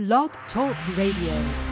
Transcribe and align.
Blog 0.00 0.30
Talk 0.50 0.74
Radio. 0.96 1.69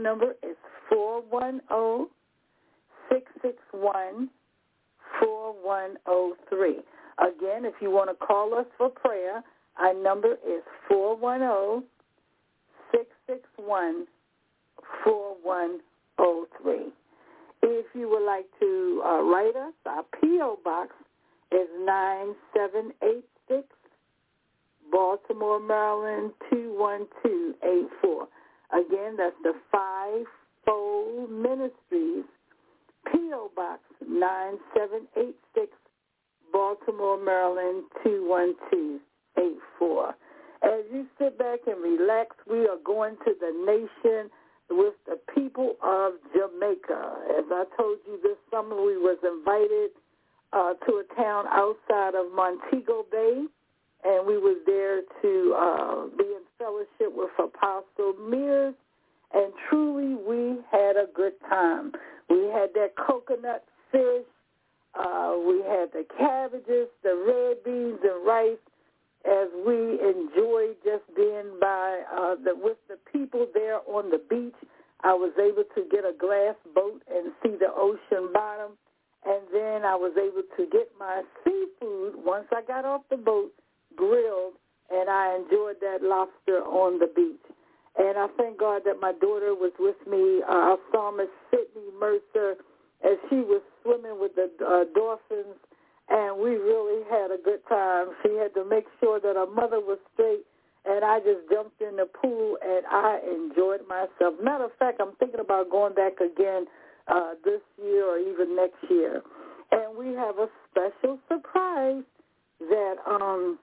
phone 0.00 0.02
number 0.02 0.34
is 0.42 0.56
410-661-4103. 0.92 2.08
Again, 7.18 7.64
if 7.64 7.74
you 7.80 7.90
want 7.90 8.08
to 8.10 8.14
call 8.14 8.54
us 8.54 8.66
for 8.78 8.88
prayer, 8.88 9.42
our 9.78 9.92
number 9.94 10.36
is 10.46 10.62
410-661-4103. 10.90 11.82
If 17.62 17.86
you 17.94 18.08
would 18.08 18.24
like 18.24 18.46
to 18.60 19.02
uh, 19.04 19.20
write 19.22 19.54
us, 19.56 19.74
our 19.86 20.02
P.O. 20.20 20.58
Box 20.64 20.94
is 21.52 21.68
9786 21.84 23.68
Baltimore, 24.90 25.60
Maryland 25.60 26.32
21284. 26.50 28.28
Again, 28.72 29.16
that's 29.16 29.34
the 29.42 29.54
Fivefold 29.72 31.30
Ministries, 31.30 32.24
P.O. 33.10 33.50
Box 33.56 33.80
9786, 34.06 35.72
Baltimore, 36.52 37.18
Maryland 37.22 37.84
21284. 38.04 40.14
As 40.62 40.84
you 40.92 41.06
sit 41.18 41.38
back 41.38 41.60
and 41.66 41.82
relax, 41.82 42.36
we 42.48 42.68
are 42.68 42.78
going 42.84 43.16
to 43.24 43.34
the 43.40 43.50
nation 43.66 44.30
with 44.70 44.94
the 45.06 45.18
people 45.34 45.74
of 45.82 46.12
Jamaica. 46.32 47.16
As 47.38 47.44
I 47.50 47.64
told 47.76 47.98
you 48.06 48.20
this 48.22 48.36
summer, 48.50 48.76
we 48.76 48.96
was 48.98 49.18
invited 49.24 49.90
uh, 50.52 50.74
to 50.86 51.02
a 51.02 51.04
town 51.16 51.46
outside 51.50 52.14
of 52.14 52.30
Montego 52.34 53.04
Bay 53.10 53.46
and 54.04 54.26
we 54.26 54.38
was 54.38 54.56
there 54.66 55.02
to 55.22 55.54
uh, 55.56 56.06
be 56.16 56.24
in 56.24 56.42
fellowship 56.60 57.16
with 57.16 57.30
Apostle 57.38 58.14
Mears, 58.28 58.74
and 59.32 59.52
truly 59.68 60.14
we 60.14 60.60
had 60.70 60.96
a 60.96 61.06
good 61.14 61.32
time. 61.48 61.92
We 62.28 62.44
had 62.52 62.70
that 62.74 62.92
coconut 62.96 63.64
fish, 63.90 64.28
uh, 64.94 65.36
we 65.46 65.62
had 65.66 65.90
the 65.92 66.04
cabbages, 66.18 66.88
the 67.02 67.16
red 67.26 67.64
beans 67.64 67.98
and 68.02 68.26
rice, 68.26 68.58
as 69.24 69.48
we 69.66 69.98
enjoyed 70.00 70.76
just 70.84 71.04
being 71.16 71.58
by 71.60 72.02
uh, 72.12 72.34
the 72.44 72.54
with 72.54 72.78
the 72.88 72.98
people 73.10 73.46
there 73.54 73.80
on 73.86 74.10
the 74.10 74.20
beach. 74.30 74.54
I 75.02 75.14
was 75.14 75.32
able 75.38 75.64
to 75.74 75.88
get 75.90 76.04
a 76.04 76.12
glass 76.18 76.56
boat 76.74 77.02
and 77.10 77.32
see 77.42 77.56
the 77.56 77.72
ocean 77.74 78.32
bottom, 78.34 78.72
and 79.24 79.42
then 79.52 79.84
I 79.84 79.96
was 79.96 80.12
able 80.16 80.42
to 80.56 80.70
get 80.70 80.92
my 80.98 81.22
seafood 81.42 82.14
once 82.16 82.46
I 82.52 82.62
got 82.62 82.84
off 82.84 83.02
the 83.10 83.16
boat 83.16 83.52
grilled, 83.96 84.54
and 84.90 85.08
I 85.08 85.36
enjoyed 85.36 85.76
that 85.80 86.02
lobster 86.02 86.62
on 86.66 86.98
the 86.98 87.06
beach. 87.06 87.42
And 87.98 88.16
I 88.18 88.28
thank 88.36 88.58
God 88.58 88.82
that 88.86 89.00
my 89.00 89.12
daughter 89.12 89.54
was 89.54 89.72
with 89.78 89.98
me, 90.06 90.42
uh, 90.48 90.74
our 90.74 90.78
psalmist 90.92 91.30
Sydney 91.50 91.90
Mercer, 91.98 92.56
as 93.04 93.18
she 93.28 93.36
was 93.36 93.62
swimming 93.82 94.20
with 94.20 94.34
the 94.36 94.50
uh, 94.62 94.84
dolphins, 94.94 95.58
and 96.08 96.38
we 96.38 96.50
really 96.56 97.02
had 97.10 97.30
a 97.30 97.38
good 97.42 97.60
time. 97.68 98.08
She 98.22 98.34
had 98.34 98.54
to 98.54 98.64
make 98.64 98.84
sure 99.00 99.20
that 99.20 99.36
her 99.36 99.46
mother 99.46 99.80
was 99.80 99.98
straight, 100.14 100.44
and 100.84 101.04
I 101.04 101.18
just 101.20 101.48
jumped 101.50 101.80
in 101.80 101.96
the 101.96 102.06
pool, 102.06 102.58
and 102.62 102.84
I 102.86 103.20
enjoyed 103.26 103.86
myself. 103.88 104.34
Matter 104.42 104.64
of 104.64 104.72
fact, 104.78 105.00
I'm 105.00 105.14
thinking 105.16 105.40
about 105.40 105.70
going 105.70 105.94
back 105.94 106.20
again 106.20 106.66
uh, 107.08 107.34
this 107.44 107.60
year 107.82 108.04
or 108.06 108.18
even 108.18 108.56
next 108.56 108.78
year. 108.88 109.22
And 109.72 109.96
we 109.96 110.14
have 110.14 110.38
a 110.38 110.48
special 110.70 111.18
surprise 111.28 112.02
that 112.60 112.96
um, 113.06 113.58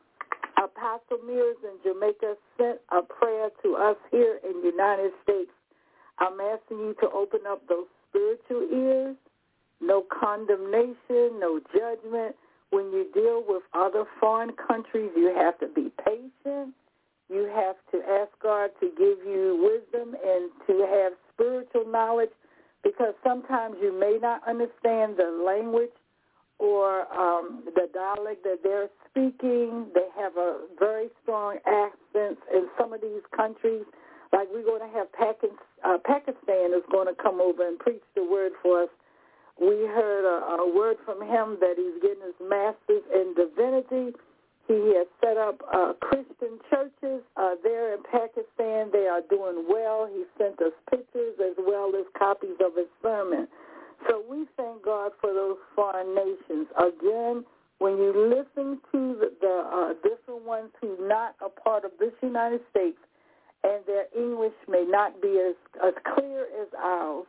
Apostle 0.58 1.20
Mears 1.26 1.58
in 1.64 1.78
Jamaica 1.84 2.36
sent 2.58 2.80
a 2.92 3.02
prayer 3.04 3.50
to 3.64 3.76
us 3.76 3.98
here 4.12 4.40
in 4.44 4.62
the 4.62 4.70
United 4.72 5.12
States. 5.24 5.52
I'm 6.20 6.40
asking 6.42 6.80
you 6.80 6.96
to 7.02 7.10
open 7.12 7.42
up 7.48 7.68
those 7.70 7.88
spiritual 8.10 8.68
ears, 8.74 9.16
no 9.82 10.04
condemnation, 10.20 11.40
no 11.40 11.60
judgment. 11.74 12.36
when 12.72 12.92
you 12.92 13.08
deal 13.14 13.44
with 13.48 13.64
other 13.74 14.06
foreign 14.20 14.52
countries, 14.68 15.12
you 15.16 15.34
have 15.36 15.58
to 15.60 15.68
be 15.70 15.92
patient. 16.06 16.74
You 17.30 17.46
have 17.56 17.78
to 17.94 18.00
ask 18.10 18.32
God 18.44 18.72
to 18.82 18.90
give 18.98 19.20
you 19.26 19.58
wisdom 19.62 20.16
and 20.16 20.52
to 20.68 20.88
have 20.90 21.14
spiritual 21.34 21.86
knowledge 21.92 22.32
because 22.84 23.14
sometimes 23.24 23.76
you 23.82 23.98
may 23.98 24.18
not 24.22 24.42
understand 24.48 25.18
the 25.18 25.44
language 25.46 25.92
or 26.60 27.06
um, 27.14 27.64
the 27.66 27.88
dialect 27.94 28.44
that 28.44 28.60
they're 28.64 28.90
speaking. 29.10 29.88
They 29.94 30.08
have 30.18 30.38
a 30.38 30.62
very 30.80 31.10
strong 31.24 31.58
accent 31.66 32.40
in 32.54 32.68
some 32.80 32.94
of 32.94 33.02
these 33.02 33.22
countries. 33.36 33.84
Like 34.34 34.48
we're 34.52 34.66
going 34.66 34.82
to 34.82 34.98
have 34.98 35.12
Pakistan, 35.14 35.58
uh, 35.86 35.98
Pakistan 36.04 36.74
is 36.74 36.84
going 36.92 37.08
to 37.08 37.16
come 37.22 37.40
over 37.40 37.68
and 37.68 37.80
preach 37.80 38.04
the 38.16 38.24
word 38.24 38.52
for 38.62 38.84
us. 38.84 38.90
We 39.60 39.88
heard 39.88 40.26
a, 40.26 40.62
a 40.62 40.76
word 40.76 40.98
from 41.06 41.22
him 41.22 41.58
that 41.62 41.76
he's 41.78 42.02
getting 42.02 42.22
his 42.26 42.38
master's 42.42 43.06
in 43.14 43.34
divinity. 43.34 44.14
He 44.68 44.94
has 44.98 45.08
set 45.24 45.38
up 45.38 45.62
uh, 45.74 45.94
Christian 46.02 46.60
churches 46.70 47.24
uh, 47.38 47.56
there 47.64 47.94
in 47.94 48.04
Pakistan. 48.04 48.92
They 48.92 49.08
are 49.08 49.22
doing 49.30 49.66
well. 49.70 50.10
He 50.12 50.26
sent 50.38 50.62
us 50.62 50.74
pictures 50.90 51.40
as 51.40 51.56
well 51.58 51.94
as 51.98 52.06
copies 52.18 52.60
of 52.60 52.76
his 52.76 52.92
sermon. 53.02 53.48
So 54.08 54.24
we 54.30 54.46
thank 54.58 54.84
God 54.84 55.12
for 55.22 55.34
those 55.34 55.58
foreign 55.76 56.14
nations. 56.16 56.68
Again, 56.78 57.46
when 57.80 57.98
you 57.98 58.14
listen 58.14 58.80
to 58.92 59.18
the, 59.20 59.32
the 59.42 59.64
uh, 59.72 59.94
different 60.08 60.46
ones 60.46 60.70
who 60.82 60.98
not 61.08 61.36
a 61.46 61.50
part 61.50 61.86
of 61.86 61.92
this 62.00 62.14
United 62.22 62.62
States, 62.72 62.98
and 63.64 63.84
their 63.86 64.06
English 64.16 64.54
may 64.68 64.86
not 64.88 65.22
be 65.22 65.40
as, 65.40 65.56
as 65.86 65.94
clear 66.16 66.44
as 66.62 66.68
ours, 66.78 67.26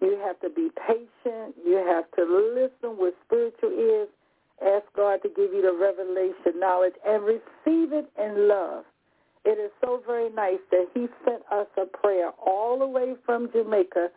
you 0.00 0.18
have 0.24 0.40
to 0.40 0.50
be 0.50 0.70
patient. 0.86 1.54
You 1.64 1.76
have 1.86 2.10
to 2.16 2.24
listen 2.24 2.98
with 2.98 3.14
spiritual 3.26 3.70
ears. 3.70 4.08
Ask 4.64 4.84
God 4.96 5.22
to 5.22 5.28
give 5.28 5.52
you 5.52 5.62
the 5.62 5.72
revelation 5.72 6.58
knowledge 6.60 6.94
and 7.06 7.22
receive 7.22 7.92
it 7.92 8.10
in 8.18 8.48
love. 8.48 8.84
It 9.44 9.58
is 9.58 9.70
so 9.80 10.02
very 10.06 10.30
nice 10.30 10.60
that 10.70 10.86
he 10.92 11.06
sent 11.24 11.42
us 11.50 11.66
a 11.80 11.86
prayer 11.86 12.30
all 12.44 12.78
the 12.78 12.86
way 12.86 13.14
from 13.24 13.50
Jamaica 13.52 14.08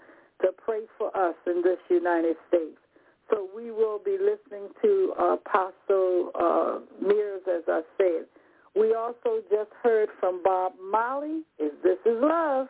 to 0.43 0.51
pray 0.51 0.81
for 0.97 1.15
us 1.17 1.35
in 1.47 1.61
this 1.63 1.79
United 1.89 2.35
States. 2.47 2.77
So 3.29 3.47
we 3.55 3.71
will 3.71 3.99
be 4.03 4.17
listening 4.19 4.69
to 4.81 5.13
Apostle 5.17 6.31
uh, 6.35 6.79
Mears, 7.01 7.41
as 7.47 7.63
I 7.67 7.81
said. 7.97 8.25
We 8.75 8.93
also 8.93 9.41
just 9.49 9.71
heard 9.81 10.09
from 10.19 10.41
Bob 10.43 10.73
Marley, 10.91 11.41
Is 11.59 11.71
This 11.83 11.97
Is 12.05 12.17
Love? 12.21 12.67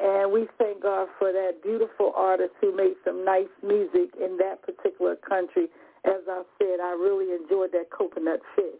And 0.00 0.32
we 0.32 0.46
thank 0.58 0.82
God 0.82 1.08
for 1.18 1.32
that 1.32 1.62
beautiful 1.62 2.12
artist 2.16 2.52
who 2.60 2.74
made 2.74 2.94
some 3.04 3.24
nice 3.24 3.50
music 3.62 4.10
in 4.20 4.38
that 4.38 4.62
particular 4.62 5.16
country. 5.16 5.66
As 6.04 6.22
I 6.28 6.42
said, 6.58 6.80
I 6.80 6.92
really 6.92 7.34
enjoyed 7.34 7.72
that 7.72 7.90
coconut 7.90 8.40
fish. 8.54 8.78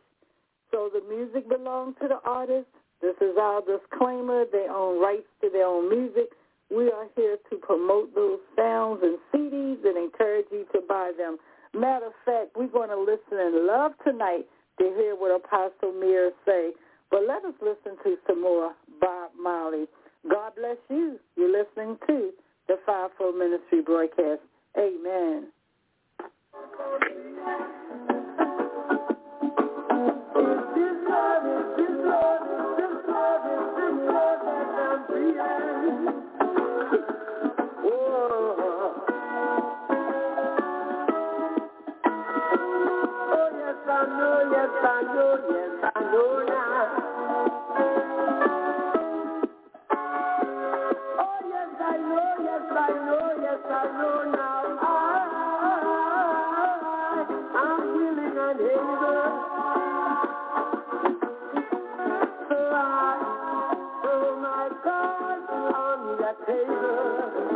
So 0.71 0.91
the 0.93 1.03
music 1.09 1.49
belongs 1.49 1.97
to 2.03 2.09
the 2.09 2.21
artist. 2.25 2.69
This 3.01 3.17
is 3.21 3.37
our 3.41 3.63
disclaimer. 3.63 4.45
They 4.51 4.67
own 4.71 5.01
rights 5.01 5.27
to 5.43 5.51
their 5.51 5.67
own 5.67 5.89
music. 5.89 6.31
We 6.71 6.91
are 6.91 7.07
here 7.17 7.39
to 7.51 7.57
promote 7.57 8.15
those 8.15 8.41
sounds 8.57 9.01
and 9.03 9.19
CDs 9.33 9.85
and 9.85 9.97
encourage 9.97 10.47
you 10.53 10.67
to 10.73 10.81
buy 10.87 11.13
them. 11.17 11.39
Matter 11.75 12.07
of 12.07 12.13
fact, 12.25 12.57
we're 12.57 12.69
going 12.69 12.91
to 12.91 13.01
listen 13.01 13.39
and 13.39 13.67
love 13.67 13.93
tonight 14.05 14.47
to 14.79 14.85
hear 14.97 15.15
what 15.17 15.35
Apostle 15.35 15.93
Mears 15.99 16.33
say. 16.45 16.73
But 17.11 17.23
let 17.27 17.45
us 17.45 17.55
listen 17.63 17.97
to 18.05 18.17
some 18.27 18.43
more 18.43 18.73
Bob 19.01 19.31
Marley. 19.41 19.87
God 20.31 20.53
bless 20.57 20.77
you. 20.91 21.19
You're 21.37 21.53
listening 21.53 21.97
to 22.07 22.33
the 22.69 22.77
Fivefold 22.85 23.37
Ministry 23.37 23.81
broadcast. 23.83 24.41
Amen. 24.77 25.49
You 30.35 30.68
know, 66.69 67.29
when 67.35 67.45
I 67.45 67.48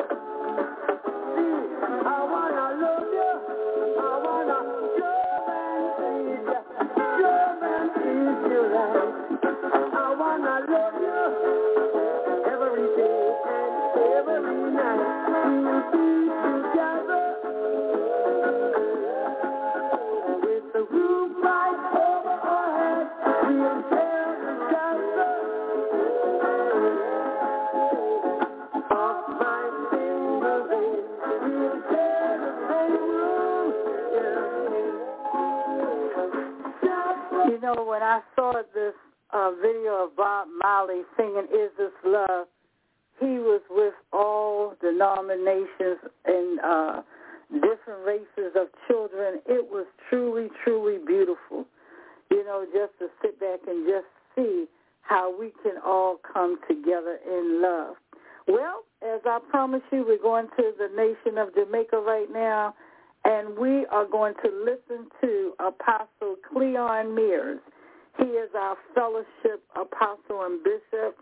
saw 38.42 38.52
this 38.74 38.94
uh, 39.32 39.52
video 39.62 40.06
of 40.06 40.16
Bob 40.16 40.48
Marley 40.60 41.02
singing 41.16 41.46
"Is 41.54 41.70
This 41.78 41.92
Love," 42.04 42.48
he 43.20 43.38
was 43.38 43.60
with 43.70 43.94
all 44.12 44.74
denominations 44.80 45.98
and 46.24 46.58
uh, 46.58 47.02
different 47.52 48.04
races 48.04 48.52
of 48.56 48.66
children. 48.88 49.40
It 49.46 49.70
was 49.70 49.86
truly, 50.10 50.48
truly 50.64 50.98
beautiful. 51.06 51.66
You 52.32 52.44
know, 52.44 52.66
just 52.72 52.98
to 52.98 53.06
sit 53.22 53.38
back 53.38 53.60
and 53.68 53.86
just 53.86 54.06
see 54.34 54.66
how 55.02 55.32
we 55.38 55.52
can 55.62 55.74
all 55.84 56.18
come 56.32 56.58
together 56.66 57.18
in 57.24 57.62
love. 57.62 57.94
Well, 58.48 58.82
as 59.02 59.20
I 59.24 59.38
promised 59.50 59.84
you, 59.92 60.04
we're 60.04 60.18
going 60.20 60.48
to 60.56 60.72
the 60.76 60.88
nation 60.96 61.38
of 61.38 61.54
Jamaica 61.54 61.98
right 61.98 62.28
now, 62.32 62.74
and 63.24 63.56
we 63.56 63.86
are 63.86 64.06
going 64.06 64.34
to 64.42 64.50
listen 64.64 65.06
to 65.20 65.52
Apostle 65.60 66.34
Cleon 66.52 67.14
Mears. 67.14 67.60
He 68.18 68.24
is 68.24 68.50
our 68.56 68.76
fellowship 68.94 69.62
apostle 69.74 70.44
and 70.44 70.62
bishop 70.62 71.16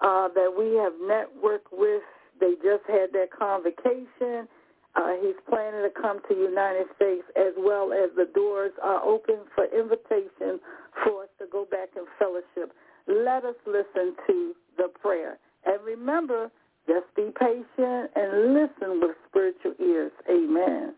uh, 0.00 0.28
that 0.34 0.52
we 0.56 0.76
have 0.76 0.92
networked 1.02 1.70
with. 1.72 2.02
They 2.40 2.54
just 2.62 2.84
had 2.88 3.12
their 3.12 3.26
convocation. 3.28 4.48
Uh, 4.94 5.12
he's 5.22 5.36
planning 5.48 5.82
to 5.82 5.90
come 6.00 6.20
to 6.28 6.34
United 6.34 6.86
States 6.96 7.24
as 7.36 7.54
well 7.56 7.92
as 7.92 8.10
the 8.16 8.28
doors 8.34 8.72
are 8.82 9.02
open 9.02 9.38
for 9.54 9.64
invitation 9.66 10.60
for 11.04 11.22
us 11.22 11.28
to 11.38 11.46
go 11.50 11.66
back 11.70 11.88
and 11.96 12.06
fellowship. 12.18 12.74
Let 13.06 13.44
us 13.44 13.54
listen 13.66 14.14
to 14.26 14.52
the 14.76 14.88
prayer. 15.00 15.38
And 15.64 15.82
remember, 15.84 16.50
just 16.86 17.06
be 17.16 17.30
patient 17.38 18.10
and 18.16 18.54
listen 18.54 19.00
with 19.00 19.16
spiritual 19.28 19.74
ears. 19.80 20.12
Amen. 20.30 20.94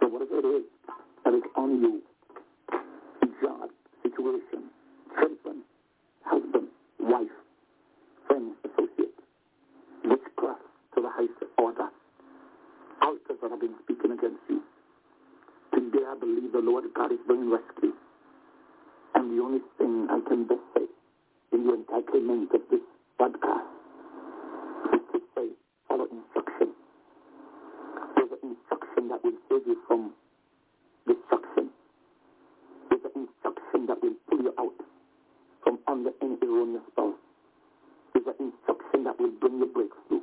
So 0.00 0.08
whatever 0.08 0.38
it 0.38 0.44
is 0.44 0.64
that 1.24 1.34
is 1.34 1.42
on 1.56 1.80
you, 1.80 2.02
job, 3.44 3.68
situation, 4.02 4.72
children, 5.20 5.60
husband, 6.24 6.68
wife, 6.98 7.36
friends, 8.26 8.54
associates, 8.64 9.20
witchcraft 10.02 10.62
to 10.94 11.02
the 11.02 11.10
highest 11.10 11.44
order, 11.58 11.88
altars 13.02 13.36
that 13.42 13.50
have 13.50 13.60
been 13.60 13.74
speaking 13.84 14.12
against 14.12 14.40
you. 14.48 14.62
Today 15.74 16.04
I 16.08 16.18
believe 16.18 16.52
the 16.52 16.64
Lord 16.64 16.84
God 16.94 17.12
is 17.12 17.18
bringing 17.26 17.50
rescue. 17.50 17.92
And 19.14 19.36
the 19.36 19.42
only 19.44 19.60
thing 19.76 20.08
I 20.08 20.20
can 20.26 20.46
best 20.46 20.64
say 20.74 20.86
in 21.52 21.66
the 21.66 21.72
entitlement 21.76 22.54
of 22.54 22.62
this 22.70 22.80
podcast 23.20 23.68
is 24.94 25.00
to 25.12 25.20
say, 25.36 25.48
follow 25.86 26.06
instruction. 26.08 26.72
There's 28.16 28.32
an 28.40 28.56
instruction 28.56 29.08
that 29.08 29.22
will 29.22 29.36
save 29.50 29.66
you 29.66 29.76
from 29.86 30.14
destruction. 31.06 31.43
an 36.20 36.38
erroneous 36.42 36.82
spouse 36.92 37.14
is 38.14 38.22
an 38.26 38.52
instruction 38.52 39.04
that 39.04 39.18
will 39.18 39.32
bring 39.40 39.58
you 39.58 39.66
breakthrough. 39.66 40.20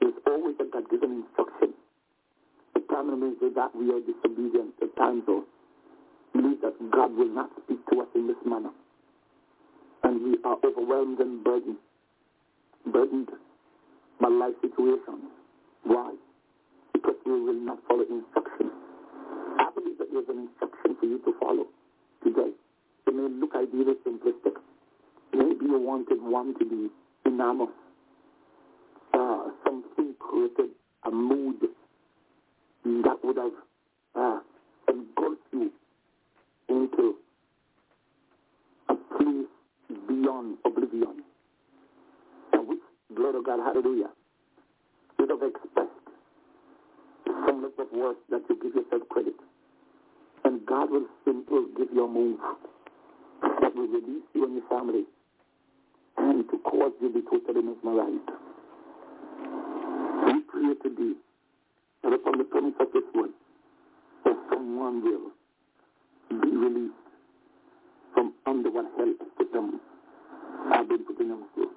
There's 0.00 0.14
always 0.26 0.56
a 0.60 0.64
God-given 0.64 1.24
instruction. 1.24 1.74
The 2.74 2.80
problem 2.80 3.22
is 3.22 3.54
that 3.54 3.74
we 3.74 3.92
are 3.92 4.00
disobedient 4.00 4.74
at 4.82 4.96
times 4.96 5.24
or 5.28 5.42
believe 6.32 6.60
that 6.62 6.74
God 6.90 7.16
will 7.16 7.28
not 7.28 7.50
speak 7.64 7.78
to 7.92 8.00
us 8.00 8.08
in 8.14 8.26
this 8.26 8.36
manner. 8.44 8.70
And 10.02 10.22
we 10.22 10.38
are 10.44 10.56
overwhelmed 10.64 11.20
and 11.20 11.44
burdened, 11.44 11.76
burdened 12.92 13.28
by 14.20 14.28
life 14.28 14.54
situations. 14.62 15.24
Why? 15.84 16.14
Because 16.92 17.16
we 17.26 17.32
will 17.32 17.54
not 17.54 17.78
follow 17.88 18.04
instructions. 18.08 18.72
I 19.58 19.70
believe 19.74 19.98
that 19.98 20.08
there's 20.12 20.28
an 20.28 20.48
instruction 20.48 20.96
for 20.98 21.06
you 21.06 21.18
to 21.18 21.34
follow 21.40 21.66
today 22.24 22.52
to 23.10 23.16
me, 23.16 23.40
look, 23.40 23.50
I 23.54 23.64
did 23.64 23.88
it 23.88 24.04
simplistic. 24.04 24.54
Maybe 25.32 25.66
you 25.66 25.78
wanted 25.78 26.22
one 26.22 26.54
to 26.58 26.64
be 26.64 26.88
enamored. 27.26 27.70
Uh, 29.12 29.48
something 29.64 30.14
created 30.18 30.70
a 31.04 31.10
mood 31.10 31.56
that 32.84 33.16
would 33.24 33.36
have 33.36 33.52
uh, 34.14 34.38
engulfed 34.88 35.42
you 35.52 35.72
into 36.68 37.16
a 38.88 38.94
place 38.94 39.46
beyond 40.08 40.58
oblivion. 40.64 41.22
And 42.52 42.68
which, 42.68 42.78
glory 43.14 43.32
to 43.32 43.42
God, 43.42 43.58
hallelujah, 43.58 44.10
would 45.18 45.30
have 45.30 45.42
expressed 45.42 45.90
some 47.24 47.62
level 47.62 47.72
of 47.78 47.92
worth 47.92 48.16
that 48.30 48.42
you 48.48 48.56
give 48.62 48.74
yourself 48.74 49.08
credit. 49.08 49.34
And 50.44 50.64
God 50.64 50.90
will, 50.90 51.06
simply 51.24 51.62
give 51.76 51.88
you 51.92 52.04
a 52.04 52.08
move 52.08 52.38
that 53.42 53.74
will 53.74 53.88
release 53.88 54.24
you 54.34 54.44
and 54.44 54.54
your 54.54 54.68
family 54.68 55.04
and 56.18 56.48
to 56.50 56.58
cause 56.58 56.92
you 57.00 57.08
to 57.08 57.14
be 57.14 57.22
totally 57.30 57.62
mesmerized. 57.62 58.30
We 60.26 60.40
pray 60.42 60.74
today 60.82 61.14
that 62.02 62.12
upon 62.12 62.38
the 62.38 62.44
promise 62.44 62.74
of 62.80 62.92
this 62.92 63.02
one, 63.12 63.32
that 64.24 64.36
someone 64.50 65.02
will 65.02 65.30
be 66.40 66.56
released 66.56 66.94
from 68.14 68.32
under 68.46 68.70
what 68.70 68.86
hell 68.96 69.06
has 69.18 69.28
put 69.36 69.52
them, 69.52 69.80
have 70.72 70.88
been 70.88 71.04
putting 71.04 71.28
them 71.28 71.44
through. 71.54 71.70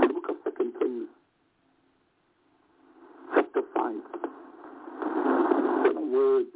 The 0.00 0.08
book 0.12 0.28
of 0.30 0.36
Second 0.44 0.72
Kings, 0.78 1.08
chapter 3.34 3.62
5, 3.74 3.94
and 5.86 5.98
a 5.98 6.16
word 6.16 6.46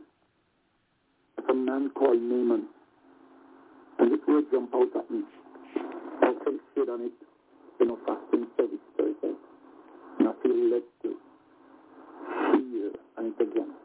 of 1.39 1.45
a 1.49 1.55
man 1.55 1.91
called 1.95 2.21
Naaman 2.21 2.69
and 4.01 4.13
this 4.13 4.21
will 4.27 4.43
jump 4.51 4.75
out 4.75 4.89
at 4.97 5.11
me. 5.11 5.23
I 6.23 6.33
can 6.45 6.59
sit 6.75 6.89
on 6.89 7.03
it 7.03 7.13
in 7.81 7.91
a 7.91 7.97
fasting 8.07 8.47
service, 8.57 8.85
for 8.97 9.07
example, 9.07 9.37
and 10.19 10.29
I 10.29 10.33
feel 10.43 10.71
led 10.71 10.83
to 11.03 11.17
hear 12.57 12.93
and 13.19 13.35
again. 13.41 13.80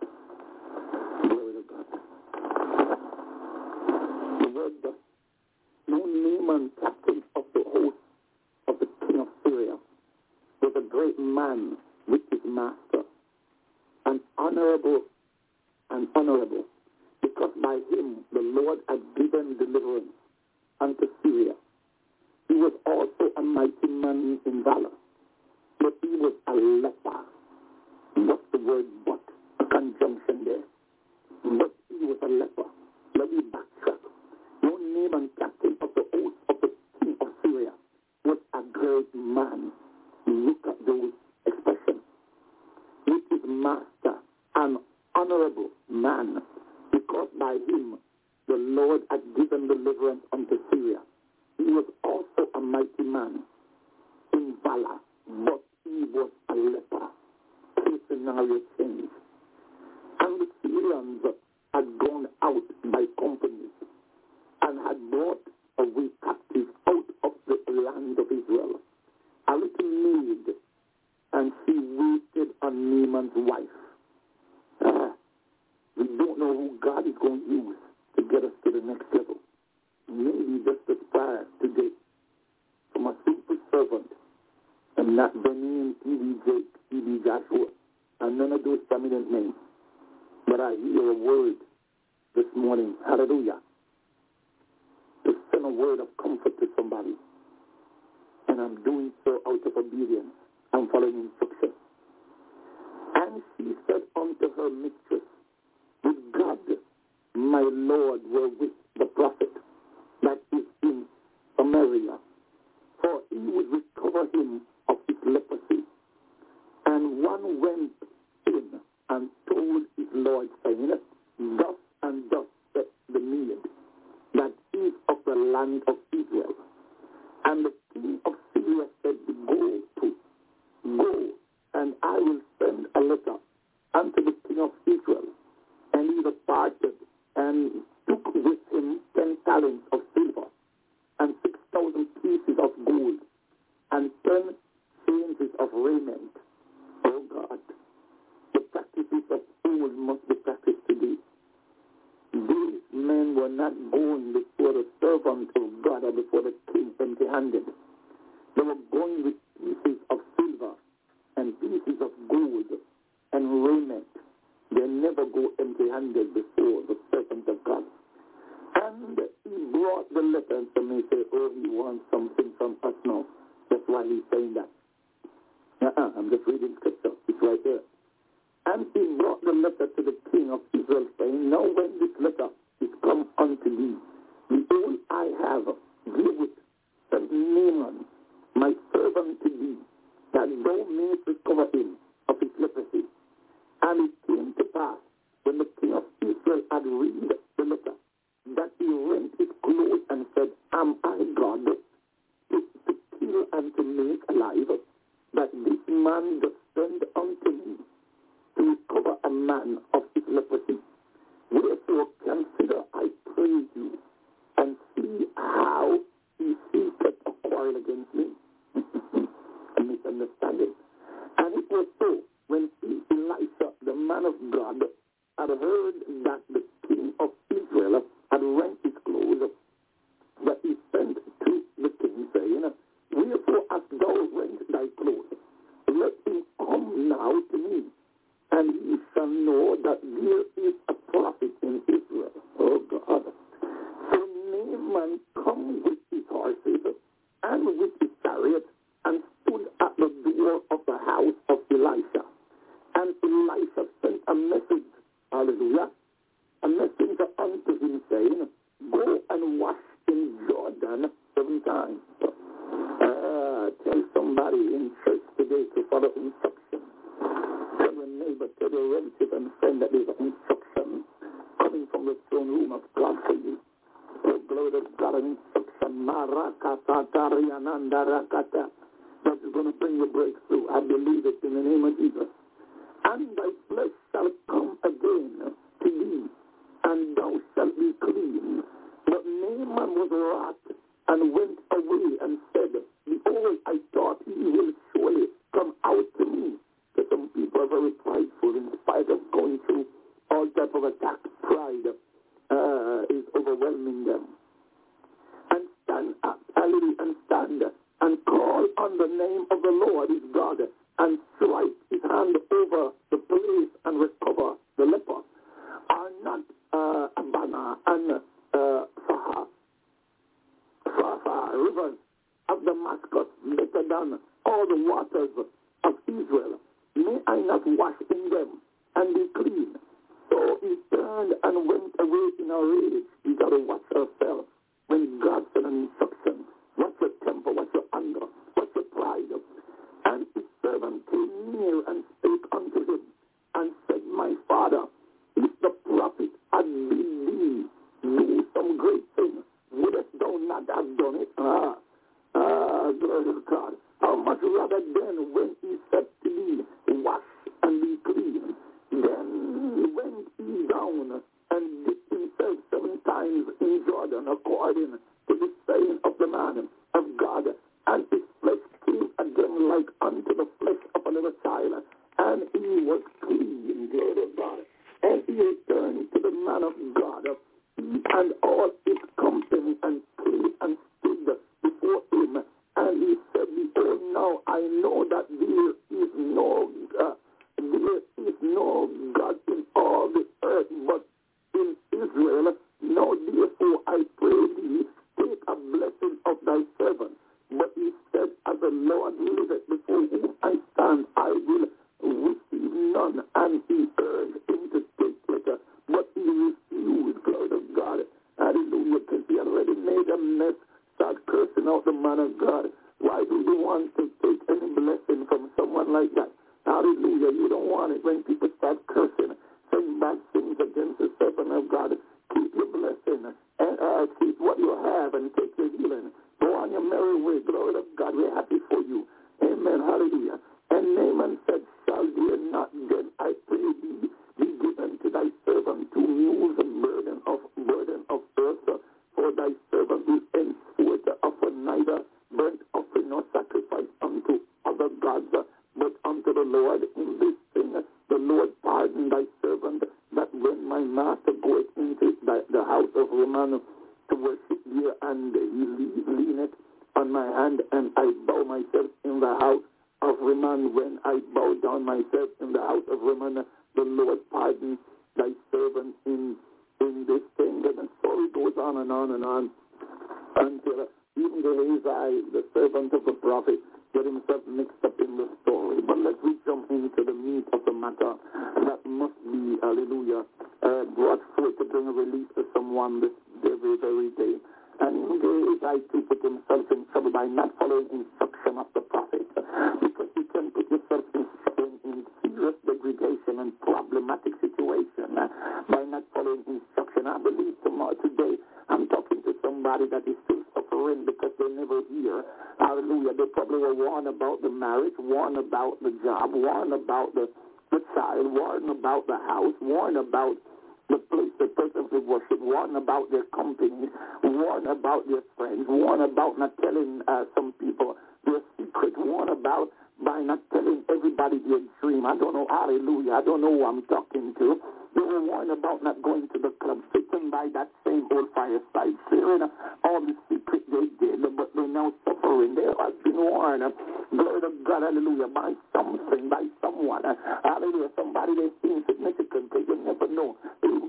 About 519.46 519.70
by 520.04 520.20
not 520.22 520.40
telling 520.52 520.84
everybody 520.90 521.38
their 521.48 521.62
dream. 521.82 522.06
I 522.06 522.18
don't 522.18 522.34
know, 522.34 522.48
hallelujah, 522.50 523.14
I 523.14 523.22
don't 523.22 523.42
know 523.42 523.54
who 523.54 523.66
I'm 523.66 523.84
talking 523.88 524.34
to, 524.40 524.60
They 524.96 525.02
were 525.02 525.22
warned 525.24 525.52
about 525.52 525.84
not 525.84 526.02
going 526.02 526.28
to 526.34 526.40
the 526.40 526.52
club, 526.60 526.80
sitting 526.92 527.30
by 527.30 527.48
that 527.54 527.70
same 527.86 528.08
old 528.12 528.28
fireside, 528.36 528.98
sharing 529.10 529.44
all 529.86 530.02
the 530.02 530.16
secret 530.28 530.64
they 530.72 530.90
did, 531.00 531.22
but 531.38 531.52
they're 531.56 531.68
now 531.68 531.94
suffering. 532.04 532.56
They 532.56 532.66
have 532.66 532.98
been 533.04 533.16
warned. 533.16 533.64
Glory 534.12 534.42
to 534.42 534.52
God, 534.66 534.84
hallelujah, 534.84 535.28
by 535.30 535.54
something, 535.72 536.30
by 536.30 536.44
someone. 536.62 537.04
Hallelujah, 537.44 537.90
somebody 537.96 538.34
they 538.36 538.50
seem 538.64 538.84
significant 538.88 539.48
because 539.52 539.66
you 539.70 539.78
never 539.86 540.08
know. 540.12 540.36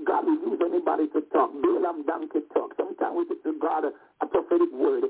God 0.05 0.25
will 0.25 0.39
use 0.51 0.59
anybody 0.65 1.07
to 1.13 1.21
talk. 1.31 1.51
Balaam 1.61 2.03
donkey 2.07 2.41
talk. 2.53 2.73
Sometimes 2.77 3.15
we 3.17 3.23
disregard 3.35 3.85
a, 3.85 3.91
a 4.23 4.27
prophetic 4.27 4.71
word, 4.73 5.05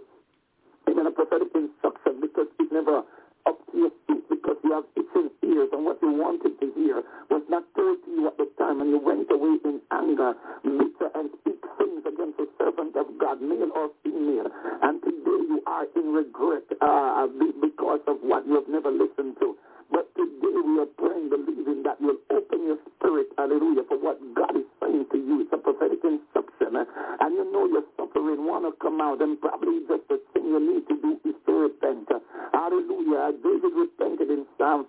even 0.90 1.08
a 1.08 1.12
prophetic 1.12 1.50
instruction, 1.56 2.22
because 2.22 2.48
it's 2.60 2.72
never 2.74 3.04
up 3.48 3.58
to 3.72 3.78
your 3.78 3.92
feet 4.08 4.24
because 4.30 4.58
you 4.64 4.74
have 4.74 4.86
itching 4.98 5.30
ears 5.44 5.70
and 5.74 5.86
what 5.86 6.00
you 6.02 6.07
wanted 6.18 6.60
to 6.60 6.68
hear 6.76 7.04
was 7.30 7.44
not 7.50 7.64
told 7.76 7.98
to 8.06 8.10
you 8.12 8.28
at 8.28 8.38
the 8.38 8.50
time 8.58 8.82
and 8.82 8.90
you 8.90 9.00
went 9.00 9.30
away 9.32 9.58
in 9.66 9.80
anger, 9.92 10.34
bitter 10.64 11.10
and 11.16 11.30
speak 11.42 11.62
things 11.78 12.04
against 12.06 12.38
the 12.38 12.48
servant 12.58 12.96
of 12.96 13.06
God, 13.20 13.42
male 13.42 13.72
or 13.76 13.90
female. 14.04 14.50
And 14.82 15.02
today 15.02 15.42
you 15.48 15.62
are 15.68 15.86
in 15.96 16.14
regret 16.14 16.66
uh, 16.82 17.28
because 17.62 18.02
of 18.08 18.18
what 18.22 18.46
you 18.48 18.56
have 18.56 18.68
never 18.68 18.92
listened 18.92 19.38
to. 19.40 19.56
But 19.92 20.10
today 20.16 20.58
we 20.58 20.80
are 20.82 20.92
praying, 20.98 21.30
believing 21.30 21.84
that 21.84 21.98
you'll 22.02 22.20
open 22.32 22.66
your 22.66 22.80
spirit, 22.98 23.28
hallelujah, 23.38 23.84
for 23.88 23.98
what 23.98 24.20
God 24.36 24.56
is 24.58 24.68
saying 24.82 25.06
to 25.12 25.18
you. 25.18 25.42
It's 25.42 25.54
a 25.54 25.58
prophetic 25.58 26.04
instruction. 26.04 26.76
And 26.76 27.32
you 27.36 27.46
know 27.52 27.68
you're 27.68 27.88
suffering, 27.96 28.46
want 28.46 28.66
to 28.66 28.74
come 28.82 29.00
out, 29.00 29.22
and 29.22 29.40
probably 29.40 29.80
just 29.88 30.08
the 30.10 30.20
thing 30.34 30.48
you 30.52 30.60
need 30.60 30.88
to 30.90 30.96
do 31.00 31.20
is 31.24 31.36
to 31.46 31.54
repent. 31.54 32.10
Hallelujah. 32.54 33.32
David 33.44 33.74
repented 33.76 34.30
in 34.30 34.46
Psalm 34.58 34.86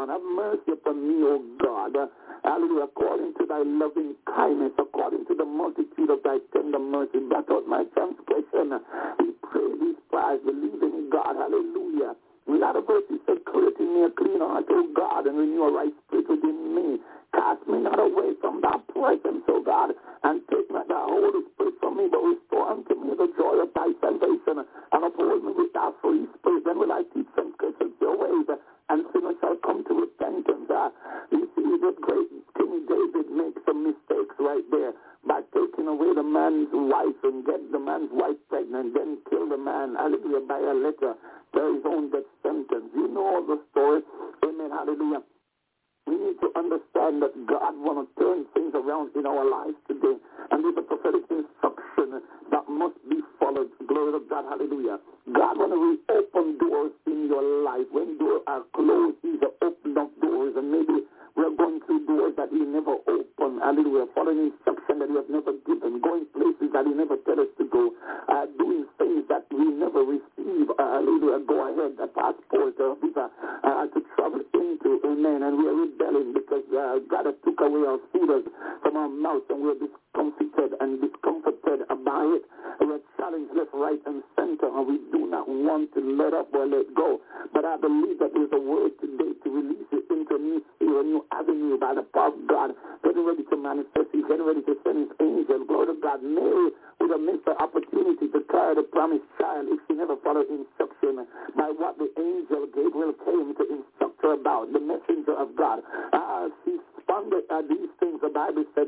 51. 0.00 0.08
Have 0.08 0.22
mercy 0.34 0.72
upon 0.72 1.08
me, 1.08 1.24
O 1.24 1.42
God. 1.62 1.96
Hallelujah. 2.44 2.84
According 2.84 3.34
to 3.38 3.46
thy 3.46 3.62
loving 3.64 4.14
kindness, 4.26 4.72
according 4.78 5.26
to 5.26 5.34
the 5.34 5.44
multitude 5.44 6.10
of 6.10 6.22
thy 6.24 6.38
tender 6.52 6.78
mercy, 6.78 7.18
blot 7.28 7.50
out 7.50 7.66
my 7.66 7.84
transgression. 7.94 8.80
We 9.18 9.32
pray 9.42 9.68
these 9.80 10.00
prayers, 10.10 10.40
believing 10.44 10.80
in 10.82 11.10
God. 11.10 11.36
Hallelujah. 11.36 12.14
Not 12.48 12.76
a 12.76 12.82
verse 12.82 13.04
he 13.08 13.16
said, 13.26 13.44
create 13.44 13.76
in 13.78 13.94
me 13.94 14.04
a 14.04 14.10
clean 14.10 14.40
heart, 14.40 14.66
O 14.70 14.88
God, 14.94 15.26
and 15.26 15.38
renew 15.38 15.64
a 15.64 15.72
right 15.72 15.94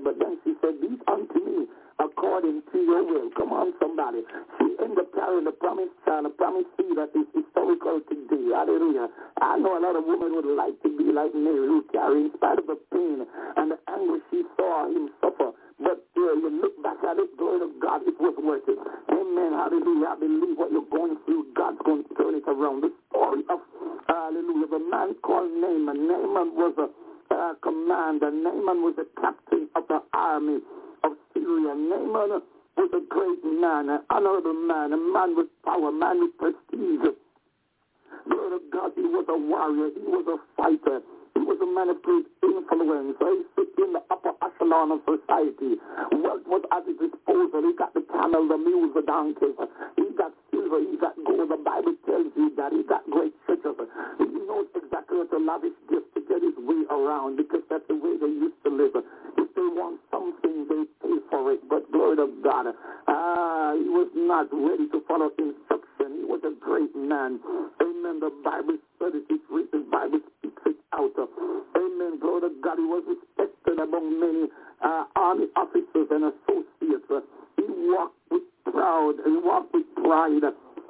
but 0.03 0.19
then 0.19 0.39
she 0.45 0.55
said, 0.61 0.79
These 0.83 1.01
unto 1.09 1.39
me 1.41 1.67
according 1.99 2.63
to 2.73 2.79
your 2.79 3.05
will. 3.05 3.31
Come 3.37 3.53
on, 3.53 3.73
somebody. 3.81 4.23
She 4.59 4.75
ended 4.83 4.99
up 4.99 5.15
carrying 5.15 5.45
the 5.45 5.53
promised 5.53 5.95
child, 6.05 6.27
a 6.27 6.31
promised 6.31 6.71
seed 6.77 6.97
that 6.99 7.15
is 7.15 7.27
historical 7.35 8.01
today. 8.11 8.51
Hallelujah. 8.51 9.09
I 9.41 9.59
know 9.59 9.79
a 9.79 9.83
lot 9.83 9.97
of 9.97 10.05
women 10.07 10.35
would 10.35 10.51
like 10.57 10.75
to 10.83 10.91
be 10.91 11.13
like 11.13 11.35
Mary, 11.35 11.67
who 11.67 11.83
in 12.13 12.31
spite 12.37 12.59
of 12.59 12.67
the 12.67 12.79
pain 12.93 13.25
and 13.57 13.71
the 13.71 13.79
anguish 13.89 14.23
she 14.31 14.43
saw 14.57 14.87
him 14.87 15.09
suffer. 15.21 15.53
But 15.79 16.05
uh, 16.17 16.35
you 16.39 16.51
look 16.63 16.77
back 16.83 16.99
at 17.03 17.19
it, 17.19 17.37
glory 17.39 17.61
to 17.61 17.71
God, 17.81 18.03
it 18.07 18.15
was 18.21 18.35
worth 18.39 18.67
it. 18.69 18.79
Amen. 19.11 19.53
Hallelujah. 19.55 20.15
I 20.15 20.17
believe 20.19 20.59
what 20.59 20.71
you're 20.71 20.91
going 20.91 21.17
through, 21.25 21.47
God's 21.55 21.79
going 21.85 22.05
to 22.05 22.15
turn 22.15 22.35
it 22.35 22.47
around. 22.47 22.83
The 22.83 22.93
story 23.11 23.43
of, 23.51 23.61
hallelujah, 24.07 24.69
the 24.71 24.83
man 24.91 25.15
called 25.23 25.51
Naaman. 25.57 26.07
Naaman 26.07 26.55
was 26.55 26.75
a 26.79 26.89
uh, 27.35 27.55
commander. 27.63 28.31
Naaman 28.31 28.85
was 28.85 28.95
a 29.01 29.07
captain 29.21 29.62
of 29.77 29.85
the 29.89 30.01
army 30.15 30.59
of 31.05 31.13
Syria. 31.35 31.75
Naaman 31.75 32.43
was 32.77 32.91
a 32.93 33.01
great 33.09 33.45
man, 33.45 33.89
an 33.91 34.01
honorable 34.11 34.55
man, 34.55 34.93
a 34.93 34.97
man 34.97 35.37
with 35.37 35.47
power, 35.65 35.89
a 35.89 35.93
man 35.93 36.21
with 36.21 36.37
prestige. 36.39 37.17
Glory 38.29 38.51
to 38.51 38.61
God, 38.73 38.93
he 38.95 39.03
was 39.03 39.27
a 39.29 39.37
warrior, 39.37 39.91
he 39.95 40.05
was 40.07 40.27
a 40.29 40.39
fighter, 40.57 41.01
he 41.35 41.41
was 41.41 41.59
a 41.63 41.67
man 41.67 41.89
of 41.89 42.03
great 42.03 42.27
influence. 42.43 43.17
So 43.19 43.27
he 43.33 43.43
sit 43.57 43.69
in 43.85 43.93
the 43.93 44.03
upper 44.11 44.33
echelon 44.43 44.93
of 44.93 45.01
society. 45.09 45.81
Wealth 46.13 46.47
was 46.47 46.63
at 46.73 46.87
his 46.87 46.97
disposal. 47.01 47.63
He 47.65 47.75
got 47.77 47.95
the 47.95 48.05
camel, 48.13 48.47
the 48.49 48.59
mules, 48.59 48.93
the 48.95 49.03
donkeys. 49.03 49.57
He 49.97 50.07
got 50.17 50.33
silver, 50.63 50.81
he 50.81 50.97
got 50.97 51.15
gold. 51.25 51.51
The 51.51 51.57
Bible 51.57 51.95
tells 52.07 52.31
you 52.37 52.53
that 52.57 52.73
he 52.73 52.83
got 52.85 53.03
great 53.11 53.35
treasures. 53.47 53.77
He 54.19 54.27
knows 54.47 54.67
exactly 54.75 55.19
what 55.19 55.31
to 55.31 55.39
lavish 55.39 55.75
gifts 55.91 56.07
to 56.15 56.21
get 56.29 56.43
his 56.43 56.55
way 56.59 56.87
around 56.91 57.37
because 57.37 57.63
that's 57.69 57.87
the 57.89 57.95
way 57.95 58.17
they 58.19 58.31
used 58.31 58.59
to 58.65 58.71
live. 58.71 58.95
If 59.39 59.49
they 59.55 59.69
want 59.75 60.01
something, 60.11 60.67
they 60.69 60.83
pay 61.03 61.19
for 61.31 61.53
it. 61.53 61.61
But 61.69 61.91
glory 61.93 62.17
to 62.17 62.29
God, 62.43 62.75
ah, 63.09 63.75
he 63.75 63.89
was 63.89 64.11
not 64.15 64.49
ready 64.53 64.87
to 64.91 65.03
follow 65.09 65.31
instruction. 65.39 66.23
He 66.23 66.25
was 66.25 66.41
a 66.47 66.55
great 66.59 66.95
man. 66.95 67.41
Amen. 67.83 68.21
The 68.21 68.31
Bible 68.45 68.79
said 68.99 69.15
it. 69.15 69.27
Written. 69.51 69.85
The 69.85 69.91
Bible 69.91 70.21
speaks 70.39 70.63
it 70.67 70.77
out. 70.95 71.13
Amen. 71.77 72.19
Glory 72.21 72.41
to 72.49 72.51
God. 72.63 72.79
He 72.79 72.85
was 72.85 73.05
respected 73.07 73.79
among 73.79 74.21
many 74.21 74.49
uh, 74.83 75.05
army 75.17 75.47
officers 75.57 76.09
and 76.11 76.33
associates. 76.33 77.09
He 77.57 77.65
walked 77.69 78.17
with 78.31 78.43
proud. 78.71 79.15
He 79.25 79.37
walked 79.37 79.75
with 79.75 79.87
pride 79.97 80.43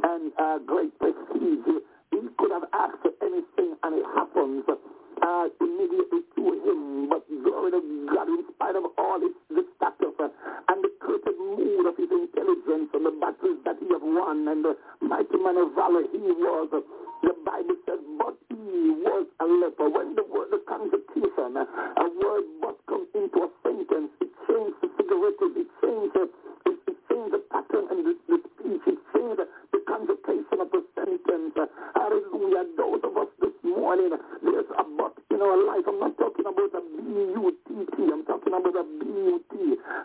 and 0.05 0.33
uh, 0.39 0.59
great 0.67 0.97
prestige. 0.99 1.67
He 2.11 2.21
could 2.39 2.51
have 2.51 2.65
asked 2.73 3.03
for 3.03 3.13
anything, 3.23 3.77
and 3.83 3.97
it 3.97 4.07
happens 4.15 4.65
uh, 4.69 5.47
immediately 5.61 6.23
to 6.37 6.43
him. 6.65 7.09
But 7.09 7.25
glory 7.43 7.71
to 7.73 7.81
God, 8.15 8.29
in 8.29 8.45
spite 8.55 8.77
of 8.77 8.85
all 8.99 9.21
his 9.21 9.33
the 9.51 9.65
uh, 9.89 10.29
and 10.69 10.85
the 10.85 10.91
creative 11.01 11.39
mood 11.39 11.87
of 11.87 11.97
his 11.97 12.11
intelligence 12.11 12.91
and 12.95 13.07
the 13.07 13.15
battles 13.21 13.59
that 13.65 13.77
he 13.81 13.89
have 13.93 14.03
won 14.03 14.47
and 14.49 14.65
the 14.65 14.77
mighty 15.01 15.39
man 15.39 15.57
of 15.57 15.75
valor 15.75 16.03
he 16.13 16.19
was, 16.19 16.69
uh, 16.73 16.81
the 17.23 17.35
Bible 17.45 17.77
says, 17.87 18.01
but 18.19 18.35
he 18.49 18.91
was 19.03 19.27
a 19.41 19.47
leper. 19.47 19.89
When 19.89 20.15
the 20.15 20.25
word, 20.25 20.51
the 20.51 20.63
conjugation, 20.67 21.57
uh, 21.57 21.67
a 21.67 22.07
word 22.23 22.45
but 22.61 22.77
comes 22.87 23.09
into 23.15 23.47
a 23.47 23.49
sentence, 23.63 24.11
it 24.21 24.31
changed 24.47 24.79
the 24.83 24.89
figurative, 24.97 25.57
it 25.57 25.71
it 25.83 26.31
the 27.12 27.42
pattern 27.53 27.85
and 27.92 28.01
the, 28.07 28.14
the 28.29 28.38
speech, 28.57 28.85
it 28.88 28.98
changed 29.12 29.42
the 29.72 29.81
conjugation 29.85 30.59
of 30.61 30.68
the 30.72 30.81
sentence. 30.96 31.55
Hallelujah. 31.94 32.64
Those 32.77 33.01
of 33.05 33.16
us 33.16 33.29
this 33.40 33.53
morning, 33.64 34.16
there's 34.42 34.70
a 34.79 34.85
but 34.96 35.12
in 35.31 35.40
our 35.40 35.59
life. 35.66 35.85
I'm 35.87 36.01
not 36.01 36.16
talking 36.16 36.46
about 36.48 36.72
a 36.72 36.81
B-U-T-T. 36.81 37.96
I'm 38.09 38.25
talking 38.25 38.55
about 38.57 38.77
a 38.77 38.85
B-U-T. 38.85 39.53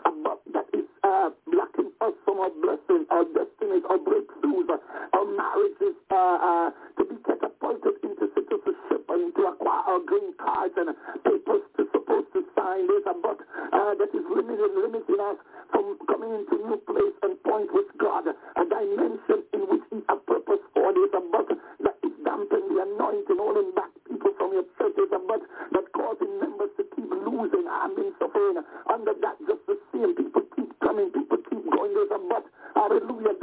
A 0.04 0.10
but 0.22 0.40
that 0.52 0.68
is 0.76 0.84
uh, 1.04 1.30
blocking 1.48 1.90
us 2.00 2.12
from 2.24 2.40
our 2.44 2.52
blessings, 2.60 3.08
our 3.10 3.24
destinies, 3.32 3.84
our 3.88 3.98
breakthroughs, 3.98 4.68
our 4.68 5.24
marriages 5.24 5.96
uh, 6.12 6.14
uh, 6.14 6.68
to 7.00 7.02
be 7.08 7.16
catapulted 7.24 7.96
into 8.04 8.28
citizenship 8.36 9.02
and 9.08 9.32
to 9.34 9.42
acquire 9.48 9.84
our 9.96 10.00
green 10.04 10.36
cards 10.36 10.74
and 10.76 10.92
papers 11.24 11.64
to 11.76 11.88
supposed 11.92 12.28
to 12.36 12.44
sign. 12.56 12.86
There's 12.86 13.08
a 13.08 13.14
but 13.16 13.40
uh, 13.78 13.94
that 13.94 14.10
is 14.10 14.26
limiting, 14.26 14.74
limiting 14.74 15.20
us 15.22 15.38
from 15.70 15.94
coming 16.10 16.34
into 16.34 16.58
new 16.66 16.78
place 16.82 17.14
and 17.22 17.38
point 17.46 17.70
with 17.70 17.86
God, 18.02 18.26
a 18.26 18.62
dimension 18.66 19.46
in 19.54 19.62
which 19.70 19.86
He 19.94 20.02
has 20.10 20.18
purpose 20.26 20.62
for. 20.74 20.90
There's 20.90 21.14
a 21.14 21.22
but 21.30 21.46
that 21.86 21.96
is 22.02 22.14
dampening 22.26 22.74
the 22.74 22.78
anointing, 22.82 23.38
holding 23.38 23.70
back 23.78 23.94
people 24.10 24.34
from 24.34 24.50
your 24.58 24.66
church. 24.74 24.98
There's 24.98 25.14
a 25.14 25.22
but 25.22 25.42
that 25.78 25.86
causing 25.94 26.32
members 26.42 26.74
to 26.74 26.82
keep 26.98 27.06
losing 27.06 27.66
and 27.70 27.90
being 27.94 28.14
suffering. 28.18 28.58
Under 28.90 29.14
that, 29.14 29.38
just 29.46 29.62
the 29.70 29.78
same 29.94 30.10
people 30.18 30.42
keep 30.58 30.74
coming, 30.82 31.14
people 31.14 31.38
keep 31.46 31.62
going. 31.70 31.94
There's 31.94 32.10
a 32.10 32.18
but, 32.18 32.44
hallelujah, 32.74 33.37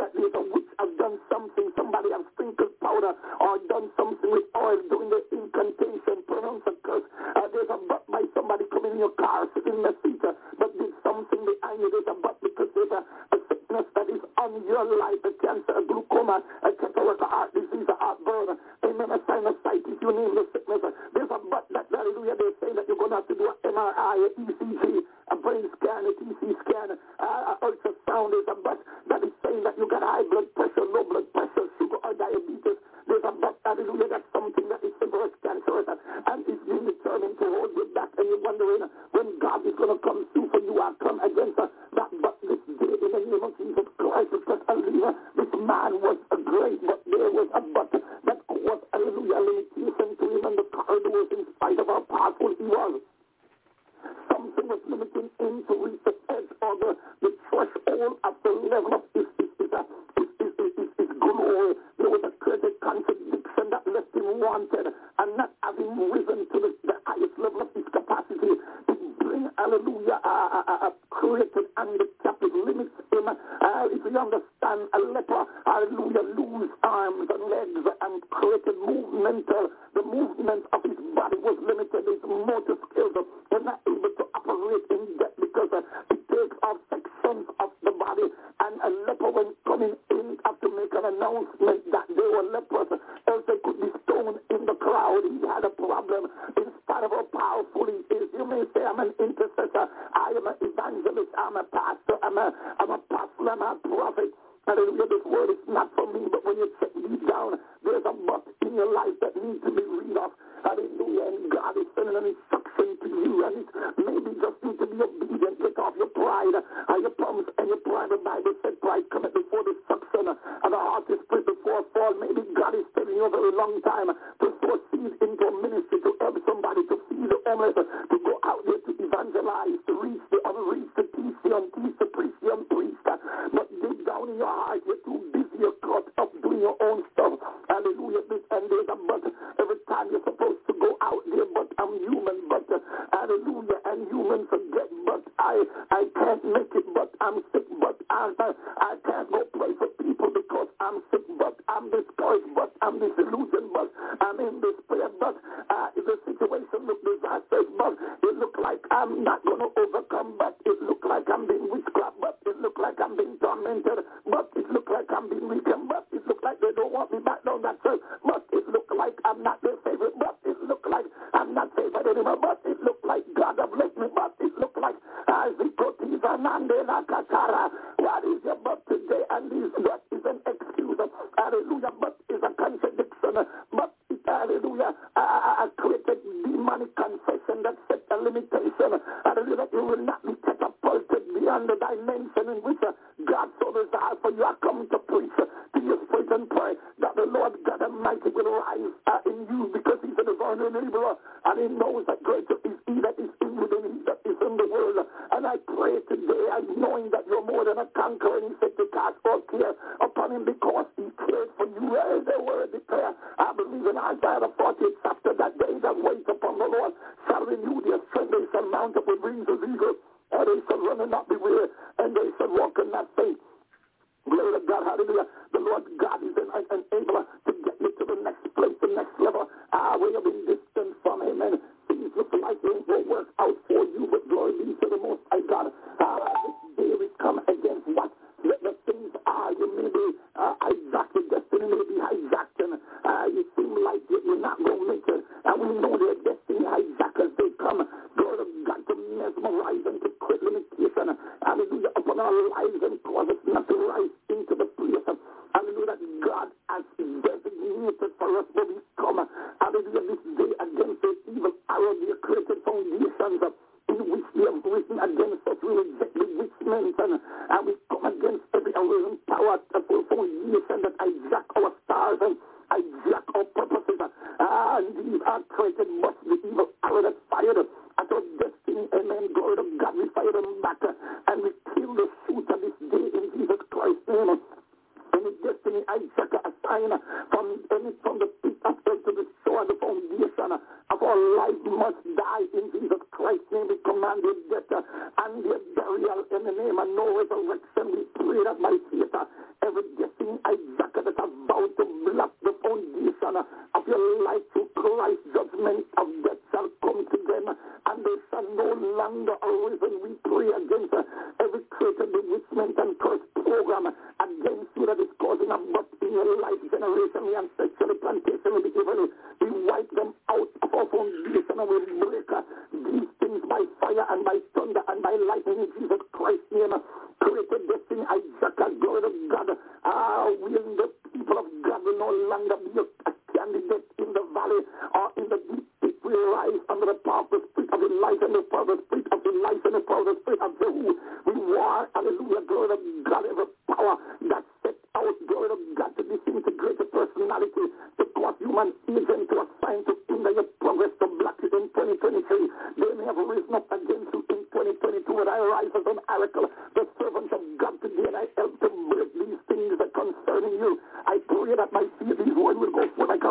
the 191.67 191.75
dimension 191.77 192.49
in 192.57 192.61
which 192.63 192.74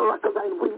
go 0.05 0.33
forth 0.33 0.74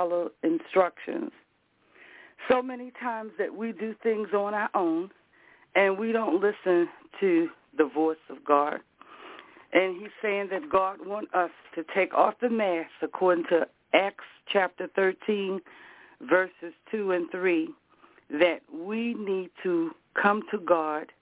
follow 0.00 0.30
instructions. 0.42 1.30
So 2.48 2.62
many 2.62 2.90
times 3.00 3.32
that 3.38 3.54
we 3.54 3.72
do 3.72 3.94
things 4.02 4.28
on 4.34 4.54
our 4.54 4.70
own, 4.74 5.10
and 5.74 5.98
we 5.98 6.10
don't 6.12 6.40
listen 6.40 6.88
to 7.20 7.48
the 7.76 7.84
voice 7.84 8.16
of 8.30 8.42
God. 8.44 8.80
And 9.72 10.00
he's 10.00 10.10
saying 10.22 10.48
that 10.50 10.70
God 10.70 11.06
wants 11.06 11.32
us 11.34 11.50
to 11.74 11.84
take 11.94 12.14
off 12.14 12.34
the 12.40 12.48
mask 12.48 12.88
according 13.02 13.44
to 13.50 13.68
Acts 13.92 14.24
chapter 14.50 14.88
13, 14.96 15.60
verses 16.22 16.72
2 16.90 17.12
and 17.12 17.30
3, 17.30 17.68
that 18.30 18.60
we 18.72 19.14
need 19.14 19.50
to 19.62 19.90
come 20.20 20.42
to 20.50 20.58
God 20.58 21.12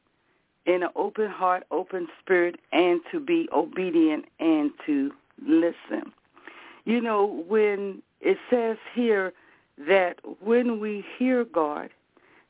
in 0.66 0.82
an 0.82 0.90
open 0.94 1.28
heart, 1.28 1.64
open 1.70 2.06
spirit, 2.20 2.60
and 2.72 3.00
to 3.10 3.18
be 3.18 3.48
obedient 3.52 4.26
and 4.38 4.70
to 4.86 5.10
listen. 5.44 6.12
You 6.84 7.00
know, 7.00 7.44
when 7.48 8.02
it 8.20 8.38
says 8.50 8.76
here 8.94 9.32
that 9.86 10.16
when 10.40 10.80
we 10.80 11.04
hear 11.18 11.44
God, 11.44 11.90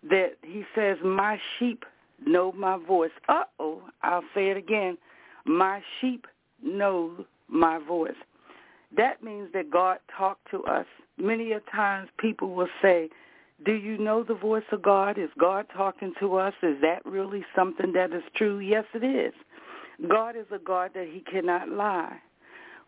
that 0.08 0.34
he 0.42 0.64
says, 0.74 0.96
my 1.04 1.38
sheep 1.58 1.84
know 2.24 2.52
my 2.52 2.78
voice. 2.78 3.10
Uh-oh, 3.28 3.82
I'll 4.02 4.24
say 4.34 4.50
it 4.50 4.56
again. 4.56 4.96
My 5.44 5.82
sheep 6.00 6.26
know 6.62 7.24
my 7.48 7.78
voice. 7.78 8.12
That 8.96 9.22
means 9.22 9.48
that 9.52 9.70
God 9.70 9.98
talked 10.16 10.50
to 10.50 10.64
us. 10.64 10.86
Many 11.18 11.52
a 11.52 11.60
times 11.60 12.08
people 12.18 12.54
will 12.54 12.68
say, 12.80 13.10
do 13.66 13.72
you 13.72 13.98
know 13.98 14.22
the 14.22 14.34
voice 14.34 14.64
of 14.70 14.82
God? 14.82 15.18
Is 15.18 15.30
God 15.38 15.66
talking 15.76 16.14
to 16.20 16.36
us? 16.36 16.54
Is 16.62 16.80
that 16.80 17.04
really 17.04 17.44
something 17.56 17.92
that 17.92 18.12
is 18.12 18.22
true? 18.36 18.60
Yes, 18.60 18.84
it 18.94 19.04
is. 19.04 19.34
God 20.08 20.36
is 20.36 20.46
a 20.52 20.58
God 20.58 20.92
that 20.94 21.08
he 21.12 21.20
cannot 21.20 21.68
lie. 21.68 22.18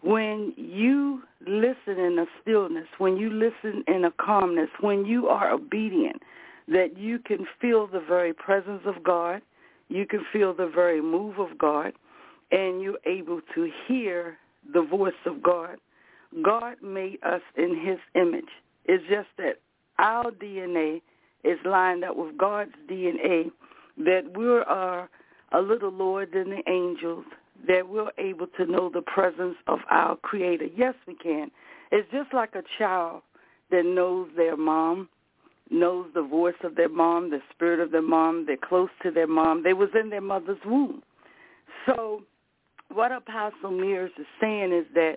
When 0.02 0.54
you 0.56 1.22
listen 1.46 1.98
in 1.98 2.18
a 2.18 2.26
stillness, 2.40 2.86
when 2.98 3.16
you 3.16 3.30
listen 3.30 3.84
in 3.86 4.04
a 4.04 4.10
calmness, 4.12 4.70
when 4.80 5.04
you 5.04 5.28
are 5.28 5.52
obedient, 5.52 6.22
that 6.68 6.96
you 6.96 7.18
can 7.18 7.46
feel 7.60 7.86
the 7.86 8.00
very 8.00 8.32
presence 8.32 8.82
of 8.86 9.02
God, 9.02 9.42
you 9.88 10.06
can 10.06 10.24
feel 10.32 10.54
the 10.54 10.70
very 10.72 11.02
move 11.02 11.38
of 11.38 11.58
God, 11.58 11.92
and 12.50 12.80
you're 12.80 12.98
able 13.06 13.40
to 13.54 13.70
hear 13.86 14.38
the 14.72 14.82
voice 14.82 15.12
of 15.26 15.42
God. 15.42 15.76
God 16.42 16.76
made 16.82 17.18
us 17.22 17.42
in 17.56 17.76
his 17.84 17.98
image. 18.14 18.48
It's 18.86 19.04
just 19.08 19.28
that 19.36 19.56
our 19.98 20.30
DNA 20.30 21.02
is 21.44 21.58
lined 21.64 22.04
up 22.04 22.16
with 22.16 22.38
God's 22.38 22.72
DNA, 22.88 23.50
that 23.98 24.36
we 24.36 24.46
are 24.46 25.08
a 25.52 25.60
little 25.60 25.90
lower 25.90 26.26
than 26.26 26.50
the 26.50 26.62
angels, 26.70 27.24
that 27.66 27.88
we're 27.88 28.10
able 28.18 28.46
to 28.56 28.66
know 28.66 28.90
the 28.92 29.02
presence 29.02 29.56
of 29.66 29.80
our 29.90 30.16
Creator. 30.16 30.66
Yes, 30.76 30.94
we 31.06 31.14
can. 31.14 31.50
It's 31.92 32.10
just 32.12 32.32
like 32.32 32.54
a 32.54 32.62
child 32.78 33.22
that 33.70 33.84
knows 33.84 34.28
their 34.36 34.56
mom, 34.56 35.08
knows 35.70 36.06
the 36.14 36.22
voice 36.22 36.54
of 36.64 36.74
their 36.74 36.88
mom, 36.88 37.30
the 37.30 37.40
spirit 37.52 37.80
of 37.80 37.90
their 37.90 38.02
mom. 38.02 38.44
They're 38.46 38.56
close 38.56 38.90
to 39.02 39.10
their 39.10 39.26
mom. 39.26 39.62
They 39.62 39.72
was 39.72 39.90
in 40.00 40.10
their 40.10 40.20
mother's 40.20 40.58
womb. 40.64 41.02
So 41.86 42.22
what 42.92 43.12
Apostle 43.12 43.70
Mears 43.70 44.10
is 44.18 44.26
saying 44.40 44.72
is 44.72 44.86
that 44.94 45.16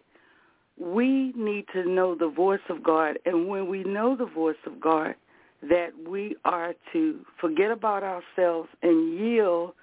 we 0.80 1.34
need 1.36 1.66
to 1.74 1.88
know 1.88 2.16
the 2.16 2.30
voice 2.30 2.60
of 2.70 2.84
God. 2.84 3.18
And 3.26 3.48
when 3.48 3.68
we 3.68 3.84
know 3.84 4.16
the 4.16 4.26
voice 4.26 4.56
of 4.66 4.80
God, 4.80 5.16
that 5.62 5.92
we 6.08 6.36
are 6.44 6.74
to 6.92 7.20
forget 7.40 7.72
about 7.72 8.04
ourselves 8.04 8.70
and 8.82 9.18
yield 9.18 9.74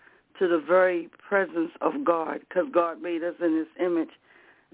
to 0.41 0.49
the 0.49 0.59
very 0.59 1.09
presence 1.29 1.71
of 1.81 2.05
God 2.05 2.41
because 2.41 2.67
God 2.73 3.01
made 3.01 3.23
us 3.23 3.35
in 3.41 3.57
his 3.57 3.69
image, 3.79 4.09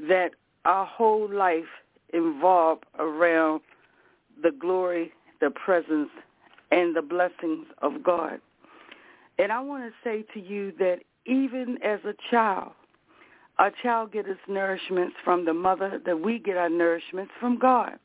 that 0.09 0.31
our 0.65 0.87
whole 0.87 1.29
life 1.31 1.65
involved 2.15 2.85
around 2.99 3.61
the 4.43 4.53
glory, 4.53 5.13
the 5.41 5.51
presence, 5.51 6.09
and 6.71 6.97
the 6.97 7.03
blessings 7.03 7.67
of 7.83 8.03
God. 8.03 8.41
And 9.39 9.53
I 9.53 9.61
want 9.61 9.85
to 9.85 9.93
say 10.03 10.25
to 10.35 10.41
you 10.41 10.73
that 10.79 11.01
even 11.27 11.79
as 11.83 12.01
a 12.05 12.15
child, 12.31 12.73
a 13.59 13.71
child 13.83 14.13
gets 14.13 14.29
its 14.29 14.41
nourishments 14.49 15.15
from 15.25 15.45
the 15.45 15.53
mother, 15.53 16.01
that 16.07 16.21
we 16.21 16.39
get 16.39 16.57
our 16.57 16.69
nourishments 16.69 17.31
from 17.41 17.59
God. 17.59 17.99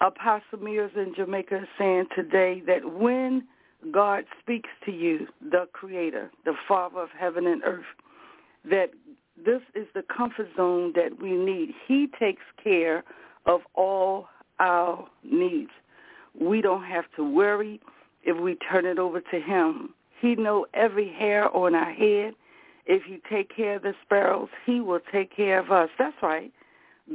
Apostle 0.00 0.58
Mears 0.60 0.92
in 0.94 1.14
Jamaica 1.14 1.62
is 1.62 1.68
saying 1.78 2.06
today 2.14 2.62
that 2.66 2.92
when 2.92 3.44
God 3.92 4.24
speaks 4.40 4.70
to 4.86 4.92
you, 4.92 5.26
the 5.40 5.66
Creator, 5.72 6.30
the 6.44 6.54
Father 6.66 7.00
of 7.00 7.10
heaven 7.18 7.46
and 7.46 7.62
earth, 7.64 7.84
that 8.64 8.90
this 9.44 9.60
is 9.74 9.86
the 9.94 10.02
comfort 10.02 10.48
zone 10.56 10.92
that 10.94 11.20
we 11.20 11.32
need. 11.32 11.74
He 11.86 12.08
takes 12.18 12.42
care 12.62 13.04
of 13.46 13.60
all 13.74 14.28
our 14.58 15.06
needs. 15.22 15.70
We 16.38 16.60
don't 16.60 16.84
have 16.84 17.04
to 17.16 17.24
worry 17.24 17.80
if 18.22 18.40
we 18.40 18.56
turn 18.70 18.86
it 18.86 18.98
over 18.98 19.20
to 19.20 19.40
him. 19.40 19.94
He 20.20 20.34
knows 20.36 20.66
every 20.72 21.12
hair 21.12 21.54
on 21.54 21.74
our 21.74 21.92
head. 21.92 22.34
If 22.86 23.02
you 23.08 23.20
take 23.30 23.54
care 23.54 23.76
of 23.76 23.82
the 23.82 23.94
sparrows, 24.04 24.48
he 24.64 24.80
will 24.80 25.00
take 25.12 25.34
care 25.34 25.58
of 25.58 25.70
us. 25.70 25.90
That's 25.98 26.16
right. 26.22 26.52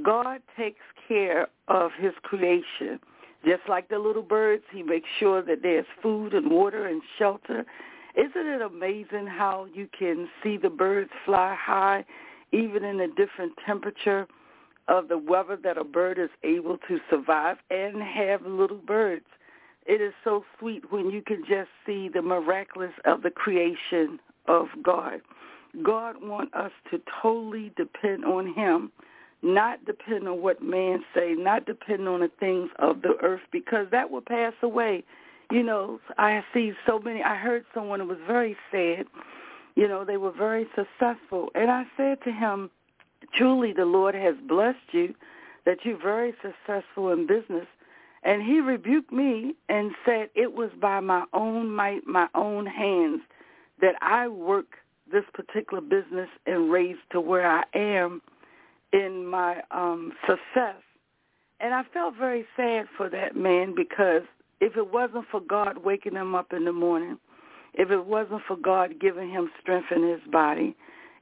God 0.04 0.42
takes 0.58 0.82
care 1.08 1.48
of 1.68 1.92
his 1.98 2.14
creation. 2.22 3.00
Just 3.46 3.62
like 3.70 3.88
the 3.88 4.00
little 4.00 4.22
birds, 4.24 4.64
he 4.72 4.84
makes 4.84 5.08
sure 5.20 5.42
that 5.42 5.62
there's 5.62 5.86
food 6.02 6.34
and 6.34 6.52
water 6.52 6.88
and 6.88 7.02
shelter. 7.18 7.66
Isn't 8.16 8.48
it 8.48 8.62
amazing 8.62 9.28
how 9.28 9.68
you 9.74 9.88
can 9.98 10.28
see 10.44 10.58
the 10.58 10.70
birds 10.70 11.10
fly 11.26 11.56
high, 11.60 12.06
even 12.52 12.84
in 12.84 13.00
a 13.00 13.08
different 13.08 13.54
temperature 13.66 14.28
of 14.88 15.08
the 15.08 15.18
weather 15.18 15.58
that 15.64 15.78
a 15.78 15.84
bird 15.84 16.18
is 16.18 16.32
able 16.44 16.78
to 16.90 17.00
survive 17.10 17.58
and 17.70 18.02
have 18.02 18.46
little 18.46 18.78
birds? 18.86 19.26
It 19.86 20.02
is 20.02 20.14
so 20.24 20.44
sweet 20.60 20.92
when 20.92 21.10
you 21.10 21.22
can 21.22 21.44
just 21.48 21.70
see 21.86 22.10
the 22.10 22.22
miraculous 22.22 22.92
of 23.06 23.22
the 23.22 23.32
creation 23.32 24.20
of 24.48 24.68
God. 24.84 25.22
God 25.84 26.16
wants 26.22 26.54
us 26.54 26.72
to 26.92 27.02
totally 27.22 27.72
depend 27.78 28.26
on 28.26 28.54
him 28.54 28.92
not 29.42 29.86
depend 29.86 30.28
on 30.28 30.42
what 30.42 30.62
man 30.62 31.04
say, 31.14 31.34
not 31.34 31.66
depend 31.66 32.08
on 32.08 32.20
the 32.20 32.32
things 32.40 32.70
of 32.80 33.02
the 33.02 33.16
earth, 33.22 33.42
because 33.52 33.88
that 33.92 34.12
will 34.12 34.22
pass 34.22 34.54
away. 34.62 35.04
You 35.52 35.64
know, 35.64 36.00
I 36.18 36.44
see 36.54 36.74
so 36.86 37.00
many. 37.00 37.24
I 37.24 37.36
heard 37.36 37.66
someone 37.74 38.00
who 38.02 38.08
was 38.08 38.20
very 38.28 38.56
sad. 38.72 39.08
You 39.76 39.88
know, 39.88 40.04
they 40.04 40.18
were 40.18 40.32
very 40.32 40.68
successful, 40.76 41.50
and 41.56 41.72
I 41.72 41.86
said 41.96 42.22
to 42.24 42.32
him, 42.32 42.70
"Truly, 43.34 43.72
the 43.74 43.86
Lord 43.86 44.14
has 44.16 44.36
blessed 44.38 44.94
you, 44.94 45.16
that 45.66 45.86
you're 45.86 45.98
very 45.98 46.36
successful 46.42 47.12
in 47.12 47.26
business." 47.26 47.68
And 48.24 48.44
he 48.44 48.60
rebuked 48.60 49.14
me 49.14 49.56
and 49.70 49.96
said, 50.04 50.30
"It 50.36 50.54
was 50.54 50.72
by 50.74 51.00
my 51.00 51.24
own 51.32 51.72
might, 51.72 52.06
my 52.06 52.28
own 52.36 52.66
hands, 52.66 53.22
that 53.80 53.96
I 54.02 54.28
work 54.28 54.78
this 55.10 55.26
particular 55.34 55.82
business 55.82 56.30
and 56.46 56.70
raised 56.70 57.10
to 57.12 57.22
where 57.22 57.48
I 57.50 57.64
am." 57.74 58.22
In 58.94 59.26
my 59.26 59.62
um 59.72 60.14
success. 60.22 60.82
And 61.60 61.74
I 61.74 61.84
felt 61.94 62.16
very 62.18 62.46
sad 62.56 62.86
for 62.96 63.10
that 63.10 63.36
man 63.36 63.74
because 63.76 64.24
if 64.62 64.78
it 64.78 64.92
wasn't 64.92 65.26
for 65.30 65.42
God 65.42 65.84
waking 65.84 66.16
him 66.16 66.36
up 66.36 66.54
in 66.54 66.66
the 66.66 66.74
morning, 66.74 67.18
if 67.74 67.92
it 67.92 68.06
wasn't 68.06 68.42
for 68.48 68.56
God 68.56 69.00
giving 69.00 69.30
him 69.30 69.50
strength 69.62 69.88
in 69.96 70.08
his 70.08 70.22
body, 70.32 70.76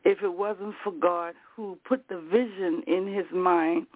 if 0.05 0.21
it 0.21 0.33
wasn't 0.33 0.75
for 0.83 0.91
God 0.91 1.33
who 1.55 1.77
put 1.87 2.07
the 2.07 2.19
vision 2.19 2.83
in 2.87 3.13
his 3.13 3.25
mind 3.33 3.87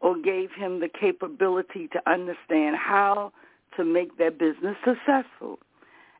or 0.00 0.16
gave 0.18 0.50
him 0.52 0.80
the 0.80 0.88
capability 0.88 1.88
to 1.92 2.10
understand 2.10 2.76
how 2.76 3.32
to 3.76 3.84
make 3.84 4.16
that 4.18 4.38
business 4.38 4.76
successful. 4.84 5.58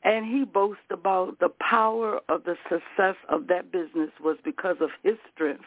And 0.04 0.24
he 0.24 0.44
boasts 0.44 0.82
about 0.90 1.38
the 1.40 1.48
power 1.48 2.20
of 2.28 2.44
the 2.44 2.56
success 2.68 3.16
of 3.28 3.48
that 3.48 3.72
business 3.72 4.10
was 4.22 4.36
because 4.44 4.76
of 4.80 4.90
his 5.02 5.16
strength 5.34 5.64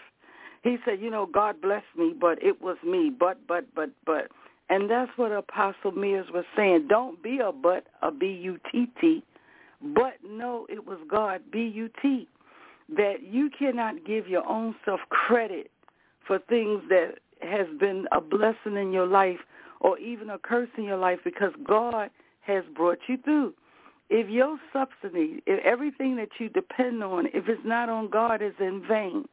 he 0.63 0.77
said, 0.85 1.01
you 1.01 1.09
know, 1.09 1.25
God 1.25 1.61
blessed 1.61 1.85
me, 1.97 2.13
but 2.19 2.41
it 2.41 2.61
was 2.61 2.77
me, 2.85 3.11
but, 3.17 3.37
but, 3.47 3.65
but, 3.75 3.89
but. 4.05 4.29
And 4.69 4.89
that's 4.89 5.11
what 5.17 5.31
Apostle 5.31 5.91
Mears 5.91 6.27
was 6.33 6.45
saying. 6.55 6.87
Don't 6.87 7.21
be 7.21 7.39
a 7.39 7.51
but, 7.51 7.85
a 8.01 8.11
B-U-T-T, 8.11 9.23
but 9.81 10.13
no, 10.25 10.65
it 10.69 10.87
was 10.87 10.97
God, 11.09 11.41
B-U-T, 11.51 12.27
that 12.95 13.15
you 13.21 13.49
cannot 13.57 14.05
give 14.05 14.27
your 14.27 14.47
own 14.47 14.75
self 14.85 15.01
credit 15.09 15.69
for 16.25 16.39
things 16.39 16.81
that 16.89 17.15
has 17.41 17.67
been 17.77 18.07
a 18.13 18.21
blessing 18.21 18.77
in 18.77 18.93
your 18.93 19.07
life 19.07 19.39
or 19.81 19.97
even 19.99 20.29
a 20.29 20.39
curse 20.39 20.69
in 20.77 20.85
your 20.85 20.97
life 20.97 21.19
because 21.25 21.51
God 21.67 22.09
has 22.41 22.63
brought 22.73 22.99
you 23.07 23.17
through. 23.17 23.53
If 24.09 24.29
your 24.29 24.57
subsidy, 24.71 25.43
if 25.45 25.63
everything 25.65 26.15
that 26.17 26.29
you 26.39 26.47
depend 26.47 27.03
on, 27.03 27.27
if 27.27 27.49
it's 27.49 27.65
not 27.65 27.89
on 27.89 28.09
God, 28.09 28.41
is 28.41 28.53
in 28.59 28.81
vain. 28.87 29.25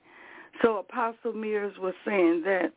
So 0.63 0.79
Apostle 0.79 1.33
Mears 1.33 1.75
was 1.79 1.95
saying 2.05 2.43
that 2.45 2.73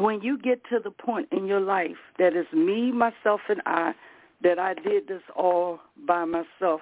when 0.00 0.22
you 0.22 0.38
get 0.38 0.62
to 0.70 0.78
the 0.82 0.90
point 0.90 1.28
in 1.32 1.46
your 1.46 1.60
life 1.60 1.96
that 2.18 2.34
is 2.34 2.46
me, 2.52 2.90
myself, 2.92 3.40
and 3.48 3.60
I, 3.66 3.92
that 4.42 4.58
I 4.58 4.74
did 4.74 5.08
this 5.08 5.22
all 5.36 5.80
by 6.06 6.24
myself, 6.24 6.80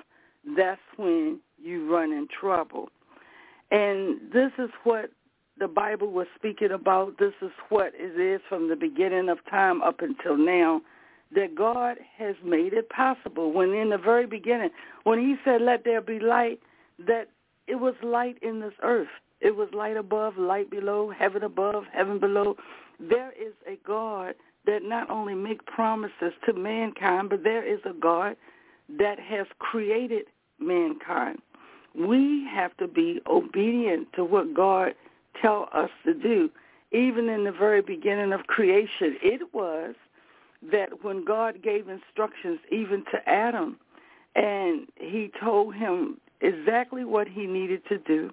that's 0.56 0.80
when 0.96 1.40
you 1.62 1.92
run 1.92 2.12
in 2.12 2.28
trouble. 2.28 2.88
And 3.70 4.20
this 4.32 4.52
is 4.58 4.70
what 4.84 5.10
the 5.58 5.68
Bible 5.68 6.10
was 6.10 6.26
speaking 6.34 6.70
about. 6.70 7.18
This 7.18 7.34
is 7.42 7.50
what 7.68 7.92
it 7.94 8.18
is 8.20 8.40
from 8.48 8.68
the 8.68 8.76
beginning 8.76 9.28
of 9.28 9.38
time 9.50 9.82
up 9.82 10.00
until 10.00 10.36
now, 10.36 10.82
that 11.34 11.54
God 11.54 11.98
has 12.18 12.36
made 12.44 12.72
it 12.72 12.88
possible. 12.90 13.52
When 13.52 13.72
in 13.72 13.90
the 13.90 13.98
very 13.98 14.26
beginning, 14.26 14.70
when 15.04 15.18
he 15.18 15.36
said, 15.44 15.62
let 15.62 15.84
there 15.84 16.00
be 16.00 16.18
light, 16.18 16.60
that 17.06 17.28
it 17.66 17.76
was 17.76 17.94
light 18.02 18.36
in 18.42 18.60
this 18.60 18.74
earth. 18.82 19.08
It 19.42 19.56
was 19.56 19.68
light 19.72 19.96
above, 19.96 20.38
light 20.38 20.70
below, 20.70 21.10
heaven 21.10 21.42
above, 21.42 21.84
heaven 21.92 22.20
below. 22.20 22.56
There 23.00 23.32
is 23.32 23.52
a 23.66 23.76
God 23.84 24.34
that 24.66 24.84
not 24.84 25.10
only 25.10 25.34
make 25.34 25.66
promises 25.66 26.32
to 26.46 26.52
mankind, 26.52 27.28
but 27.28 27.42
there 27.42 27.66
is 27.66 27.80
a 27.84 27.92
God 27.92 28.36
that 28.98 29.18
has 29.18 29.46
created 29.58 30.26
mankind. 30.60 31.40
We 31.94 32.46
have 32.52 32.76
to 32.76 32.86
be 32.86 33.20
obedient 33.26 34.12
to 34.14 34.24
what 34.24 34.54
God 34.54 34.94
tell 35.40 35.68
us 35.72 35.90
to 36.04 36.14
do. 36.14 36.48
Even 36.92 37.28
in 37.28 37.42
the 37.42 37.52
very 37.52 37.82
beginning 37.82 38.32
of 38.32 38.46
creation, 38.46 39.16
it 39.22 39.52
was 39.52 39.94
that 40.70 41.02
when 41.02 41.24
God 41.24 41.62
gave 41.62 41.88
instructions 41.88 42.60
even 42.70 43.04
to 43.10 43.28
Adam, 43.28 43.76
and 44.36 44.86
he 44.96 45.32
told 45.40 45.74
him 45.74 46.18
exactly 46.40 47.04
what 47.04 47.26
he 47.26 47.46
needed 47.46 47.82
to 47.88 47.98
do, 47.98 48.30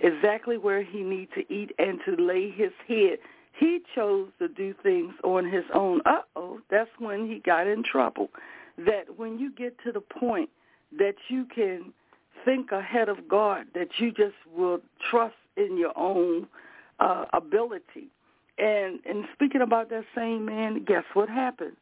exactly 0.00 0.58
where 0.58 0.82
he 0.82 1.02
needs 1.02 1.30
to 1.34 1.52
eat 1.52 1.72
and 1.78 2.00
to 2.06 2.22
lay 2.22 2.50
his 2.50 2.72
head. 2.88 3.18
He 3.58 3.80
chose 3.94 4.28
to 4.38 4.48
do 4.48 4.74
things 4.82 5.12
on 5.22 5.50
his 5.50 5.64
own. 5.74 6.00
Uh-oh, 6.06 6.60
that's 6.70 6.90
when 6.98 7.28
he 7.28 7.40
got 7.40 7.66
in 7.66 7.82
trouble. 7.82 8.30
That 8.78 9.18
when 9.18 9.38
you 9.38 9.52
get 9.52 9.76
to 9.84 9.92
the 9.92 10.00
point 10.00 10.48
that 10.98 11.14
you 11.28 11.46
can 11.54 11.92
think 12.44 12.72
ahead 12.72 13.08
of 13.08 13.28
God, 13.28 13.66
that 13.74 13.88
you 13.98 14.12
just 14.12 14.36
will 14.56 14.80
trust 15.10 15.34
in 15.56 15.76
your 15.76 15.96
own 15.98 16.46
uh, 17.00 17.26
ability. 17.32 18.08
And 18.58 19.00
and 19.06 19.24
speaking 19.34 19.62
about 19.62 19.90
that 19.90 20.04
same 20.14 20.44
man, 20.44 20.84
guess 20.84 21.04
what 21.14 21.28
happened? 21.28 21.76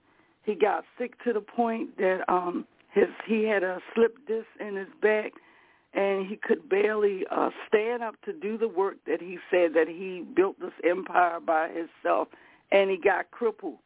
He 0.45 0.55
got 0.55 0.85
sick 0.99 1.13
to 1.25 1.33
the 1.33 1.41
point 1.41 1.97
that 1.99 2.21
um 2.29 2.67
his 2.93 3.09
he 3.27 3.45
had 3.45 3.63
a 3.63 3.81
slip 3.95 4.17
disc 4.27 4.47
in 4.61 4.77
his 4.77 4.89
back 5.03 5.33
and 5.95 6.27
he 6.27 6.37
could 6.37 6.69
barely 6.69 7.25
uh, 7.31 7.51
stand 7.67 8.03
up 8.03 8.15
to 8.25 8.33
do 8.33 8.59
the 8.59 8.69
work 8.69 8.97
that 9.07 9.21
he 9.21 9.39
said 9.51 9.75
that 9.75 9.89
he 9.89 10.25
built 10.37 10.61
this 10.61 10.73
empire 10.85 11.41
by 11.41 11.69
himself, 11.69 12.29
and 12.71 12.91
he 12.91 12.97
got 12.97 13.31
crippled 13.31 13.79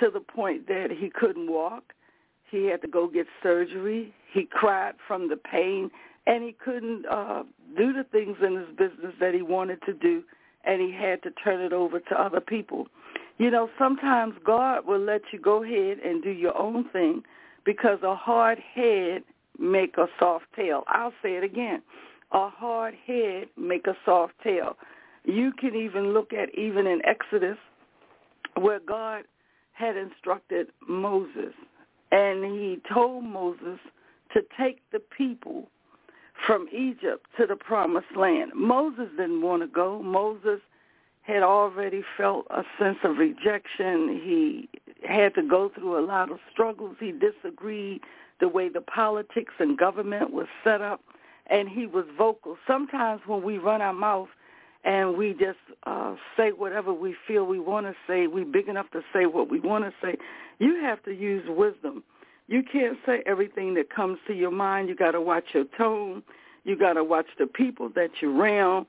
to 0.00 0.10
the 0.10 0.20
point 0.20 0.66
that 0.68 0.88
he 0.90 1.10
couldn't 1.10 1.50
walk. 1.50 1.92
He 2.50 2.66
had 2.66 2.80
to 2.82 2.88
go 2.88 3.06
get 3.06 3.26
surgery. 3.42 4.14
He 4.32 4.44
cried 4.50 4.94
from 5.06 5.28
the 5.28 5.36
pain, 5.36 5.90
and 6.26 6.42
he 6.42 6.52
couldn't 6.52 7.06
uh, 7.06 7.42
do 7.76 7.92
the 7.92 8.04
things 8.04 8.38
in 8.44 8.56
his 8.56 8.68
business 8.76 9.14
that 9.20 9.34
he 9.34 9.42
wanted 9.42 9.82
to 9.82 9.92
do, 9.92 10.22
and 10.64 10.80
he 10.80 10.92
had 10.92 11.22
to 11.22 11.30
turn 11.30 11.60
it 11.60 11.72
over 11.72 12.00
to 12.00 12.20
other 12.20 12.40
people. 12.40 12.86
You 13.38 13.50
know, 13.50 13.68
sometimes 13.78 14.34
God 14.44 14.86
will 14.86 15.00
let 15.00 15.22
you 15.32 15.38
go 15.38 15.62
ahead 15.62 15.98
and 15.98 16.22
do 16.22 16.30
your 16.30 16.56
own 16.56 16.88
thing 16.90 17.22
because 17.64 17.98
a 18.02 18.14
hard 18.14 18.58
head 18.58 19.22
make 19.58 19.96
a 19.96 20.06
soft 20.18 20.46
tail. 20.56 20.84
I'll 20.88 21.12
say 21.22 21.34
it 21.36 21.44
again. 21.44 21.82
A 22.32 22.48
hard 22.48 22.94
head 23.06 23.48
make 23.56 23.86
a 23.86 23.96
soft 24.04 24.34
tail. 24.42 24.76
You 25.24 25.52
can 25.52 25.74
even 25.76 26.12
look 26.12 26.32
at 26.32 26.56
even 26.58 26.86
in 26.86 27.00
Exodus 27.04 27.58
where 28.54 28.80
God 28.80 29.24
had 29.72 29.96
instructed 29.96 30.68
Moses 30.88 31.54
and 32.10 32.44
he 32.44 32.78
told 32.92 33.24
Moses 33.24 33.78
to 34.34 34.42
take 34.58 34.80
the 34.92 35.00
people 35.00 35.68
from 36.46 36.66
Egypt 36.72 37.26
to 37.38 37.46
the 37.46 37.56
promised 37.56 38.16
land. 38.16 38.52
Moses 38.54 39.08
didn't 39.16 39.42
want 39.42 39.62
to 39.62 39.68
go. 39.68 40.02
Moses 40.02 40.60
had 41.22 41.42
already 41.42 42.02
felt 42.16 42.46
a 42.50 42.62
sense 42.78 42.98
of 43.04 43.16
rejection. 43.16 44.20
He 44.22 44.68
had 45.06 45.34
to 45.36 45.42
go 45.42 45.70
through 45.74 45.98
a 45.98 46.04
lot 46.04 46.30
of 46.30 46.38
struggles. 46.50 46.96
He 46.98 47.12
disagreed 47.12 48.00
the 48.42 48.48
way 48.48 48.68
the 48.68 48.80
politics 48.80 49.54
and 49.60 49.78
government 49.78 50.32
was 50.32 50.48
set 50.64 50.80
up, 50.80 51.00
and 51.46 51.68
he 51.68 51.86
was 51.86 52.04
vocal. 52.18 52.56
Sometimes 52.66 53.20
when 53.24 53.44
we 53.44 53.56
run 53.56 53.80
our 53.80 53.92
mouth 53.92 54.28
and 54.84 55.16
we 55.16 55.30
just 55.32 55.60
uh, 55.84 56.16
say 56.36 56.50
whatever 56.50 56.92
we 56.92 57.14
feel 57.28 57.46
we 57.46 57.60
want 57.60 57.86
to 57.86 57.94
say, 58.04 58.26
we 58.26 58.42
big 58.42 58.66
enough 58.66 58.90
to 58.90 59.00
say 59.12 59.26
what 59.26 59.48
we 59.48 59.60
want 59.60 59.84
to 59.84 59.92
say. 60.02 60.16
You 60.58 60.80
have 60.82 61.00
to 61.04 61.12
use 61.12 61.44
wisdom. 61.46 62.02
You 62.48 62.64
can't 62.64 62.98
say 63.06 63.22
everything 63.26 63.74
that 63.74 63.94
comes 63.94 64.18
to 64.26 64.34
your 64.34 64.50
mind. 64.50 64.88
You 64.88 64.96
got 64.96 65.12
to 65.12 65.20
watch 65.20 65.44
your 65.54 65.66
tone. 65.78 66.24
You 66.64 66.76
got 66.76 66.94
to 66.94 67.04
watch 67.04 67.26
the 67.38 67.46
people 67.46 67.90
that 67.94 68.10
you're 68.20 68.36
around. 68.36 68.86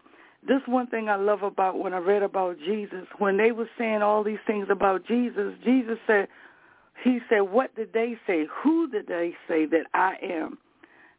This 0.47 0.61
one 0.65 0.87
thing 0.87 1.09
I 1.09 1.15
love 1.15 1.43
about 1.43 1.77
when 1.77 1.93
I 1.93 1.99
read 1.99 2.23
about 2.23 2.57
Jesus, 2.57 3.05
when 3.19 3.37
they 3.37 3.51
were 3.51 3.69
saying 3.77 4.01
all 4.01 4.23
these 4.23 4.43
things 4.47 4.65
about 4.71 5.05
Jesus, 5.05 5.53
Jesus 5.63 5.99
said, 6.07 6.27
he 7.03 7.19
said, 7.29 7.41
what 7.41 7.75
did 7.75 7.93
they 7.93 8.17
say? 8.25 8.47
Who 8.63 8.87
did 8.87 9.07
they 9.07 9.35
say 9.47 9.65
that 9.65 9.87
I 9.93 10.15
am? 10.21 10.57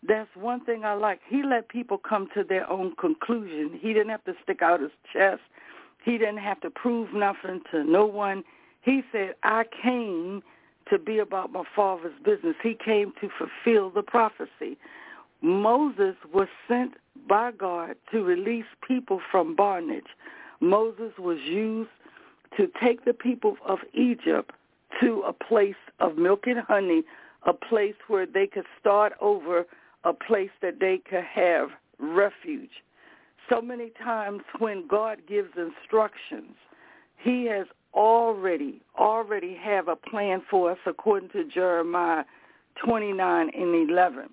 That's 0.07 0.35
one 0.35 0.65
thing 0.65 0.85
I 0.85 0.95
like. 0.95 1.21
He 1.29 1.43
let 1.43 1.69
people 1.69 1.99
come 1.99 2.29
to 2.35 2.43
their 2.43 2.69
own 2.71 2.95
conclusion. 2.97 3.79
He 3.81 3.93
didn't 3.93 4.11
have 4.11 4.25
to 4.25 4.35
stick 4.43 4.63
out 4.63 4.81
his 4.81 4.91
chest. 5.13 5.43
He 6.03 6.19
didn't 6.19 6.39
have 6.39 6.61
to 6.63 6.71
prove 6.71 7.13
nothing 7.13 7.63
to 7.71 7.85
no 7.85 8.07
one. 8.07 8.45
He 8.83 9.03
said, 9.13 9.35
I 9.43 9.65
came 9.83 10.43
to 10.91 10.99
be 10.99 11.19
about 11.19 11.53
my 11.53 11.65
father's 11.75 12.13
business. 12.25 12.57
He 12.63 12.75
came 12.75 13.13
to 13.21 13.29
fulfill 13.39 13.91
the 13.91 14.03
prophecy. 14.03 14.77
Moses 15.41 16.17
was 16.33 16.49
sent 16.69 16.95
by 17.29 17.53
God 17.53 17.97
to 18.11 18.23
release 18.23 18.67
people 18.87 19.21
from 19.31 19.55
bondage. 19.55 20.09
Moses 20.61 21.13
was 21.19 21.39
used 21.41 21.91
to 22.57 22.71
take 22.81 23.05
the 23.05 23.15
people 23.15 23.57
of 23.67 23.79
Egypt 23.93 24.53
to 25.01 25.23
a 25.27 25.33
place 25.33 25.75
of 26.01 26.17
milk 26.17 26.47
and 26.47 26.61
honey, 26.61 27.03
a 27.47 27.53
place 27.53 27.95
where 28.09 28.27
they 28.27 28.47
could 28.47 28.67
start 28.81 29.13
over, 29.21 29.65
a 30.05 30.13
place 30.13 30.51
that 30.63 30.81
they 30.81 31.01
could 31.09 31.25
have 31.25 31.69
refuge. 31.99 32.71
So 33.49 33.61
many 33.61 33.91
times 34.03 34.43
when 34.59 34.87
God 34.89 35.19
gives 35.29 35.51
instructions, 35.57 36.55
he 37.19 37.47
has 37.47 37.67
already, 37.93 38.81
already 38.99 39.55
have 39.63 39.89
a 39.89 39.97
plan 39.97 40.43
for 40.51 40.73
us 40.73 40.79
according 40.87 41.31
to 41.31 41.45
Jeremiah 41.45 42.25
29 42.85 43.51
and 43.55 43.91
11, 43.91 44.31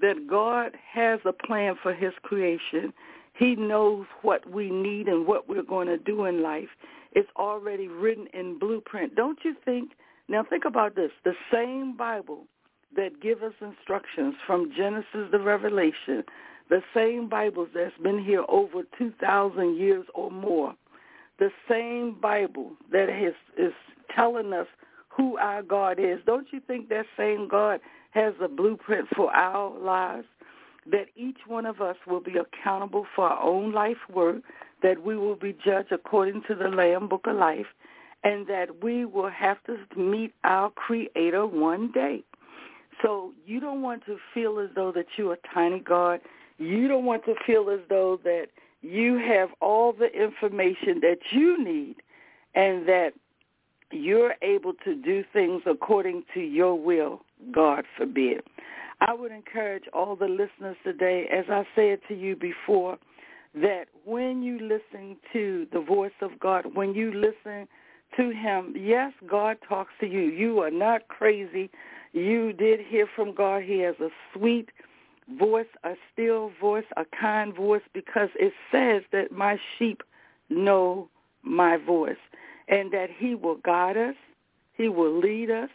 that 0.00 0.26
God 0.28 0.72
has 0.92 1.20
a 1.24 1.32
plan 1.32 1.76
for 1.82 1.94
his 1.94 2.12
creation. 2.22 2.92
He 3.38 3.54
knows 3.54 4.06
what 4.22 4.48
we 4.50 4.70
need 4.70 5.08
and 5.08 5.26
what 5.26 5.48
we're 5.48 5.62
going 5.62 5.88
to 5.88 5.98
do 5.98 6.24
in 6.24 6.42
life. 6.42 6.68
It's 7.12 7.30
already 7.36 7.88
written 7.88 8.26
in 8.32 8.58
blueprint. 8.58 9.14
Don't 9.14 9.38
you 9.44 9.54
think? 9.64 9.92
Now 10.28 10.44
think 10.48 10.64
about 10.64 10.96
this. 10.96 11.10
The 11.24 11.34
same 11.52 11.96
Bible 11.96 12.46
that 12.96 13.20
give 13.20 13.42
us 13.42 13.52
instructions 13.60 14.34
from 14.46 14.72
Genesis 14.76 15.30
to 15.32 15.38
Revelation, 15.38 16.24
the 16.70 16.80
same 16.94 17.28
Bibles 17.28 17.68
that's 17.74 17.96
been 18.02 18.24
here 18.24 18.44
over 18.48 18.82
2,000 18.96 19.76
years 19.76 20.06
or 20.14 20.30
more, 20.30 20.74
the 21.38 21.50
same 21.68 22.16
Bible 22.20 22.72
that 22.92 23.08
is, 23.08 23.34
is 23.58 23.72
telling 24.14 24.52
us 24.52 24.66
who 25.08 25.36
our 25.38 25.62
God 25.62 25.98
is. 25.98 26.20
Don't 26.26 26.46
you 26.52 26.60
think 26.66 26.88
that 26.88 27.06
same 27.16 27.48
God 27.48 27.80
has 28.12 28.34
a 28.40 28.48
blueprint 28.48 29.08
for 29.14 29.30
our 29.34 29.76
lives? 29.78 30.26
That 30.90 31.06
each 31.16 31.38
one 31.46 31.66
of 31.66 31.80
us 31.80 31.96
will 32.06 32.20
be 32.20 32.34
accountable 32.36 33.06
for 33.14 33.28
our 33.28 33.42
own 33.42 33.72
life 33.72 33.96
work, 34.12 34.42
that 34.82 35.02
we 35.02 35.16
will 35.16 35.36
be 35.36 35.56
judged 35.64 35.92
according 35.92 36.42
to 36.48 36.54
the 36.54 36.68
Lamb 36.68 37.08
Book 37.08 37.26
of 37.26 37.36
Life, 37.36 37.66
and 38.24 38.46
that 38.46 38.82
we 38.82 39.04
will 39.04 39.30
have 39.30 39.58
to 39.64 39.76
meet 39.96 40.34
our 40.42 40.70
Creator 40.70 41.46
one 41.46 41.92
day. 41.92 42.24
So 43.02 43.32
you 43.46 43.60
don't 43.60 43.82
want 43.82 44.04
to 44.06 44.16
feel 44.32 44.58
as 44.58 44.70
though 44.74 44.92
that 44.92 45.06
you're 45.16 45.34
a 45.34 45.54
tiny 45.54 45.80
God. 45.80 46.20
You 46.58 46.88
don't 46.88 47.04
want 47.04 47.24
to 47.26 47.34
feel 47.46 47.68
as 47.70 47.80
though 47.88 48.18
that 48.24 48.46
you 48.80 49.18
have 49.18 49.50
all 49.60 49.92
the 49.92 50.06
information 50.06 51.00
that 51.00 51.18
you 51.32 51.62
need 51.62 51.96
and 52.54 52.88
that 52.88 53.12
you're 53.92 54.34
able 54.42 54.72
to 54.84 54.94
do 54.94 55.24
things 55.32 55.62
according 55.66 56.24
to 56.34 56.40
your 56.40 56.74
will, 56.78 57.20
God 57.52 57.84
forbid. 57.96 58.42
I 59.00 59.12
would 59.12 59.32
encourage 59.32 59.84
all 59.92 60.16
the 60.16 60.28
listeners 60.28 60.76
today, 60.84 61.26
as 61.32 61.44
I 61.50 61.66
said 61.74 61.98
to 62.08 62.14
you 62.14 62.36
before, 62.36 62.96
that 63.54 63.86
when 64.04 64.42
you 64.42 64.58
listen 64.60 65.16
to 65.32 65.66
the 65.72 65.80
voice 65.80 66.12
of 66.22 66.38
God, 66.40 66.74
when 66.74 66.94
you 66.94 67.12
listen 67.12 67.68
to 68.16 68.30
him, 68.30 68.74
yes, 68.76 69.12
God 69.26 69.58
talks 69.68 69.92
to 70.00 70.06
you. 70.06 70.20
You 70.20 70.60
are 70.60 70.70
not 70.70 71.08
crazy. 71.08 71.70
You 72.12 72.52
did 72.52 72.80
hear 72.80 73.06
from 73.14 73.34
God. 73.34 73.62
He 73.62 73.80
has 73.80 73.96
a 74.00 74.10
sweet 74.32 74.70
voice, 75.38 75.66
a 75.84 75.94
still 76.12 76.52
voice, 76.60 76.84
a 76.96 77.04
kind 77.18 77.54
voice, 77.54 77.82
because 77.92 78.28
it 78.36 78.52
says 78.70 79.02
that 79.12 79.32
my 79.32 79.58
sheep 79.78 80.02
know 80.48 81.08
my 81.42 81.76
voice 81.76 82.16
and 82.68 82.92
that 82.92 83.08
he 83.16 83.34
will 83.34 83.56
guide 83.56 83.96
us, 83.96 84.14
he 84.76 84.88
will 84.88 85.18
lead 85.18 85.50
us, 85.50 85.70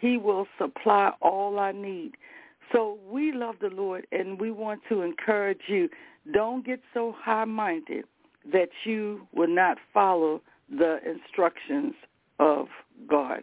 he 0.00 0.16
will 0.16 0.46
supply 0.58 1.12
all 1.20 1.58
our 1.58 1.72
need. 1.72 2.12
So 2.72 2.98
we 3.08 3.32
love 3.32 3.56
the 3.60 3.70
Lord 3.70 4.06
and 4.12 4.38
we 4.38 4.50
want 4.50 4.82
to 4.88 5.02
encourage 5.02 5.62
you. 5.68 5.88
Don't 6.32 6.64
get 6.64 6.80
so 6.92 7.14
high-minded 7.18 8.04
that 8.52 8.68
you 8.84 9.26
will 9.32 9.48
not 9.48 9.78
follow 9.92 10.42
the 10.70 10.98
instructions 11.08 11.94
of 12.38 12.66
God. 13.08 13.42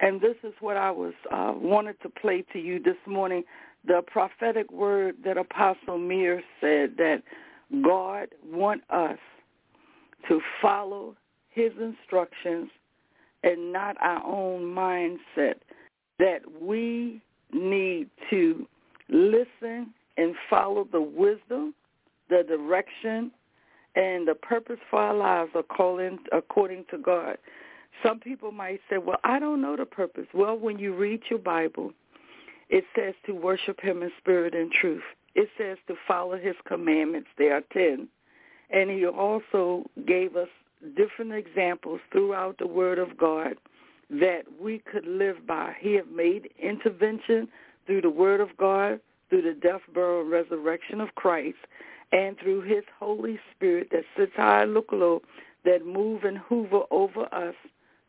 And 0.00 0.20
this 0.20 0.36
is 0.42 0.52
what 0.60 0.76
I 0.76 0.90
was 0.90 1.14
uh, 1.32 1.52
wanted 1.54 2.00
to 2.02 2.08
play 2.08 2.44
to 2.52 2.58
you 2.58 2.82
this 2.82 2.96
morning 3.06 3.44
the 3.86 4.02
prophetic 4.06 4.70
word 4.70 5.16
that 5.24 5.36
Apostle 5.36 5.98
Mears 5.98 6.44
said 6.60 6.96
that 6.98 7.22
God 7.84 8.28
want 8.44 8.82
us 8.90 9.18
to 10.28 10.40
follow 10.60 11.16
his 11.50 11.72
instructions 11.80 12.70
and 13.42 13.72
not 13.72 13.96
our 14.00 14.24
own 14.24 14.62
mindset, 14.62 15.54
that 16.18 16.40
we 16.60 17.20
need 17.52 18.08
to 18.30 18.66
listen 19.08 19.92
and 20.16 20.34
follow 20.48 20.86
the 20.90 21.00
wisdom, 21.00 21.74
the 22.28 22.44
direction, 22.46 23.32
and 23.94 24.26
the 24.26 24.34
purpose 24.34 24.78
for 24.90 25.00
our 25.00 25.14
lives 25.14 25.50
are 25.54 25.60
according, 25.60 26.18
according 26.32 26.84
to 26.90 26.98
God. 26.98 27.36
Some 28.02 28.20
people 28.20 28.52
might 28.52 28.80
say, 28.88 28.98
well, 28.98 29.18
I 29.22 29.38
don't 29.38 29.60
know 29.60 29.76
the 29.76 29.84
purpose. 29.84 30.26
Well, 30.32 30.58
when 30.58 30.78
you 30.78 30.94
read 30.94 31.20
your 31.28 31.38
Bible, 31.38 31.92
it 32.70 32.84
says 32.96 33.14
to 33.26 33.32
worship 33.32 33.80
him 33.80 34.02
in 34.02 34.10
spirit 34.18 34.54
and 34.54 34.72
truth. 34.72 35.02
It 35.34 35.48
says 35.58 35.76
to 35.88 35.94
follow 36.08 36.38
his 36.38 36.56
commandments. 36.66 37.28
There 37.36 37.54
are 37.54 37.62
ten. 37.72 38.08
And 38.70 38.90
he 38.90 39.06
also 39.06 39.84
gave 40.06 40.36
us 40.36 40.48
different 40.96 41.32
examples 41.32 42.00
throughout 42.10 42.56
the 42.58 42.66
word 42.66 42.98
of 42.98 43.16
God 43.18 43.54
that 44.08 44.42
we 44.60 44.78
could 44.78 45.06
live 45.06 45.46
by. 45.46 45.74
He 45.78 45.94
have 45.94 46.08
made 46.08 46.48
intervention 46.60 47.48
through 47.86 48.00
the 48.00 48.10
word 48.10 48.40
of 48.40 48.56
God, 48.56 49.00
through 49.28 49.42
the 49.42 49.54
death, 49.54 49.80
burial, 49.94 50.22
and 50.22 50.30
resurrection 50.30 51.00
of 51.00 51.14
Christ, 51.14 51.56
and 52.12 52.38
through 52.38 52.62
his 52.62 52.84
Holy 52.98 53.40
Spirit 53.54 53.88
that 53.90 54.04
sits 54.16 54.32
high 54.36 54.62
and 54.62 54.74
look 54.74 54.92
low, 54.92 55.22
that 55.64 55.86
move 55.86 56.24
and 56.24 56.38
hover 56.38 56.82
over 56.90 57.22
us, 57.34 57.54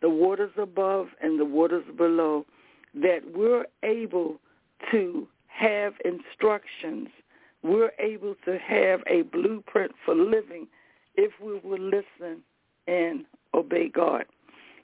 the 0.02 0.10
waters 0.10 0.52
above 0.58 1.08
and 1.22 1.40
the 1.40 1.46
waters 1.46 1.86
below, 1.96 2.46
that 2.94 3.22
we're 3.34 3.66
able 3.84 4.40
to 4.92 5.28
have 5.48 5.94
instructions. 6.04 7.08
We're 7.64 7.94
able 8.00 8.36
to 8.46 8.58
have 8.58 9.02
a 9.08 9.22
blueprint 9.22 9.94
for 10.04 10.16
living 10.16 10.68
if 11.16 11.32
we 11.42 11.60
will 11.60 11.80
listen 11.80 12.44
and 12.88 13.26
obey 13.54 13.88
God. 13.88 14.26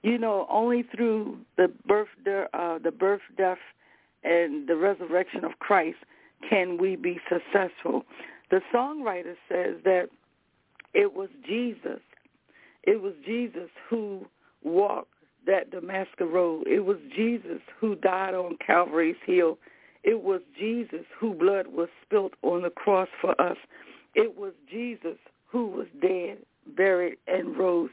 You 0.01 0.17
know, 0.17 0.47
only 0.49 0.83
through 0.83 1.39
the 1.57 1.69
birth, 1.85 2.07
uh, 2.25 2.79
the 2.79 2.91
birth, 2.91 3.21
death, 3.37 3.57
and 4.23 4.67
the 4.67 4.77
resurrection 4.77 5.43
of 5.43 5.59
Christ 5.59 5.97
can 6.49 6.77
we 6.77 6.95
be 6.95 7.19
successful. 7.27 8.05
The 8.49 8.61
songwriter 8.73 9.35
says 9.47 9.75
that 9.83 10.09
it 10.93 11.13
was 11.13 11.29
Jesus. 11.45 11.99
It 12.83 13.01
was 13.01 13.13
Jesus 13.25 13.69
who 13.89 14.25
walked 14.63 15.13
that 15.45 15.71
Damascus 15.71 16.27
road. 16.29 16.67
It 16.67 16.85
was 16.85 16.97
Jesus 17.15 17.61
who 17.79 17.95
died 17.95 18.33
on 18.33 18.57
Calvary's 18.65 19.15
hill 19.25 19.57
it 20.03 20.23
was 20.23 20.41
Jesus 20.57 21.05
whose 21.19 21.37
blood 21.37 21.67
was 21.67 21.89
spilt 22.05 22.33
on 22.41 22.61
the 22.61 22.69
cross 22.69 23.09
for 23.19 23.39
us. 23.41 23.57
It 24.15 24.37
was 24.37 24.53
Jesus 24.69 25.17
who 25.47 25.67
was 25.67 25.87
dead, 26.01 26.37
buried, 26.75 27.17
and 27.27 27.57
rose 27.57 27.89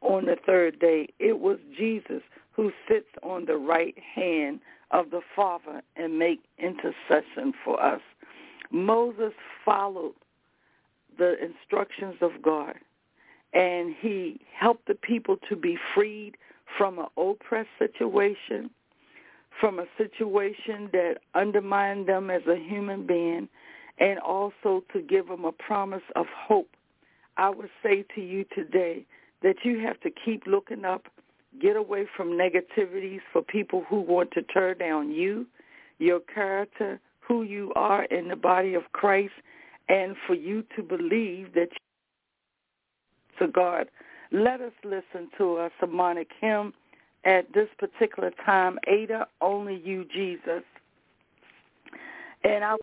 on 0.00 0.26
the 0.26 0.36
third 0.44 0.78
day. 0.78 1.08
It 1.18 1.38
was 1.38 1.58
Jesus 1.76 2.22
who 2.52 2.72
sits 2.88 3.08
on 3.22 3.46
the 3.46 3.56
right 3.56 3.96
hand 3.98 4.60
of 4.90 5.10
the 5.10 5.20
Father 5.34 5.82
and 5.96 6.18
make 6.18 6.40
intercession 6.58 7.52
for 7.64 7.82
us. 7.82 8.00
Moses 8.74 9.32
followed 9.64 10.14
the 11.16 11.36
instructions 11.42 12.16
of 12.20 12.42
God, 12.42 12.74
and 13.52 13.94
he 14.00 14.40
helped 14.58 14.88
the 14.88 14.94
people 14.94 15.36
to 15.48 15.56
be 15.56 15.78
freed 15.94 16.34
from 16.76 16.98
an 16.98 17.06
oppressed 17.16 17.68
situation 17.78 18.70
from 19.60 19.78
a 19.78 19.86
situation 19.96 20.88
that 20.92 21.18
undermined 21.34 22.08
them 22.08 22.30
as 22.30 22.42
a 22.46 22.56
human 22.56 23.06
being 23.06 23.48
and 23.98 24.18
also 24.18 24.82
to 24.92 25.00
give 25.00 25.28
them 25.28 25.44
a 25.44 25.52
promise 25.52 26.02
of 26.16 26.26
hope. 26.36 26.70
I 27.36 27.50
would 27.50 27.70
say 27.82 28.04
to 28.14 28.20
you 28.20 28.44
today 28.54 29.04
that 29.42 29.56
you 29.64 29.80
have 29.80 30.00
to 30.00 30.10
keep 30.24 30.44
looking 30.46 30.84
up, 30.84 31.06
get 31.60 31.76
away 31.76 32.06
from 32.16 32.30
negativities 32.30 33.20
for 33.32 33.42
people 33.42 33.84
who 33.88 34.00
want 34.00 34.32
to 34.32 34.42
tear 34.42 34.74
down 34.74 35.10
you, 35.12 35.46
your 35.98 36.20
character, 36.20 37.00
who 37.26 37.42
you 37.42 37.72
are 37.74 38.04
in 38.04 38.28
the 38.28 38.36
body 38.36 38.74
of 38.74 38.82
Christ, 38.92 39.34
and 39.88 40.16
for 40.26 40.34
you 40.34 40.64
to 40.76 40.82
believe 40.82 41.54
that 41.54 41.68
you 41.72 41.78
to 43.38 43.48
God. 43.52 43.88
Let 44.32 44.60
us 44.60 44.72
listen 44.84 45.28
to 45.38 45.58
a 45.58 45.70
sermonic 45.80 46.28
hymn 46.40 46.72
at 47.24 47.52
this 47.52 47.68
particular 47.78 48.30
time, 48.44 48.78
Ada, 48.86 49.26
only 49.40 49.80
you, 49.84 50.04
Jesus. 50.04 50.62
And 52.44 52.64
I 52.64 52.76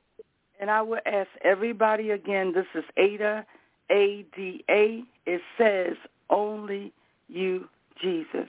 and 0.60 0.70
I 0.70 0.82
will 0.82 1.00
ask 1.06 1.30
everybody 1.44 2.12
again. 2.12 2.54
This 2.54 2.66
is 2.76 2.84
Ada, 2.98 3.46
A 3.92 4.26
D 4.36 4.64
A. 4.70 5.04
It 5.26 5.42
says 5.58 5.96
only 6.30 6.94
you, 7.28 7.68
Jesus. 8.02 8.48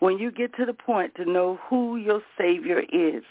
when 0.00 0.18
you 0.18 0.30
get 0.30 0.54
to 0.56 0.66
the 0.66 0.74
point 0.74 1.14
to 1.14 1.30
know 1.30 1.58
who 1.68 1.96
your 1.96 2.20
Savior 2.36 2.82
is, 2.92 3.22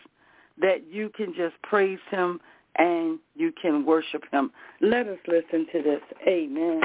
that 0.60 0.84
you 0.90 1.10
can 1.16 1.34
just 1.34 1.62
praise 1.64 2.00
him 2.10 2.40
and 2.78 3.20
you 3.36 3.52
can 3.62 3.86
worship 3.86 4.24
him. 4.32 4.52
Let 4.82 5.08
us 5.08 5.18
listen 5.28 5.68
to 5.74 5.82
this. 5.82 6.02
Amen. 6.28 6.82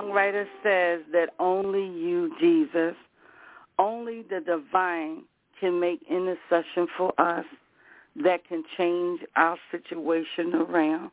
Songwriter 0.00 0.44
says 0.62 1.04
that 1.12 1.30
only 1.38 1.84
you, 1.84 2.34
Jesus, 2.40 2.94
only 3.78 4.22
the 4.22 4.40
divine 4.40 5.24
can 5.58 5.80
make 5.80 6.00
intercession 6.08 6.86
for 6.96 7.12
us 7.20 7.44
that 8.16 8.46
can 8.48 8.62
change 8.76 9.20
our 9.36 9.56
situation 9.70 10.54
around. 10.54 11.10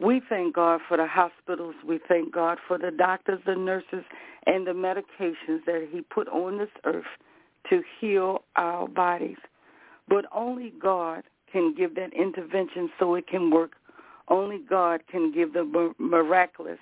We 0.00 0.20
thank 0.28 0.54
God 0.54 0.80
for 0.88 0.96
the 0.96 1.06
hospitals. 1.06 1.74
We 1.86 2.00
thank 2.08 2.32
God 2.32 2.58
for 2.66 2.78
the 2.78 2.90
doctors, 2.90 3.40
the 3.46 3.54
nurses, 3.54 4.04
and 4.46 4.66
the 4.66 4.72
medications 4.72 5.64
that 5.66 5.88
he 5.90 6.00
put 6.00 6.28
on 6.28 6.58
this 6.58 6.70
earth 6.84 7.04
to 7.70 7.82
heal 8.00 8.44
our 8.56 8.88
bodies. 8.88 9.36
But 10.08 10.24
only 10.34 10.72
God 10.80 11.22
can 11.52 11.74
give 11.76 11.94
that 11.96 12.12
intervention 12.14 12.90
so 12.98 13.14
it 13.14 13.28
can 13.28 13.50
work. 13.50 13.72
Only 14.28 14.58
God 14.58 15.02
can 15.10 15.32
give 15.32 15.52
the 15.52 15.92
miraculous 15.98 16.78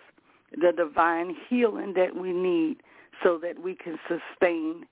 the 0.52 0.72
divine 0.76 1.36
healing 1.48 1.94
that 1.94 2.16
we 2.16 2.32
need 2.32 2.78
so 3.22 3.38
that 3.42 3.62
we 3.62 3.74
can 3.74 3.98
sustain 4.08 4.86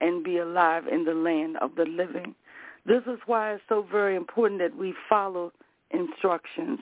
and 0.00 0.24
be 0.24 0.38
alive 0.38 0.84
in 0.86 1.04
the 1.04 1.14
land 1.14 1.56
of 1.58 1.74
the 1.76 1.84
living. 1.84 2.34
This 2.84 3.02
is 3.06 3.18
why 3.26 3.54
it's 3.54 3.62
so 3.68 3.86
very 3.90 4.16
important 4.16 4.60
that 4.60 4.76
we 4.76 4.94
follow 5.08 5.52
instructions. 5.90 6.80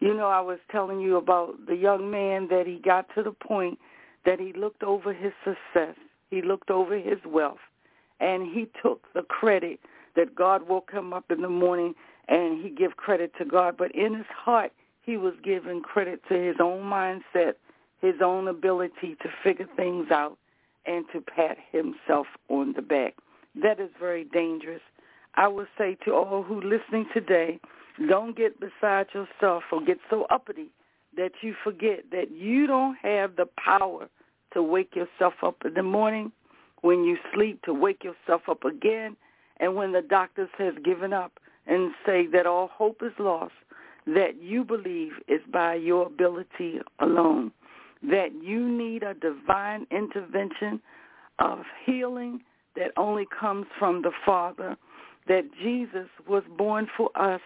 You 0.00 0.14
know, 0.14 0.28
I 0.28 0.40
was 0.40 0.58
telling 0.70 1.00
you 1.00 1.16
about 1.16 1.66
the 1.66 1.76
young 1.76 2.10
man 2.10 2.48
that 2.48 2.66
he 2.66 2.80
got 2.82 3.06
to 3.14 3.22
the 3.22 3.32
point 3.32 3.78
that 4.24 4.40
he 4.40 4.52
looked 4.54 4.82
over 4.82 5.12
his 5.12 5.32
success. 5.44 5.96
He 6.30 6.40
looked 6.40 6.70
over 6.70 6.96
his 6.96 7.18
wealth. 7.26 7.58
And 8.20 8.46
he 8.46 8.68
took 8.82 9.02
the 9.12 9.22
credit 9.22 9.80
that 10.16 10.34
God 10.34 10.66
woke 10.68 10.90
him 10.90 11.12
up 11.12 11.30
in 11.30 11.42
the 11.42 11.48
morning 11.48 11.94
and 12.28 12.62
he 12.62 12.70
give 12.70 12.96
credit 12.96 13.32
to 13.38 13.44
God. 13.44 13.76
But 13.76 13.94
in 13.94 14.14
his 14.14 14.26
heart, 14.34 14.72
he 15.02 15.16
was 15.16 15.34
giving 15.42 15.82
credit 15.82 16.22
to 16.28 16.34
his 16.34 16.56
own 16.60 16.82
mindset 16.82 17.54
his 18.04 18.20
own 18.22 18.48
ability 18.48 19.16
to 19.22 19.28
figure 19.42 19.68
things 19.76 20.10
out 20.10 20.36
and 20.84 21.06
to 21.10 21.22
pat 21.22 21.56
himself 21.72 22.26
on 22.50 22.74
the 22.74 22.82
back. 22.82 23.14
That 23.54 23.80
is 23.80 23.88
very 23.98 24.24
dangerous. 24.24 24.82
I 25.36 25.48
would 25.48 25.68
say 25.78 25.96
to 26.04 26.12
all 26.12 26.42
who 26.42 26.60
listening 26.60 27.06
today, 27.14 27.58
Don't 28.08 28.36
get 28.36 28.60
beside 28.60 29.06
yourself 29.14 29.62
or 29.72 29.80
get 29.82 29.98
so 30.10 30.26
uppity 30.28 30.68
that 31.16 31.32
you 31.40 31.54
forget 31.64 32.04
that 32.10 32.30
you 32.30 32.66
don't 32.66 32.96
have 32.96 33.36
the 33.36 33.46
power 33.56 34.08
to 34.52 34.62
wake 34.62 34.94
yourself 34.94 35.34
up 35.42 35.56
in 35.64 35.72
the 35.72 35.82
morning, 35.82 36.30
when 36.82 37.04
you 37.04 37.16
sleep 37.32 37.62
to 37.62 37.72
wake 37.72 38.04
yourself 38.04 38.42
up 38.48 38.64
again, 38.64 39.16
and 39.58 39.74
when 39.74 39.92
the 39.92 40.02
doctors 40.02 40.50
has 40.58 40.74
given 40.84 41.14
up 41.14 41.32
and 41.66 41.92
say 42.04 42.26
that 42.26 42.46
all 42.46 42.68
hope 42.68 43.00
is 43.02 43.12
lost, 43.18 43.54
that 44.06 44.42
you 44.42 44.62
believe 44.62 45.12
is 45.26 45.40
by 45.50 45.74
your 45.74 46.06
ability 46.06 46.80
alone, 46.98 47.50
that 48.10 48.30
you 48.42 48.68
need 48.68 49.02
a 49.02 49.14
divine 49.14 49.86
intervention 49.90 50.80
of 51.38 51.60
healing 51.84 52.40
that 52.76 52.90
only 52.96 53.26
comes 53.38 53.66
from 53.78 54.02
the 54.02 54.12
Father, 54.26 54.76
that 55.28 55.44
Jesus 55.62 56.08
was 56.28 56.42
born 56.58 56.86
for 56.96 57.10
us 57.16 57.40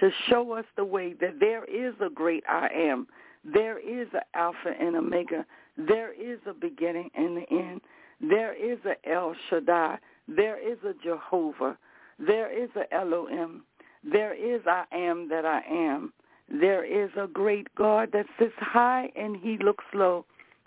to 0.00 0.10
show 0.28 0.52
us 0.52 0.64
the 0.76 0.84
way 0.84 1.14
that 1.20 1.38
there 1.38 1.64
is 1.64 1.94
a 2.00 2.10
great 2.10 2.42
I 2.48 2.68
am. 2.74 3.06
There 3.44 3.78
is 3.78 4.08
an 4.12 4.20
Alpha 4.34 4.74
and 4.78 4.96
Omega. 4.96 5.46
There 5.76 6.12
is 6.12 6.38
a 6.46 6.54
beginning 6.54 7.10
and 7.14 7.38
an 7.38 7.46
end. 7.50 7.80
There 8.20 8.54
is 8.54 8.78
a 8.84 9.10
El 9.10 9.34
Shaddai. 9.48 9.98
There 10.28 10.58
is 10.58 10.78
a 10.84 10.94
Jehovah. 11.04 11.78
There 12.18 12.50
is 12.50 12.70
a 12.76 12.92
Elohim. 12.94 13.62
There 14.04 14.34
is 14.34 14.62
I 14.66 14.84
am 14.92 15.28
that 15.28 15.44
I 15.44 15.60
am. 15.70 16.12
There 16.50 16.84
is 16.84 17.10
a 17.16 17.26
great 17.26 17.72
God 17.74 18.10
that 18.12 18.26
sits 18.38 18.54
high 18.58 19.10
and 19.16 19.36
he 19.36 19.56
looks 19.58 19.84
low 19.94 20.24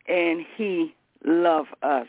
and 0.07 0.45
he 0.55 0.95
love 1.25 1.65
us. 1.81 2.07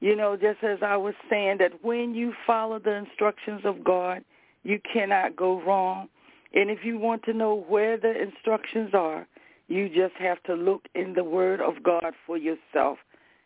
You 0.00 0.16
know, 0.16 0.36
just 0.36 0.62
as 0.64 0.78
I 0.82 0.96
was 0.96 1.14
saying 1.30 1.58
that 1.58 1.84
when 1.84 2.14
you 2.14 2.32
follow 2.46 2.78
the 2.78 2.94
instructions 2.94 3.62
of 3.64 3.84
God, 3.84 4.24
you 4.64 4.80
cannot 4.92 5.36
go 5.36 5.60
wrong. 5.62 6.08
And 6.54 6.70
if 6.70 6.84
you 6.84 6.98
want 6.98 7.22
to 7.24 7.32
know 7.32 7.64
where 7.68 7.96
the 7.96 8.20
instructions 8.20 8.90
are, 8.94 9.26
you 9.68 9.88
just 9.88 10.14
have 10.18 10.42
to 10.44 10.54
look 10.54 10.86
in 10.94 11.14
the 11.14 11.24
Word 11.24 11.60
of 11.60 11.82
God 11.82 12.14
for 12.26 12.36
yourself. 12.36 12.98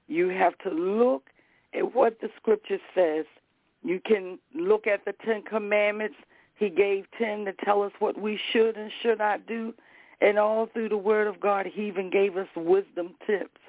You 0.08 0.28
have 0.28 0.56
to 0.58 0.70
look 0.70 1.24
at 1.74 1.94
what 1.94 2.20
the 2.20 2.28
Scripture 2.36 2.78
says. 2.94 3.26
You 3.84 4.00
can 4.04 4.38
look 4.54 4.86
at 4.86 5.04
the 5.04 5.14
Ten 5.24 5.42
Commandments. 5.42 6.16
He 6.56 6.70
gave 6.70 7.04
ten 7.18 7.44
to 7.44 7.52
tell 7.52 7.82
us 7.82 7.92
what 7.98 8.20
we 8.20 8.40
should 8.52 8.76
and 8.76 8.90
should 9.02 9.18
not 9.18 9.46
do. 9.46 9.74
And 10.20 10.38
all 10.38 10.66
through 10.66 10.88
the 10.88 10.96
Word 10.96 11.26
of 11.26 11.40
God, 11.40 11.66
he 11.66 11.86
even 11.86 12.10
gave 12.10 12.36
us 12.36 12.48
wisdom 12.56 13.14
tips 13.26 13.60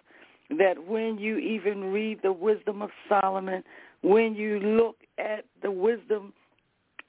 that 0.49 0.87
when 0.87 1.17
you 1.17 1.37
even 1.37 1.91
read 1.91 2.21
the 2.21 2.31
wisdom 2.31 2.81
of 2.81 2.89
Solomon, 3.09 3.63
when 4.01 4.35
you 4.35 4.59
look 4.59 4.97
at 5.17 5.45
the 5.61 5.71
wisdom 5.71 6.33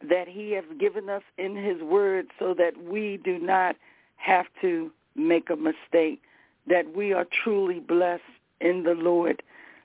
that 0.08 0.28
he 0.28 0.52
has 0.52 0.64
given 0.78 1.08
us 1.08 1.22
in 1.38 1.56
his 1.56 1.80
word 1.82 2.26
so 2.38 2.54
that 2.54 2.72
we 2.82 3.18
do 3.24 3.38
not 3.38 3.76
have 4.16 4.46
to 4.60 4.90
make 5.14 5.50
a 5.50 5.56
mistake, 5.56 6.20
that 6.66 6.94
we 6.94 7.12
are 7.12 7.26
truly 7.44 7.80
blessed 7.80 8.22
in 8.60 8.84
the 8.84 8.94
Lord, 8.94 9.42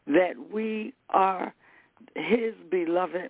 that 0.07 0.33
we 0.51 0.93
are 1.09 1.53
his 2.15 2.53
beloved. 2.69 3.29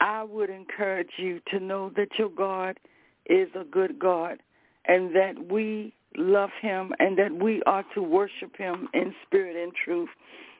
I 0.00 0.22
would 0.24 0.50
encourage 0.50 1.10
you 1.16 1.40
to 1.50 1.60
know 1.60 1.90
that 1.96 2.08
your 2.18 2.30
God 2.30 2.78
is 3.26 3.48
a 3.58 3.64
good 3.64 3.98
God 3.98 4.38
and 4.86 5.14
that 5.14 5.50
we 5.50 5.94
love 6.16 6.50
him 6.60 6.92
and 6.98 7.18
that 7.18 7.32
we 7.32 7.62
are 7.64 7.84
to 7.94 8.02
worship 8.02 8.56
him 8.56 8.88
in 8.92 9.14
spirit 9.26 9.56
and 9.56 9.72
truth. 9.84 10.10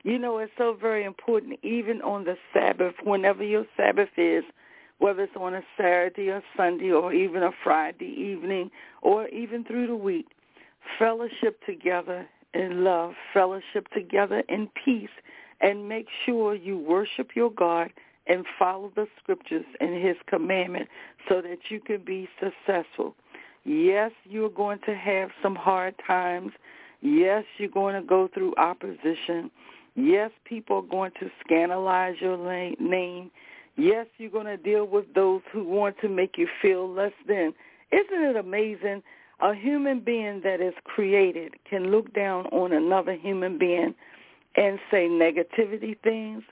You 0.02 0.18
know, 0.18 0.38
it's 0.38 0.52
so 0.58 0.76
very 0.78 1.04
important, 1.04 1.58
even 1.62 2.02
on 2.02 2.24
the 2.24 2.36
Sabbath, 2.52 2.94
whenever 3.04 3.42
your 3.42 3.64
Sabbath 3.76 4.10
is, 4.16 4.44
whether 4.98 5.22
it's 5.24 5.36
on 5.36 5.54
a 5.54 5.62
Saturday 5.76 6.28
or 6.28 6.42
Sunday 6.56 6.90
or 6.90 7.12
even 7.12 7.42
a 7.42 7.50
Friday 7.62 8.14
evening 8.18 8.70
or 9.02 9.28
even 9.28 9.64
through 9.64 9.86
the 9.86 9.96
week, 9.96 10.26
fellowship 10.98 11.60
together 11.66 12.26
in 12.52 12.84
love, 12.84 13.14
fellowship 13.32 13.88
together 13.92 14.42
in 14.48 14.68
peace, 14.84 15.08
and 15.60 15.88
make 15.88 16.06
sure 16.24 16.54
you 16.54 16.78
worship 16.78 17.30
your 17.34 17.50
God 17.50 17.90
and 18.26 18.44
follow 18.58 18.90
the 18.94 19.06
scriptures 19.22 19.64
and 19.80 20.02
his 20.02 20.16
commandment 20.26 20.88
so 21.28 21.42
that 21.42 21.58
you 21.70 21.80
can 21.80 22.02
be 22.04 22.28
successful. 22.40 23.14
Yes, 23.64 24.12
you're 24.24 24.50
going 24.50 24.78
to 24.86 24.94
have 24.94 25.30
some 25.42 25.54
hard 25.54 25.94
times. 26.06 26.52
Yes, 27.00 27.44
you're 27.58 27.68
going 27.68 27.94
to 27.94 28.06
go 28.06 28.28
through 28.32 28.54
opposition. 28.56 29.50
Yes, 29.94 30.30
people 30.44 30.78
are 30.78 30.82
going 30.82 31.12
to 31.20 31.30
scandalize 31.44 32.16
your 32.20 32.36
name. 32.78 33.30
Yes, 33.76 34.06
you're 34.18 34.30
going 34.30 34.46
to 34.46 34.56
deal 34.56 34.86
with 34.86 35.12
those 35.14 35.42
who 35.52 35.64
want 35.64 35.96
to 36.00 36.08
make 36.08 36.36
you 36.36 36.48
feel 36.62 36.92
less 36.92 37.12
than. 37.26 37.54
Isn't 37.92 38.22
it 38.22 38.36
amazing? 38.36 39.02
A 39.40 39.54
human 39.54 40.00
being 40.00 40.40
that 40.44 40.60
is 40.60 40.74
created 40.84 41.54
can 41.68 41.90
look 41.90 42.12
down 42.14 42.46
on 42.46 42.72
another 42.72 43.14
human 43.14 43.58
being 43.58 43.94
and 44.56 44.78
say 44.90 45.08
negativity 45.08 45.98
things, 46.02 46.42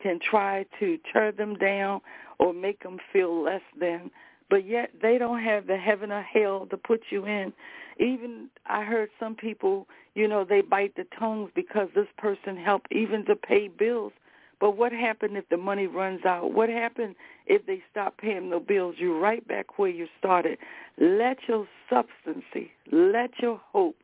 can 0.00 0.18
try 0.18 0.64
to 0.78 0.98
tear 1.12 1.32
them 1.32 1.56
down 1.56 2.00
or 2.38 2.52
make 2.52 2.82
them 2.82 2.98
feel 3.12 3.42
less 3.42 3.62
than 3.78 4.10
but 4.50 4.66
yet 4.66 4.90
they 5.00 5.18
don't 5.18 5.42
have 5.42 5.66
the 5.66 5.76
heaven 5.76 6.10
or 6.10 6.22
hell 6.22 6.66
to 6.70 6.76
put 6.76 7.02
you 7.10 7.26
in. 7.26 7.52
Even 7.98 8.48
I 8.66 8.84
heard 8.84 9.10
some 9.18 9.34
people, 9.34 9.86
you 10.14 10.28
know, 10.28 10.44
they 10.44 10.60
bite 10.60 10.94
the 10.96 11.06
tongues 11.18 11.50
because 11.54 11.88
this 11.94 12.06
person 12.16 12.56
helped 12.56 12.90
even 12.92 13.24
to 13.26 13.36
pay 13.36 13.68
bills. 13.68 14.12
But 14.60 14.76
what 14.76 14.90
happened 14.92 15.36
if 15.36 15.48
the 15.48 15.56
money 15.56 15.86
runs 15.86 16.24
out? 16.24 16.52
What 16.52 16.68
happened 16.68 17.14
if 17.46 17.66
they 17.66 17.82
stop 17.90 18.16
paying 18.18 18.50
the 18.50 18.58
bills? 18.58 18.96
You're 18.98 19.18
right 19.18 19.46
back 19.46 19.78
where 19.78 19.90
you 19.90 20.08
started. 20.18 20.58
Let 20.98 21.38
your 21.46 21.68
substancy, 21.88 22.72
let 22.90 23.30
your 23.40 23.60
hope, 23.72 23.96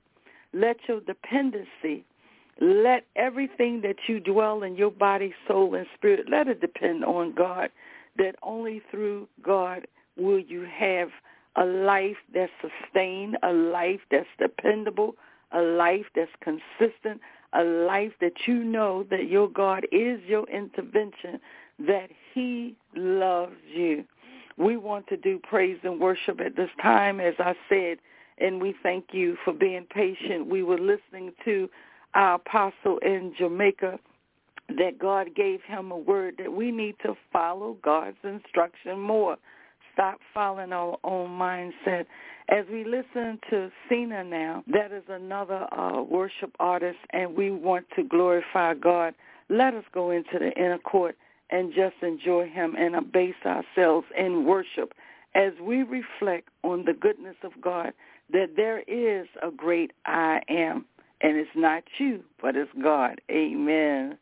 let 0.52 0.76
your 0.86 1.00
dependency, 1.00 2.04
let 2.60 3.04
everything 3.16 3.80
that 3.82 3.96
you 4.06 4.20
dwell 4.20 4.62
in 4.62 4.76
your 4.76 4.90
body, 4.90 5.34
soul, 5.48 5.74
and 5.74 5.86
spirit, 5.94 6.26
let 6.30 6.48
it 6.48 6.60
depend 6.60 7.04
on 7.04 7.34
God. 7.34 7.70
That 8.16 8.36
only 8.42 8.80
through 8.90 9.28
God 9.42 9.86
will 10.16 10.38
you 10.38 10.66
have 10.72 11.08
a 11.56 11.64
life 11.64 12.16
that's 12.32 12.52
sustained, 12.60 13.36
a 13.42 13.52
life 13.52 14.00
that's 14.10 14.28
dependable, 14.38 15.16
a 15.52 15.60
life 15.60 16.06
that's 16.14 16.30
consistent, 16.40 17.20
a 17.52 17.62
life 17.62 18.12
that 18.20 18.32
you 18.46 18.64
know 18.64 19.04
that 19.10 19.28
your 19.28 19.48
God 19.48 19.86
is 19.92 20.20
your 20.26 20.48
intervention, 20.48 21.40
that 21.86 22.10
he 22.32 22.76
loves 22.96 23.54
you. 23.72 24.04
We 24.56 24.76
want 24.76 25.06
to 25.08 25.16
do 25.16 25.40
praise 25.42 25.78
and 25.82 26.00
worship 26.00 26.40
at 26.40 26.56
this 26.56 26.70
time, 26.80 27.20
as 27.20 27.34
I 27.38 27.54
said, 27.68 27.98
and 28.38 28.60
we 28.60 28.74
thank 28.82 29.06
you 29.12 29.36
for 29.44 29.52
being 29.52 29.84
patient. 29.84 30.46
We 30.46 30.62
were 30.62 30.78
listening 30.78 31.32
to 31.44 31.68
our 32.14 32.34
apostle 32.34 32.98
in 32.98 33.34
Jamaica 33.38 33.98
that 34.68 34.98
God 34.98 35.34
gave 35.34 35.60
him 35.62 35.90
a 35.90 35.98
word 35.98 36.36
that 36.38 36.52
we 36.52 36.70
need 36.70 36.96
to 37.02 37.14
follow 37.32 37.76
God's 37.82 38.16
instruction 38.24 39.00
more 39.00 39.36
stop 39.94 40.18
following 40.34 40.72
our 40.72 40.98
own 41.04 41.30
mindset. 41.30 42.04
As 42.48 42.66
we 42.70 42.84
listen 42.84 43.38
to 43.48 43.70
Sinach 43.90 44.28
now, 44.28 44.62
that 44.66 44.92
is 44.92 45.04
another 45.08 45.66
uh, 45.72 46.02
worship 46.02 46.54
artist, 46.60 46.98
and 47.10 47.34
we 47.34 47.50
want 47.50 47.86
to 47.96 48.02
glorify 48.02 48.74
God. 48.74 49.14
Let 49.48 49.74
us 49.74 49.84
go 49.92 50.10
into 50.10 50.38
the 50.38 50.52
inner 50.52 50.78
court 50.78 51.16
and 51.50 51.72
just 51.72 51.94
enjoy 52.02 52.48
him 52.48 52.74
and 52.76 52.96
abase 52.96 53.34
ourselves 53.46 54.06
in 54.18 54.44
worship 54.44 54.92
as 55.34 55.52
we 55.62 55.82
reflect 55.82 56.48
on 56.62 56.84
the 56.84 56.92
goodness 56.92 57.36
of 57.42 57.52
God, 57.60 57.92
that 58.32 58.50
there 58.56 58.80
is 58.80 59.26
a 59.42 59.50
great 59.50 59.92
I 60.06 60.40
am, 60.48 60.84
and 61.24 61.38
it's 61.38 61.50
not 61.56 61.84
you, 61.98 62.22
but 62.40 62.54
it's 62.54 62.70
God. 62.82 63.22
Amen. 63.30 64.18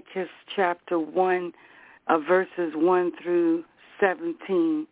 Leviticus 0.00 0.30
chapter 0.54 0.98
1, 0.98 1.52
uh, 2.08 2.18
verses 2.18 2.72
1 2.74 3.12
through 3.22 3.64
17, 4.00 4.86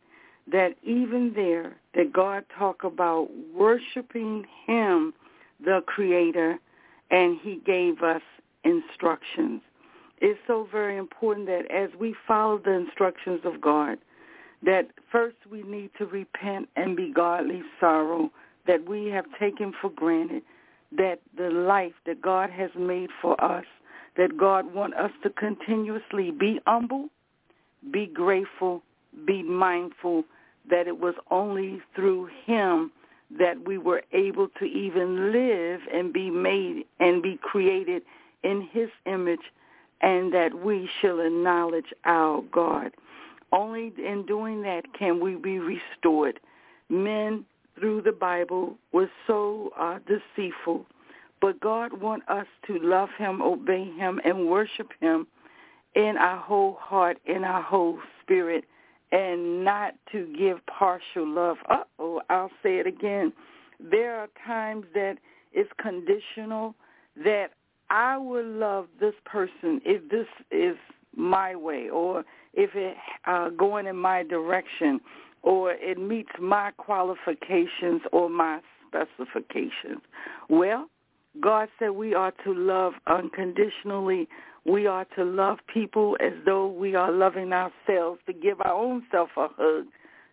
that 0.51 0.75
even 0.83 1.33
there, 1.35 1.77
that 1.95 2.13
God 2.13 2.45
talk 2.57 2.85
about 2.85 3.29
worshiping 3.55 4.45
him, 4.67 5.15
the 5.65 5.83
creator, 5.87 6.59
and 7.11 7.39
he 7.43 7.61
gave 7.65 8.03
us 8.03 8.23
instructions. 8.65 9.61
It's 10.21 10.39
so 10.47 10.69
very 10.71 10.97
important 10.97 11.47
that 11.47 11.71
as 11.71 11.91
we 11.99 12.15
follow 12.27 12.59
the 12.59 12.73
instructions 12.73 13.41
of 13.45 13.61
God, 13.61 13.99
that 14.63 14.89
first 15.11 15.37
we 15.51 15.63
need 15.63 15.91
to 15.99 16.07
repent 16.07 16.69
and 16.77 16.97
be 16.97 17.13
godly 17.13 17.63
sorrow 17.79 18.31
that 18.67 18.89
we 18.89 19.07
have 19.07 19.25
taken 19.39 19.73
for 19.81 19.91
granted 19.91 20.43
that 20.97 21.21
the 21.37 21.51
life 21.51 21.93
that 22.07 22.21
God 22.21 22.51
has 22.51 22.71
made 22.77 23.11
for 23.23 23.43
us, 23.43 23.65
that 24.19 24.37
God 24.37 24.75
want 24.75 24.95
us 24.95 25.13
to 25.23 25.31
continuously 25.31 26.31
be 26.31 26.61
humble, 26.67 27.09
be 27.91 28.07
grateful, 28.07 28.83
be 29.27 29.43
mindful 29.43 30.25
that 30.69 30.87
it 30.87 31.01
was 31.01 31.15
only 31.31 31.81
through 31.95 32.29
him 32.45 32.93
that 33.39 33.67
we 33.67 33.79
were 33.79 34.03
able 34.13 34.49
to 34.59 34.65
even 34.65 35.33
live 35.33 35.81
and 35.93 36.13
be 36.13 36.31
made 36.31 36.85
and 37.01 37.23
be 37.23 37.39
created 37.43 38.03
in 38.43 38.69
his 38.73 38.89
image 39.07 39.41
and 40.01 40.33
that 40.33 40.55
we 40.55 40.89
shall 41.01 41.21
acknowledge 41.21 41.93
our 42.05 42.43
God. 42.53 42.93
Only 43.53 43.93
in 43.99 44.25
doing 44.27 44.63
that 44.63 44.83
can 44.99 45.21
we 45.21 45.37
be 45.37 45.59
restored. 45.59 46.39
Men 46.89 47.45
through 47.79 48.03
the 48.03 48.13
Bible 48.13 48.77
were 48.93 49.11
so 49.27 49.71
uh, 49.79 49.99
deceitful, 50.07 50.87
but 51.41 51.61
God 51.61 52.01
wants 52.01 52.27
us 52.29 52.47
to 52.67 52.79
love 52.79 53.09
him, 53.19 53.41
obey 53.43 53.85
him, 53.85 54.21
and 54.25 54.49
worship 54.49 54.91
him 55.01 55.27
in 55.95 56.17
our 56.19 56.39
whole 56.39 56.77
heart, 56.81 57.19
in 57.27 57.45
our 57.45 57.63
whole 57.63 57.99
spirit, 58.23 58.65
and 59.13 59.65
not 59.65 59.95
to 60.13 60.33
give 60.39 60.59
partial 60.67 61.27
love. 61.27 61.57
Uh-oh, 61.71 62.21
I'll 62.29 62.51
say 62.63 62.79
it 62.79 62.87
again. 62.87 63.33
There 63.81 64.17
are 64.17 64.29
times 64.47 64.85
that 64.95 65.19
it's 65.53 65.71
conditional 65.81 66.75
that 67.25 67.49
I 67.91 68.19
will 68.19 68.47
love 68.47 68.89
this 69.01 69.15
person 69.25 69.81
if 69.85 70.09
this 70.11 70.27
is 70.51 70.77
my 71.17 71.57
way 71.57 71.89
or 71.89 72.25
if 72.55 72.71
it 72.75 72.97
uh, 73.27 73.49
going 73.51 73.87
in 73.87 73.97
my 73.97 74.23
direction 74.23 75.01
or 75.43 75.73
it 75.73 75.99
meets 75.99 76.31
my 76.41 76.71
qualifications 76.73 78.03
or 78.13 78.29
my 78.29 78.61
specifications. 78.87 80.03
Well, 80.49 80.89
God 81.41 81.69
said 81.79 81.91
we 81.91 82.15
are 82.15 82.33
to 82.45 82.55
love 82.55 82.95
unconditionally. 83.07 84.29
We 84.65 84.87
are 84.87 85.07
to 85.17 85.25
love 85.25 85.59
people 85.73 86.17
as 86.21 86.33
though 86.45 86.67
we 86.67 86.95
are 86.95 87.11
loving 87.11 87.53
ourselves, 87.53 88.21
to 88.27 88.33
give 88.33 88.61
our 88.61 88.73
own 88.73 89.05
self 89.11 89.31
a 89.37 89.49
hug, 89.57 89.87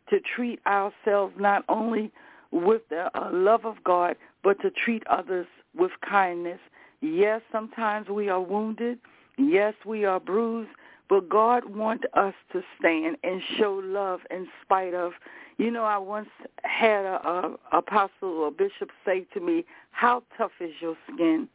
to 0.10 0.20
treat 0.36 0.60
ourselves 0.68 1.34
not 1.38 1.64
only 1.70 2.12
with 2.52 2.82
the 2.90 3.10
uh, 3.18 3.30
love 3.32 3.66
of 3.66 3.84
God, 3.84 4.16
but 4.44 4.60
to 4.62 4.72
treat 4.72 5.04
others 5.08 5.48
with 5.76 5.92
kindness. 6.08 6.60
Yes, 7.02 7.42
sometimes 7.52 8.08
we 8.10 8.30
are 8.30 8.42
wounded. 8.42 9.00
Yes, 9.38 9.74
we 9.86 10.06
are 10.06 10.20
bruised, 10.20 10.70
but 11.10 11.30
God 11.30 11.66
wants 11.76 12.04
us 12.14 12.34
to 12.52 12.62
stand 12.80 13.18
and 13.24 13.42
show 13.58 13.82
love 13.84 14.22
in 14.32 14.48
spite 14.64 14.94
of. 14.94 15.14
You 15.58 15.72
know, 15.72 15.84
I 15.84 15.98
once 15.98 16.30
had 16.64 17.06
a, 17.06 17.16
a 17.28 17.78
apostle 17.78 18.30
or 18.30 18.52
bishop 18.52 18.90
say 19.06 19.26
to 19.34 19.40
me, 19.40 19.66
"How 19.92 20.24
tough 20.38 20.52
is 20.60 20.74
your 20.82 20.98
skin?" 21.14 21.48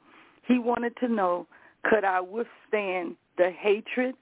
He 0.46 0.58
wanted 0.58 0.96
to 0.98 1.08
know 1.08 1.46
Could 1.84 2.04
I 2.04 2.20
withstand 2.20 3.16
the 3.38 3.50
hatred, 3.50 4.14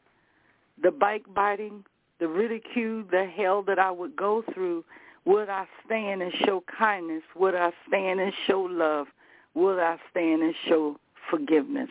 the 0.83 0.91
bike 0.91 1.25
biting, 1.35 1.85
the 2.21 2.29
ridicule, 2.29 3.05
the 3.11 3.27
hell 3.27 3.63
that 3.63 3.79
I 3.79 3.91
would 3.91 4.17
go 4.17 4.45
through? 4.55 4.85
Would 5.25 5.49
I 5.49 5.67
stand 5.85 6.23
and 6.23 6.33
show 6.45 6.63
kindness? 6.79 7.23
Would 7.37 7.55
I 7.55 7.73
stand 7.87 8.21
and 8.21 8.33
show 8.47 8.61
love? 8.63 9.09
Would 9.55 9.79
I 9.79 9.99
stand 10.11 10.43
and 10.43 10.55
show 10.67 10.97
forgiveness? 11.31 11.91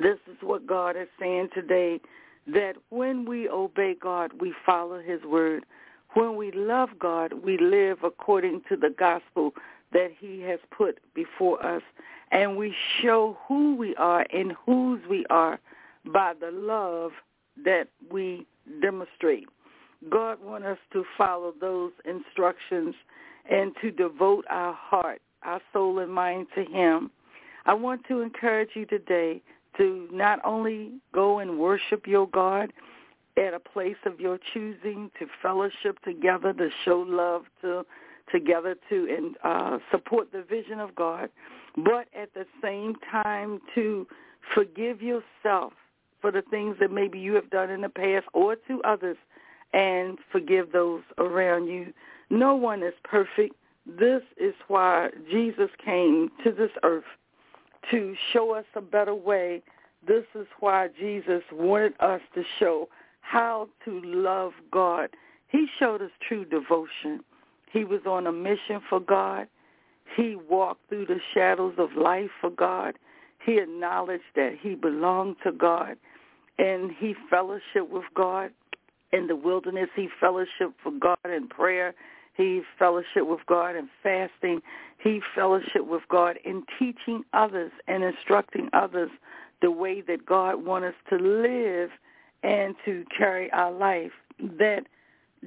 This 0.00 0.18
is 0.26 0.36
what 0.42 0.66
God 0.66 0.96
is 0.96 1.08
saying 1.18 1.48
today, 1.54 2.00
that 2.46 2.74
when 2.90 3.24
we 3.24 3.48
obey 3.48 3.96
God, 4.00 4.32
we 4.40 4.54
follow 4.64 5.00
his 5.00 5.22
word. 5.22 5.64
When 6.14 6.36
we 6.36 6.50
love 6.52 6.90
God, 6.98 7.32
we 7.44 7.58
live 7.58 7.98
according 8.02 8.62
to 8.68 8.76
the 8.76 8.90
gospel 8.96 9.52
that 9.92 10.10
he 10.18 10.40
has 10.42 10.58
put 10.76 10.98
before 11.14 11.64
us. 11.64 11.82
And 12.30 12.56
we 12.56 12.74
show 13.00 13.36
who 13.46 13.74
we 13.76 13.94
are 13.96 14.26
and 14.32 14.52
whose 14.64 15.00
we 15.08 15.24
are 15.30 15.58
by 16.12 16.34
the 16.38 16.50
love 16.50 17.12
that 17.64 17.88
we 18.10 18.46
demonstrate. 18.80 19.48
God 20.08 20.38
wants 20.42 20.66
us 20.66 20.78
to 20.92 21.04
follow 21.16 21.54
those 21.60 21.92
instructions 22.04 22.94
and 23.50 23.72
to 23.80 23.90
devote 23.90 24.44
our 24.48 24.74
heart, 24.74 25.20
our 25.42 25.60
soul 25.72 25.98
and 25.98 26.12
mind 26.12 26.46
to 26.54 26.64
him. 26.64 27.10
I 27.66 27.74
want 27.74 28.02
to 28.08 28.20
encourage 28.20 28.70
you 28.74 28.86
today 28.86 29.42
to 29.78 30.08
not 30.12 30.40
only 30.44 30.92
go 31.12 31.38
and 31.38 31.58
worship 31.58 32.06
your 32.06 32.28
God 32.28 32.72
at 33.36 33.54
a 33.54 33.60
place 33.60 33.96
of 34.04 34.20
your 34.20 34.38
choosing, 34.52 35.10
to 35.18 35.26
fellowship 35.40 36.02
together, 36.04 36.52
to 36.52 36.68
show 36.84 37.04
love 37.06 37.44
to 37.62 37.86
together 38.30 38.76
to 38.90 39.08
and 39.16 39.36
uh, 39.42 39.78
support 39.90 40.30
the 40.32 40.42
vision 40.42 40.80
of 40.80 40.94
God, 40.94 41.30
but 41.76 42.08
at 42.14 42.34
the 42.34 42.44
same 42.62 42.94
time 43.10 43.60
to 43.74 44.06
forgive 44.54 45.00
yourself 45.00 45.72
for 46.20 46.30
the 46.30 46.42
things 46.50 46.76
that 46.80 46.90
maybe 46.90 47.18
you 47.18 47.34
have 47.34 47.48
done 47.50 47.70
in 47.70 47.80
the 47.80 47.88
past 47.88 48.26
or 48.34 48.56
to 48.56 48.82
others 48.82 49.16
and 49.72 50.18
forgive 50.30 50.72
those 50.72 51.02
around 51.18 51.68
you. 51.68 51.92
No 52.30 52.54
one 52.54 52.82
is 52.82 52.94
perfect. 53.04 53.54
This 53.86 54.22
is 54.36 54.54
why 54.66 55.10
Jesus 55.30 55.70
came 55.82 56.30
to 56.44 56.52
this 56.52 56.70
earth 56.82 57.04
to 57.90 58.14
show 58.32 58.54
us 58.54 58.64
a 58.74 58.80
better 58.80 59.14
way. 59.14 59.62
This 60.06 60.24
is 60.34 60.46
why 60.60 60.88
Jesus 60.98 61.42
wanted 61.52 61.94
us 62.00 62.20
to 62.34 62.42
show 62.58 62.88
how 63.20 63.68
to 63.84 64.00
love 64.04 64.52
God. 64.70 65.10
He 65.48 65.66
showed 65.78 66.02
us 66.02 66.10
true 66.26 66.44
devotion. 66.44 67.20
He 67.72 67.84
was 67.84 68.00
on 68.06 68.26
a 68.26 68.32
mission 68.32 68.80
for 68.88 69.00
God. 69.00 69.48
He 70.16 70.36
walked 70.36 70.88
through 70.88 71.06
the 71.06 71.20
shadows 71.34 71.74
of 71.78 71.90
life 71.96 72.30
for 72.40 72.50
God. 72.50 72.94
He 73.44 73.58
acknowledged 73.58 74.24
that 74.36 74.56
he 74.60 74.74
belonged 74.74 75.36
to 75.44 75.52
God 75.52 75.96
and 76.58 76.90
he 76.98 77.14
fellowshiped 77.30 77.90
with 77.90 78.04
God 78.14 78.50
in 79.12 79.26
the 79.26 79.36
wilderness. 79.36 79.88
He 79.94 80.08
fellowshiped 80.20 80.74
for 80.82 80.92
God 80.98 81.18
in 81.24 81.48
prayer. 81.48 81.94
He 82.38 82.62
fellowshiped 82.80 83.26
with 83.26 83.44
God 83.46 83.74
in 83.74 83.90
fasting. 84.00 84.62
He 85.02 85.20
fellowshiped 85.36 85.88
with 85.88 86.02
God 86.08 86.38
in 86.44 86.62
teaching 86.78 87.24
others 87.32 87.72
and 87.88 88.04
instructing 88.04 88.70
others 88.72 89.10
the 89.60 89.72
way 89.72 90.00
that 90.02 90.24
God 90.24 90.64
wants 90.64 90.86
us 90.86 90.94
to 91.10 91.16
live 91.16 91.90
and 92.44 92.76
to 92.84 93.04
carry 93.16 93.50
our 93.50 93.72
life. 93.72 94.12
That 94.38 94.84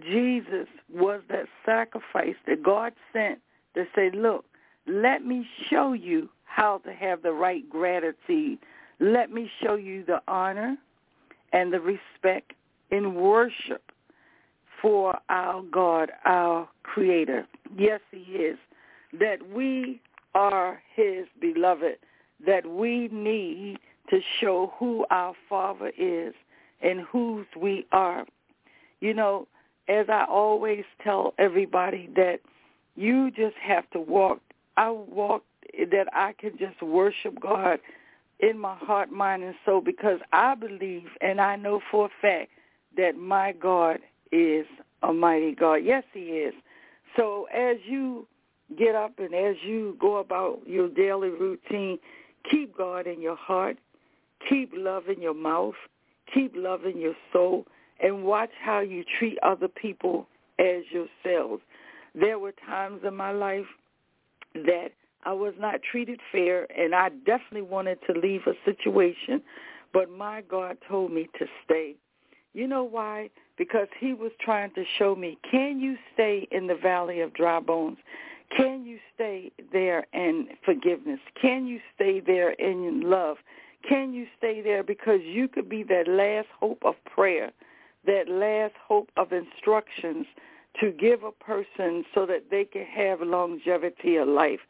Jesus 0.03 0.67
was 0.93 1.21
that 1.29 1.45
sacrifice 1.65 2.35
that 2.45 2.61
God 2.61 2.91
sent 3.13 3.39
to 3.73 3.85
say, 3.95 4.11
look, 4.13 4.43
let 4.85 5.25
me 5.25 5.47
show 5.69 5.93
you 5.93 6.29
how 6.43 6.79
to 6.79 6.91
have 6.91 7.21
the 7.21 7.31
right 7.31 7.67
gratitude. 7.69 8.59
Let 8.99 9.31
me 9.31 9.49
show 9.63 9.75
you 9.75 10.03
the 10.03 10.21
honor 10.27 10.75
and 11.53 11.71
the 11.71 11.79
respect 11.79 12.51
in 12.89 13.15
worship 13.15 13.90
for 14.81 15.19
our 15.29 15.61
God, 15.63 16.11
our 16.25 16.67
Creator. 16.83 17.47
Yes, 17.77 18.01
he 18.11 18.19
is. 18.33 18.57
That 19.19 19.49
we 19.49 20.01
are 20.33 20.81
his 20.95 21.25
beloved, 21.39 21.97
that 22.45 22.65
we 22.65 23.09
need 23.09 23.77
to 24.09 24.19
show 24.39 24.73
who 24.77 25.05
our 25.11 25.33
Father 25.49 25.91
is 25.97 26.33
and 26.81 27.01
whose 27.01 27.45
we 27.59 27.85
are. 27.91 28.25
You 28.99 29.13
know, 29.13 29.47
as 29.87 30.07
I 30.09 30.25
always 30.29 30.85
tell 31.03 31.33
everybody 31.37 32.09
that 32.15 32.39
you 32.95 33.31
just 33.31 33.55
have 33.57 33.89
to 33.91 33.99
walk. 33.99 34.39
I 34.77 34.89
walk 34.89 35.43
that 35.77 36.07
I 36.13 36.33
can 36.33 36.57
just 36.57 36.81
worship 36.81 37.39
God 37.39 37.79
in 38.39 38.57
my 38.57 38.75
heart, 38.75 39.11
mind, 39.11 39.43
and 39.43 39.55
soul 39.65 39.81
because 39.81 40.19
I 40.33 40.55
believe 40.55 41.07
and 41.21 41.39
I 41.39 41.55
know 41.55 41.81
for 41.89 42.07
a 42.07 42.09
fact 42.21 42.51
that 42.97 43.17
my 43.17 43.53
God 43.53 43.99
is 44.31 44.65
a 45.03 45.13
mighty 45.13 45.53
God. 45.53 45.75
Yes, 45.83 46.03
he 46.13 46.19
is. 46.19 46.53
So 47.17 47.47
as 47.53 47.77
you 47.85 48.27
get 48.77 48.95
up 48.95 49.19
and 49.19 49.33
as 49.33 49.55
you 49.65 49.97
go 49.99 50.17
about 50.17 50.61
your 50.65 50.87
daily 50.89 51.29
routine, 51.29 51.99
keep 52.49 52.75
God 52.77 53.07
in 53.07 53.21
your 53.21 53.35
heart, 53.35 53.77
keep 54.47 54.71
love 54.73 55.09
in 55.09 55.21
your 55.21 55.33
mouth, 55.33 55.75
keep 56.33 56.53
love 56.55 56.85
in 56.85 56.99
your 56.99 57.15
soul, 57.33 57.65
and 57.99 58.23
watch 58.23 58.51
how 58.63 58.79
you 58.79 59.03
treat 59.19 59.37
other 59.43 59.67
people 59.67 60.27
as 60.59 60.83
yourselves. 60.91 61.61
There 62.15 62.39
were 62.39 62.53
times 62.65 63.01
in 63.05 63.15
my 63.15 63.31
life 63.31 63.65
that 64.53 64.89
I 65.23 65.33
was 65.33 65.53
not 65.59 65.81
treated 65.83 66.19
fair, 66.31 66.67
and 66.77 66.95
I 66.95 67.09
definitely 67.09 67.61
wanted 67.61 67.99
to 68.07 68.19
leave 68.19 68.41
a 68.47 68.53
situation, 68.65 69.41
but 69.93 70.09
my 70.09 70.41
God 70.41 70.77
told 70.87 71.11
me 71.11 71.29
to 71.37 71.45
stay. 71.63 71.95
You 72.53 72.67
know 72.67 72.83
why? 72.83 73.29
Because 73.61 73.89
he 73.99 74.15
was 74.15 74.31
trying 74.39 74.71
to 74.71 74.83
show 74.97 75.13
me, 75.13 75.37
can 75.51 75.79
you 75.79 75.95
stay 76.15 76.47
in 76.49 76.65
the 76.65 76.73
valley 76.73 77.21
of 77.21 77.31
dry 77.35 77.59
bones? 77.59 77.99
Can 78.57 78.83
you 78.83 78.97
stay 79.13 79.51
there 79.71 80.07
in 80.13 80.47
forgiveness? 80.65 81.19
Can 81.39 81.67
you 81.67 81.79
stay 81.93 82.21
there 82.21 82.53
in 82.53 83.01
love? 83.01 83.37
Can 83.87 84.13
you 84.13 84.25
stay 84.35 84.61
there 84.61 84.81
because 84.81 85.19
you 85.23 85.47
could 85.47 85.69
be 85.69 85.83
that 85.83 86.07
last 86.07 86.47
hope 86.59 86.81
of 86.83 86.95
prayer, 87.05 87.51
that 88.07 88.27
last 88.27 88.73
hope 88.83 89.11
of 89.15 89.31
instructions 89.31 90.25
to 90.79 90.91
give 90.93 91.21
a 91.21 91.31
person 91.31 92.03
so 92.15 92.25
that 92.25 92.45
they 92.49 92.65
can 92.65 92.85
have 92.85 93.21
longevity 93.21 94.15
of 94.15 94.27
life. 94.27 94.61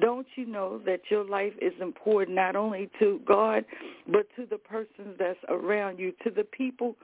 Don't 0.00 0.26
you 0.36 0.46
know 0.46 0.80
that 0.86 1.02
your 1.10 1.24
life 1.24 1.52
is 1.60 1.74
important 1.82 2.34
not 2.34 2.56
only 2.56 2.88
to 2.98 3.20
God, 3.26 3.66
but 4.10 4.26
to 4.36 4.46
the 4.46 4.56
persons 4.56 5.16
that's 5.18 5.38
around 5.50 5.98
you, 5.98 6.14
to 6.24 6.30
the 6.30 6.44
people 6.44 6.96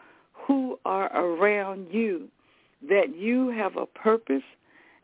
who 0.46 0.78
are 0.84 1.14
around 1.16 1.88
you, 1.90 2.28
that 2.88 3.16
you 3.16 3.48
have 3.50 3.76
a 3.76 3.86
purpose, 3.86 4.42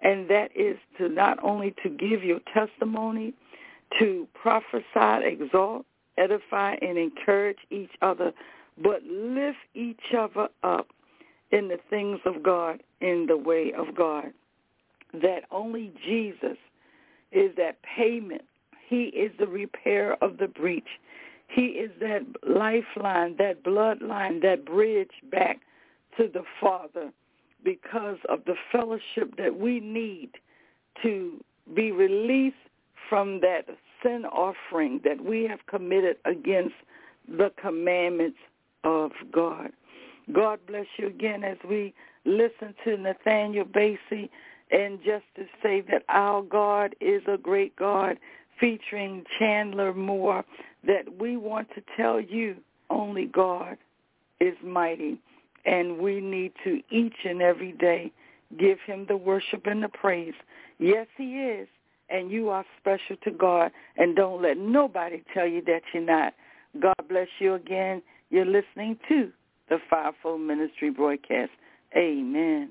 and 0.02 0.28
that 0.28 0.50
is 0.54 0.76
to 0.98 1.08
not 1.08 1.42
only 1.42 1.74
to 1.82 1.88
give 1.88 2.22
your 2.22 2.40
testimony, 2.52 3.34
to 3.98 4.26
prophesy, 4.34 4.84
exalt, 5.24 5.84
edify, 6.18 6.74
and 6.82 6.98
encourage 6.98 7.58
each 7.70 7.90
other, 8.02 8.32
but 8.82 9.02
lift 9.04 9.58
each 9.74 10.14
other 10.16 10.48
up 10.62 10.88
in 11.50 11.68
the 11.68 11.78
things 11.88 12.20
of 12.24 12.42
God, 12.42 12.82
in 13.00 13.26
the 13.26 13.36
way 13.36 13.72
of 13.76 13.94
God. 13.94 14.32
That 15.12 15.44
only 15.50 15.92
Jesus 16.06 16.56
is 17.32 17.50
that 17.56 17.78
payment. 17.82 18.42
He 18.88 19.04
is 19.04 19.32
the 19.38 19.46
repair 19.46 20.16
of 20.22 20.38
the 20.38 20.48
breach. 20.48 20.88
He 21.52 21.66
is 21.66 21.90
that 22.00 22.22
lifeline, 22.46 23.36
that 23.38 23.64
bloodline, 23.64 24.40
that 24.42 24.64
bridge 24.64 25.10
back 25.30 25.60
to 26.16 26.28
the 26.32 26.44
Father 26.60 27.12
because 27.64 28.18
of 28.28 28.44
the 28.46 28.54
fellowship 28.70 29.36
that 29.36 29.58
we 29.58 29.80
need 29.80 30.30
to 31.02 31.42
be 31.74 31.92
released 31.92 32.56
from 33.08 33.40
that 33.40 33.66
sin 34.02 34.24
offering 34.26 35.00
that 35.04 35.22
we 35.24 35.44
have 35.44 35.66
committed 35.66 36.16
against 36.24 36.74
the 37.28 37.52
commandments 37.60 38.38
of 38.84 39.10
God. 39.32 39.72
God 40.32 40.60
bless 40.66 40.86
you 40.96 41.08
again 41.08 41.42
as 41.44 41.58
we 41.68 41.92
listen 42.24 42.74
to 42.84 42.96
Nathaniel 42.96 43.64
Bassey 43.64 44.30
and 44.70 44.98
just 45.04 45.24
to 45.34 45.46
say 45.62 45.80
that 45.90 46.04
our 46.08 46.42
God 46.42 46.94
is 47.00 47.22
a 47.26 47.36
great 47.36 47.74
God 47.76 48.18
featuring 48.60 49.24
Chandler 49.38 49.92
Moore 49.94 50.44
that 50.86 51.18
we 51.18 51.36
want 51.36 51.68
to 51.74 51.82
tell 51.96 52.20
you 52.20 52.56
only 52.90 53.26
God 53.26 53.76
is 54.40 54.54
mighty 54.62 55.18
and 55.66 55.98
we 55.98 56.20
need 56.20 56.52
to 56.64 56.80
each 56.90 57.16
and 57.24 57.42
every 57.42 57.72
day 57.72 58.12
give 58.58 58.78
him 58.86 59.06
the 59.08 59.16
worship 59.16 59.66
and 59.66 59.82
the 59.82 59.88
praise. 59.88 60.34
Yes, 60.78 61.06
he 61.16 61.40
is, 61.40 61.68
and 62.08 62.30
you 62.30 62.48
are 62.48 62.64
special 62.80 63.16
to 63.24 63.30
God, 63.30 63.70
and 63.96 64.16
don't 64.16 64.42
let 64.42 64.56
nobody 64.56 65.22
tell 65.32 65.46
you 65.46 65.62
that 65.66 65.82
you're 65.92 66.02
not. 66.02 66.34
God 66.80 66.94
bless 67.08 67.28
you 67.38 67.54
again. 67.54 68.02
You're 68.30 68.46
listening 68.46 68.98
to 69.08 69.30
the 69.68 69.78
Fivefold 69.88 70.40
Ministry 70.40 70.90
broadcast. 70.90 71.50
Amen. 71.96 72.70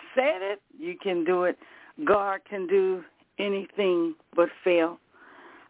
you 0.91 0.97
can 1.01 1.23
do 1.23 1.43
it. 1.43 1.57
God 2.05 2.41
can 2.49 2.67
do 2.67 3.03
anything 3.39 4.15
but 4.35 4.49
fail. 4.63 4.99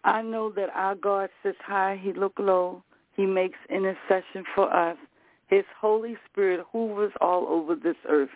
I 0.03 0.21
know 0.21 0.51
that 0.51 0.69
our 0.73 0.95
God 0.95 1.29
sits 1.43 1.59
high, 1.63 1.99
he 2.01 2.11
look 2.13 2.33
low. 2.39 2.83
He 3.15 3.25
makes 3.25 3.57
intercession 3.69 4.43
for 4.55 4.73
us. 4.73 4.97
His 5.47 5.65
Holy 5.79 6.17
Spirit 6.31 6.65
hovers 6.71 7.11
all 7.21 7.45
over 7.47 7.75
this 7.75 7.97
earth. 8.09 8.29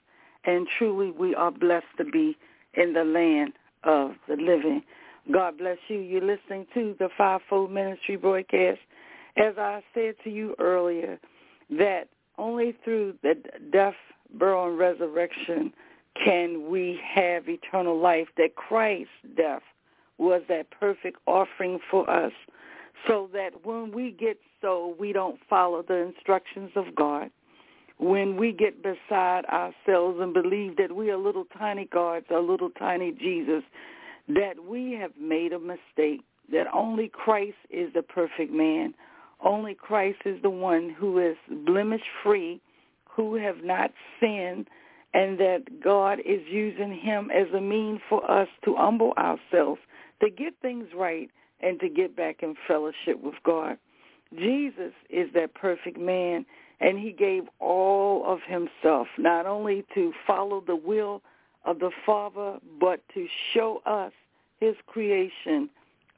And 0.43 0.67
truly 0.77 1.11
we 1.11 1.33
are 1.33 1.49
blessed 1.49 1.85
to 1.97 2.05
be 2.05 2.37
in 2.75 2.93
the 2.93 3.03
land 3.03 3.53
of 3.83 4.11
the 4.27 4.35
living. 4.35 4.83
God 5.31 5.57
bless 5.57 5.77
you. 5.87 5.99
You're 5.99 6.21
listening 6.21 6.67
to 6.75 6.95
the 6.99 7.09
Fivefold 7.17 7.71
Ministry 7.71 8.17
broadcast. 8.17 8.79
As 9.37 9.55
I 9.57 9.81
said 9.93 10.15
to 10.23 10.29
you 10.29 10.55
earlier, 10.59 11.19
that 11.71 12.09
only 12.37 12.75
through 12.83 13.15
the 13.23 13.35
death, 13.71 13.95
burial, 14.37 14.67
and 14.67 14.77
resurrection 14.77 15.73
can 16.23 16.69
we 16.69 16.99
have 17.03 17.47
eternal 17.47 17.99
life, 17.99 18.27
that 18.37 18.55
Christ's 18.55 19.09
death 19.35 19.63
was 20.17 20.41
that 20.47 20.71
perfect 20.71 21.17
offering 21.27 21.79
for 21.91 22.09
us 22.09 22.31
so 23.07 23.29
that 23.33 23.65
when 23.65 23.91
we 23.91 24.11
get 24.11 24.37
so, 24.61 24.95
we 24.99 25.11
don't 25.11 25.39
follow 25.49 25.83
the 25.83 25.95
instructions 25.95 26.71
of 26.75 26.95
God. 26.95 27.29
When 27.97 28.35
we 28.35 28.51
get 28.51 28.81
beside 28.81 29.45
ourselves 29.45 30.19
and 30.19 30.33
believe 30.33 30.77
that 30.77 30.95
we 30.95 31.11
are 31.11 31.17
little 31.17 31.45
tiny 31.57 31.85
gods, 31.85 32.25
a 32.29 32.39
little 32.39 32.69
tiny 32.71 33.11
Jesus, 33.11 33.63
that 34.27 34.65
we 34.67 34.93
have 34.93 35.11
made 35.19 35.53
a 35.53 35.59
mistake, 35.59 36.21
that 36.51 36.67
only 36.73 37.09
Christ 37.09 37.57
is 37.69 37.93
the 37.93 38.01
perfect 38.01 38.51
man. 38.51 38.93
Only 39.43 39.75
Christ 39.75 40.19
is 40.25 40.41
the 40.41 40.49
one 40.49 40.89
who 40.89 41.19
is 41.19 41.37
blemish 41.65 42.01
free, 42.23 42.59
who 43.09 43.35
have 43.35 43.63
not 43.63 43.91
sinned, 44.19 44.67
and 45.15 45.39
that 45.39 45.63
God 45.81 46.19
is 46.19 46.41
using 46.45 46.93
him 46.93 47.31
as 47.31 47.47
a 47.55 47.61
mean 47.61 48.01
for 48.09 48.29
us 48.29 48.49
to 48.65 48.75
humble 48.75 49.13
ourselves, 49.17 49.79
to 50.21 50.29
get 50.29 50.53
things 50.61 50.87
right, 50.93 51.29
and 51.61 51.79
to 51.79 51.87
get 51.87 52.17
back 52.17 52.43
in 52.43 52.53
fellowship 52.67 53.23
with 53.23 53.35
God. 53.45 53.77
Jesus 54.37 54.91
is 55.09 55.29
that 55.33 55.55
perfect 55.55 55.97
man, 55.97 56.45
and 56.81 56.99
he 56.99 57.13
gave 57.13 57.43
all 57.61 58.25
of 58.25 58.39
himself, 58.45 59.07
not 59.17 59.45
only 59.45 59.85
to 59.95 60.11
follow 60.27 60.61
the 60.67 60.75
will 60.75 61.21
of 61.63 61.79
the 61.79 61.91
Father, 62.05 62.57
but 62.77 62.99
to 63.13 63.25
show 63.53 63.81
us 63.85 64.11
his 64.59 64.75
creation 64.85 65.69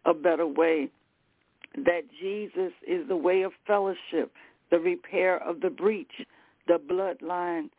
a 0.05 0.13
better 0.13 0.47
way. 0.47 0.89
That 1.75 2.01
Jesus 2.19 2.73
is 2.87 3.07
the 3.07 3.15
way 3.15 3.43
of 3.43 3.51
fellowship, 3.67 4.31
the 4.71 4.79
repair 4.79 5.37
of 5.43 5.61
the 5.61 5.69
breach, 5.69 6.25
the 6.67 6.79
bloodline, 6.79 7.69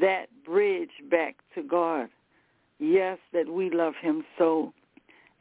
that 0.00 0.26
bridge 0.44 0.90
back 1.10 1.36
to 1.54 1.62
God. 1.62 2.08
Yes, 2.78 3.18
that 3.32 3.48
we 3.48 3.70
love 3.70 3.94
him 4.00 4.24
so. 4.38 4.72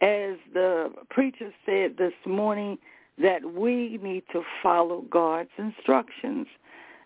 As 0.02 0.38
the 0.54 0.92
preacher 1.10 1.52
said 1.66 1.98
this 1.98 2.14
morning, 2.26 2.78
that 3.22 3.54
we 3.54 4.00
need 4.02 4.24
to 4.32 4.44
follow 4.64 5.04
God's 5.10 5.50
instructions. 5.58 6.48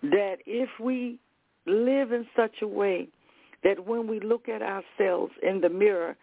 That 0.04 0.38
if 0.46 0.70
we 0.80 1.20
live 1.66 2.12
in 2.12 2.28
such 2.36 2.62
a 2.62 2.68
way 2.68 3.08
that 3.64 3.86
when 3.88 4.08
we 4.08 4.20
look 4.20 4.48
at 4.50 4.62
ourselves 4.62 5.34
in 5.42 5.62
the 5.62 5.70
mirror, 5.70 6.16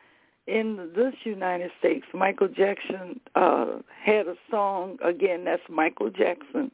in 0.46 0.90
this 0.94 1.14
United 1.24 1.70
States, 1.78 2.04
Michael 2.12 2.48
Jackson 2.48 3.20
uh, 3.34 3.78
had 4.04 4.26
a 4.26 4.34
song, 4.50 4.98
again, 5.02 5.44
that's 5.44 5.62
Michael 5.68 6.10
Jackson, 6.10 6.70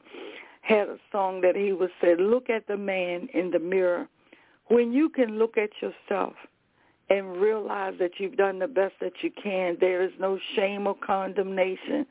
had 0.61 0.89
a 0.89 0.97
song 1.11 1.41
that 1.41 1.55
he 1.55 1.71
would 1.71 1.91
say, 2.01 2.15
look 2.17 2.49
at 2.49 2.67
the 2.67 2.77
man 2.77 3.29
in 3.33 3.51
the 3.51 3.59
mirror. 3.59 4.07
When 4.69 4.91
you 4.91 5.09
can 5.09 5.37
look 5.37 5.57
at 5.57 5.69
yourself 5.81 6.33
and 7.09 7.37
realize 7.37 7.93
that 7.99 8.11
you've 8.19 8.35
done 8.35 8.59
the 8.59 8.67
best 8.67 8.95
that 9.01 9.13
you 9.21 9.31
can, 9.31 9.77
there 9.79 10.03
is 10.03 10.11
no 10.19 10.37
shame 10.55 10.87
or 10.87 10.95
condemnation, 10.95 12.05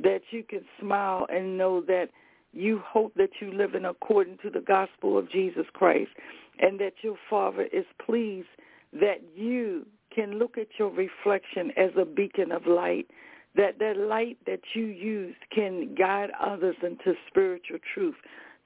that 0.00 0.22
you 0.30 0.42
can 0.42 0.62
smile 0.80 1.26
and 1.30 1.56
know 1.56 1.80
that 1.82 2.08
you 2.52 2.80
hope 2.84 3.14
that 3.14 3.30
you 3.40 3.52
live 3.52 3.74
in 3.74 3.84
according 3.84 4.38
to 4.38 4.50
the 4.50 4.60
gospel 4.60 5.16
of 5.16 5.30
Jesus 5.30 5.66
Christ 5.72 6.10
and 6.58 6.80
that 6.80 6.94
your 7.02 7.16
Father 7.28 7.68
is 7.72 7.84
pleased 8.04 8.48
that 8.92 9.22
you 9.36 9.86
can 10.14 10.38
look 10.38 10.58
at 10.58 10.66
your 10.78 10.90
reflection 10.90 11.70
as 11.76 11.90
a 11.96 12.04
beacon 12.04 12.50
of 12.50 12.66
light, 12.66 13.06
that 13.54 13.78
that 13.78 13.96
light 13.96 14.38
that 14.46 14.60
you 14.74 14.84
use 14.84 15.36
can 15.54 15.94
guide 15.94 16.30
others 16.40 16.76
into 16.82 17.14
spiritual 17.28 17.78
truth. 17.94 18.16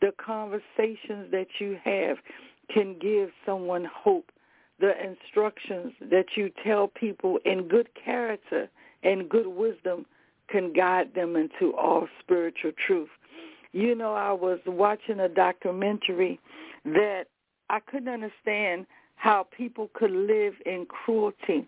The 0.01 0.13
conversations 0.25 1.31
that 1.31 1.49
you 1.59 1.79
have 1.85 2.17
can 2.73 2.97
give 3.01 3.31
someone 3.45 3.87
hope. 3.93 4.31
The 4.81 4.93
instructions 5.03 5.93
that 6.11 6.27
you 6.37 6.51
tell 6.65 6.89
people 6.89 7.39
in 7.45 7.69
good 7.69 7.89
character 8.05 8.69
and 9.03 9.29
good 9.29 9.47
wisdom 9.47 10.07
can 10.49 10.73
guide 10.73 11.15
them 11.15 11.37
into 11.37 11.75
all 11.77 12.09
spiritual 12.21 12.73
truth. 12.87 13.09
You 13.73 13.95
know, 13.95 14.15
I 14.15 14.33
was 14.33 14.59
watching 14.67 15.21
a 15.21 15.29
documentary 15.29 16.39
that 16.85 17.25
I 17.71 17.81
couldn't 17.81 18.09
understand 18.09 18.87
how 19.17 19.47
people 19.57 19.91
could 19.95 20.11
live 20.11 20.55
in 20.67 20.87
cruelty, 20.87 21.67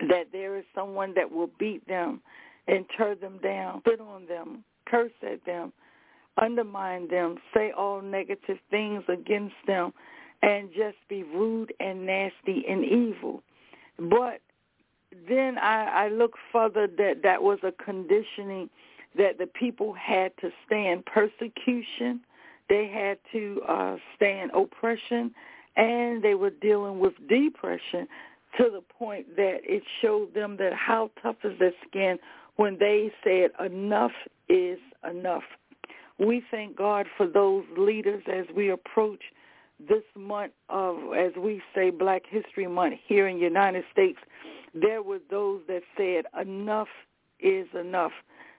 that 0.00 0.26
there 0.32 0.56
is 0.56 0.64
someone 0.74 1.12
that 1.14 1.30
will 1.30 1.50
beat 1.58 1.86
them 1.88 2.20
and 2.66 2.84
tear 2.96 3.14
them 3.14 3.38
down, 3.42 3.80
spit 3.80 4.00
on 4.00 4.26
them, 4.26 4.64
curse 4.86 5.10
at 5.22 5.44
them, 5.44 5.72
undermine 6.40 7.08
them, 7.08 7.36
say 7.54 7.72
all 7.76 8.00
negative 8.00 8.58
things 8.70 9.02
against 9.08 9.54
them, 9.66 9.92
and 10.42 10.68
just 10.76 10.96
be 11.08 11.22
rude 11.22 11.72
and 11.80 12.06
nasty 12.06 12.64
and 12.68 12.84
evil. 12.84 13.42
But 13.98 14.40
then 15.28 15.58
I, 15.58 16.04
I 16.04 16.08
look 16.08 16.34
further 16.52 16.86
that 16.86 17.22
that 17.22 17.42
was 17.42 17.58
a 17.62 17.72
conditioning 17.72 18.68
that 19.16 19.38
the 19.38 19.46
people 19.46 19.94
had 19.94 20.32
to 20.40 20.50
stand 20.66 21.04
persecution, 21.06 22.20
they 22.68 22.86
had 22.86 23.18
to 23.32 23.62
uh, 23.66 23.96
stand 24.14 24.50
oppression, 24.54 25.34
and 25.76 26.22
they 26.22 26.34
were 26.34 26.50
dealing 26.50 26.98
with 26.98 27.14
depression 27.28 28.06
to 28.58 28.64
the 28.70 28.82
point 28.96 29.36
that 29.36 29.58
it 29.64 29.82
showed 30.00 30.34
them 30.34 30.56
that 30.58 30.72
how 30.74 31.10
tough 31.22 31.36
is 31.44 31.58
their 31.58 31.72
skin 31.88 32.18
when 32.56 32.76
they 32.78 33.12
said 33.24 33.50
enough 33.64 34.12
is 34.48 34.78
enough. 35.08 35.44
We 36.18 36.42
thank 36.50 36.76
God 36.76 37.06
for 37.16 37.26
those 37.26 37.64
leaders 37.76 38.22
as 38.32 38.46
we 38.54 38.70
approach 38.70 39.22
this 39.78 40.02
month 40.16 40.52
of, 40.68 40.96
as 41.16 41.32
we 41.36 41.62
say, 41.74 41.90
Black 41.90 42.22
History 42.28 42.66
Month 42.66 42.96
here 43.06 43.28
in 43.28 43.36
the 43.36 43.44
United 43.44 43.84
States. 43.92 44.18
There 44.74 45.02
were 45.02 45.20
those 45.30 45.60
that 45.68 45.82
said 45.96 46.24
enough 46.40 46.88
is 47.40 47.68
enough, 47.78 48.12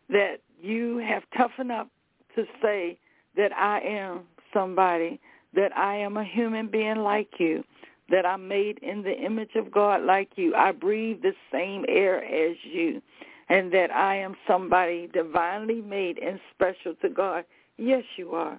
that 0.09 0.37
you 0.61 0.97
have 0.97 1.23
toughened 1.37 1.71
up 1.71 1.89
to 2.35 2.45
say 2.61 2.97
that 3.35 3.51
I 3.53 3.79
am 3.81 4.21
somebody, 4.53 5.19
that 5.53 5.75
I 5.75 5.95
am 5.97 6.17
a 6.17 6.23
human 6.23 6.67
being 6.67 6.97
like 6.97 7.39
you, 7.39 7.63
that 8.09 8.25
I'm 8.25 8.47
made 8.47 8.79
in 8.79 9.03
the 9.03 9.17
image 9.17 9.55
of 9.55 9.71
God 9.71 10.03
like 10.03 10.29
you. 10.35 10.55
I 10.55 10.71
breathe 10.71 11.21
the 11.21 11.33
same 11.51 11.85
air 11.87 12.23
as 12.23 12.55
you, 12.63 13.01
and 13.49 13.71
that 13.73 13.91
I 13.91 14.15
am 14.15 14.35
somebody 14.47 15.09
divinely 15.11 15.81
made 15.81 16.19
and 16.19 16.39
special 16.53 16.93
to 17.01 17.09
God. 17.09 17.45
Yes, 17.77 18.03
you 18.17 18.31
are. 18.31 18.57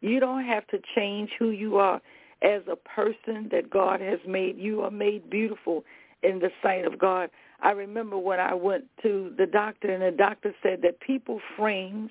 You 0.00 0.20
don't 0.20 0.44
have 0.44 0.66
to 0.68 0.78
change 0.94 1.30
who 1.38 1.50
you 1.50 1.76
are 1.78 2.00
as 2.42 2.62
a 2.70 2.76
person 2.76 3.48
that 3.50 3.70
God 3.70 4.00
has 4.00 4.20
made. 4.26 4.58
You 4.58 4.82
are 4.82 4.90
made 4.90 5.28
beautiful 5.28 5.84
in 6.22 6.38
the 6.38 6.50
sight 6.62 6.84
of 6.84 6.98
God. 6.98 7.30
I 7.60 7.70
remember 7.72 8.18
when 8.18 8.38
I 8.38 8.54
went 8.54 8.84
to 9.02 9.32
the 9.36 9.46
doctor 9.46 9.92
and 9.92 10.02
the 10.02 10.16
doctor 10.16 10.54
said 10.62 10.82
that 10.82 11.00
people 11.00 11.40
frames 11.56 12.10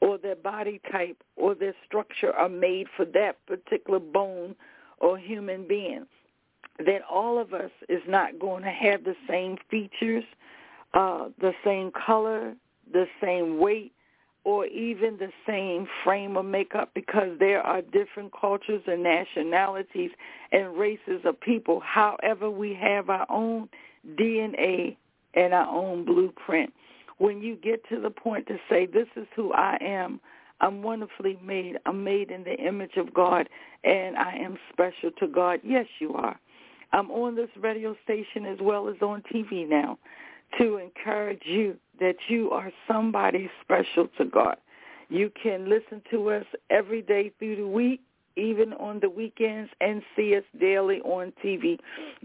or 0.00 0.16
their 0.16 0.36
body 0.36 0.80
type 0.90 1.16
or 1.36 1.54
their 1.54 1.74
structure 1.86 2.32
are 2.32 2.48
made 2.48 2.86
for 2.96 3.04
that 3.04 3.34
particular 3.46 3.98
bone 3.98 4.54
or 5.00 5.18
human 5.18 5.66
being. 5.66 6.06
That 6.78 7.02
all 7.10 7.38
of 7.38 7.52
us 7.52 7.70
is 7.88 8.02
not 8.06 8.38
going 8.38 8.62
to 8.62 8.70
have 8.70 9.04
the 9.04 9.16
same 9.28 9.56
features, 9.70 10.24
uh, 10.94 11.28
the 11.40 11.52
same 11.64 11.90
color, 12.06 12.54
the 12.92 13.06
same 13.22 13.58
weight, 13.58 13.92
or 14.44 14.66
even 14.66 15.18
the 15.18 15.30
same 15.46 15.86
frame 16.04 16.36
of 16.36 16.44
makeup 16.44 16.90
because 16.94 17.38
there 17.38 17.60
are 17.60 17.82
different 17.82 18.32
cultures 18.38 18.82
and 18.86 19.02
nationalities 19.02 20.10
and 20.52 20.74
races 20.78 21.20
of 21.24 21.38
people. 21.40 21.80
However, 21.80 22.50
we 22.50 22.72
have 22.80 23.10
our 23.10 23.26
own 23.30 23.68
DNA 24.18 24.96
and 25.34 25.52
our 25.52 25.68
own 25.68 26.04
blueprint. 26.04 26.72
When 27.18 27.42
you 27.42 27.56
get 27.56 27.86
to 27.90 28.00
the 28.00 28.10
point 28.10 28.46
to 28.46 28.56
say, 28.70 28.86
this 28.86 29.08
is 29.16 29.26
who 29.36 29.52
I 29.52 29.76
am, 29.82 30.20
I'm 30.60 30.82
wonderfully 30.82 31.38
made. 31.44 31.76
I'm 31.84 32.02
made 32.02 32.30
in 32.30 32.44
the 32.44 32.54
image 32.54 32.96
of 32.96 33.12
God, 33.12 33.48
and 33.84 34.16
I 34.16 34.34
am 34.36 34.56
special 34.72 35.10
to 35.18 35.26
God. 35.26 35.60
Yes, 35.62 35.86
you 36.00 36.14
are. 36.14 36.38
I'm 36.92 37.10
on 37.10 37.36
this 37.36 37.50
radio 37.60 37.94
station 38.02 38.46
as 38.46 38.58
well 38.60 38.88
as 38.88 38.96
on 39.02 39.22
TV 39.32 39.68
now 39.68 39.98
to 40.58 40.78
encourage 40.78 41.42
you 41.44 41.76
that 42.00 42.16
you 42.28 42.50
are 42.50 42.72
somebody 42.86 43.50
special 43.62 44.08
to 44.18 44.24
God. 44.24 44.56
You 45.08 45.30
can 45.42 45.68
listen 45.68 46.02
to 46.10 46.30
us 46.30 46.44
every 46.70 47.02
day 47.02 47.32
through 47.38 47.56
the 47.56 47.66
week, 47.66 48.00
even 48.36 48.72
on 48.74 49.00
the 49.00 49.10
weekends, 49.10 49.70
and 49.80 50.02
see 50.14 50.36
us 50.36 50.44
daily 50.60 51.00
on 51.00 51.32
TV. 51.44 51.78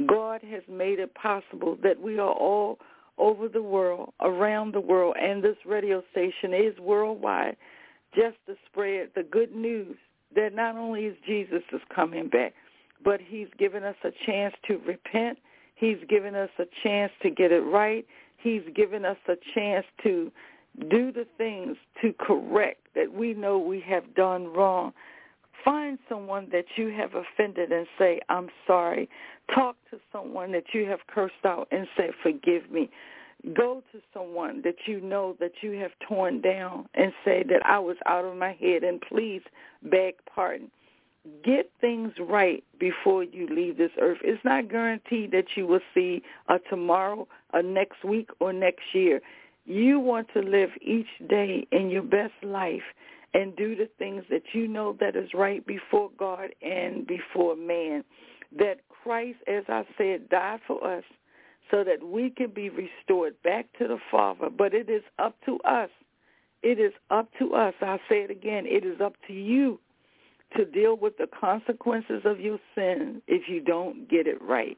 God 0.05 0.41
has 0.49 0.63
made 0.69 0.99
it 0.99 1.13
possible 1.15 1.77
that 1.81 1.99
we 1.99 2.19
are 2.19 2.31
all 2.31 2.79
over 3.17 3.47
the 3.47 3.61
world, 3.61 4.11
around 4.21 4.73
the 4.73 4.81
world, 4.81 5.15
and 5.19 5.43
this 5.43 5.57
radio 5.65 6.03
station 6.11 6.53
is 6.53 6.77
worldwide 6.79 7.55
just 8.15 8.37
to 8.47 8.55
spread 8.65 9.09
the 9.15 9.23
good 9.23 9.55
news 9.55 9.95
that 10.35 10.53
not 10.53 10.75
only 10.75 11.05
is 11.05 11.15
Jesus 11.25 11.61
is 11.71 11.81
coming 11.93 12.27
back, 12.27 12.53
but 13.03 13.19
he's 13.21 13.47
given 13.57 13.83
us 13.83 13.95
a 14.03 14.11
chance 14.25 14.53
to 14.67 14.79
repent. 14.85 15.37
He's 15.75 15.97
given 16.07 16.35
us 16.35 16.49
a 16.59 16.65
chance 16.83 17.11
to 17.21 17.29
get 17.29 17.51
it 17.51 17.61
right. 17.61 18.05
He's 18.37 18.63
given 18.75 19.05
us 19.05 19.17
a 19.27 19.35
chance 19.53 19.85
to 20.03 20.31
do 20.89 21.11
the 21.11 21.25
things 21.37 21.77
to 22.01 22.13
correct 22.19 22.87
that 22.95 23.13
we 23.13 23.33
know 23.33 23.57
we 23.57 23.79
have 23.81 24.15
done 24.15 24.47
wrong. 24.47 24.93
Find 25.63 25.97
someone 26.09 26.49
that 26.51 26.65
you 26.75 26.89
have 26.89 27.11
offended 27.15 27.71
and 27.71 27.87
say, 27.97 28.19
I'm 28.29 28.49
sorry. 28.67 29.07
Talk 29.53 29.77
to 29.91 29.99
someone 30.11 30.51
that 30.51 30.73
you 30.73 30.85
have 30.89 30.99
cursed 31.07 31.45
out 31.45 31.67
and 31.71 31.87
say, 31.97 32.11
forgive 32.21 32.69
me. 32.69 32.89
Go 33.55 33.83
to 33.91 33.99
someone 34.13 34.61
that 34.63 34.75
you 34.85 35.01
know 35.01 35.35
that 35.39 35.51
you 35.61 35.71
have 35.73 35.91
torn 36.07 36.41
down 36.41 36.87
and 36.95 37.11
say 37.25 37.43
that 37.49 37.65
I 37.65 37.79
was 37.79 37.97
out 38.05 38.25
of 38.25 38.37
my 38.37 38.53
head 38.53 38.83
and 38.83 39.01
please 39.01 39.41
beg 39.83 40.15
pardon. 40.33 40.71
Get 41.45 41.71
things 41.79 42.11
right 42.19 42.63
before 42.79 43.23
you 43.23 43.47
leave 43.47 43.77
this 43.77 43.91
earth. 44.01 44.17
It's 44.23 44.43
not 44.43 44.69
guaranteed 44.69 45.31
that 45.31 45.55
you 45.55 45.65
will 45.65 45.79
see 45.93 46.21
a 46.49 46.59
tomorrow, 46.69 47.29
a 47.53 47.63
next 47.63 48.03
week, 48.03 48.29
or 48.41 48.51
next 48.51 48.83
year. 48.93 49.21
You 49.65 49.99
want 49.99 50.27
to 50.33 50.41
live 50.41 50.71
each 50.81 51.07
day 51.29 51.65
in 51.71 51.89
your 51.89 52.03
best 52.03 52.33
life 52.43 52.83
and 53.33 53.55
do 53.55 53.73
the 53.73 53.89
things 53.97 54.25
that 54.29 54.43
you 54.51 54.67
know 54.67 54.97
that 54.99 55.15
is 55.15 55.33
right 55.33 55.65
before 55.65 56.11
God 56.19 56.49
and 56.61 57.07
before 57.07 57.55
man. 57.55 58.03
That 58.57 58.81
Christ, 58.89 59.39
as 59.47 59.63
I 59.69 59.83
said, 59.97 60.27
died 60.27 60.59
for 60.67 60.85
us 60.85 61.05
so 61.71 61.85
that 61.85 62.05
we 62.05 62.31
can 62.31 62.49
be 62.49 62.69
restored 62.69 63.41
back 63.43 63.67
to 63.79 63.87
the 63.87 63.97
Father. 64.11 64.49
But 64.49 64.73
it 64.73 64.89
is 64.89 65.03
up 65.19 65.37
to 65.45 65.57
us. 65.61 65.89
It 66.63 66.79
is 66.79 66.93
up 67.09 67.29
to 67.39 67.53
us. 67.53 67.73
I'll 67.81 67.99
say 68.09 68.23
it 68.23 68.29
again. 68.29 68.65
It 68.65 68.85
is 68.85 68.99
up 68.99 69.15
to 69.27 69.33
you 69.33 69.79
to 70.57 70.65
deal 70.65 70.95
with 70.95 71.17
the 71.17 71.27
consequences 71.27 72.21
of 72.25 72.39
your 72.39 72.59
sin 72.75 73.21
if 73.27 73.47
you 73.47 73.61
don't 73.61 74.09
get 74.09 74.27
it 74.27 74.41
right. 74.41 74.77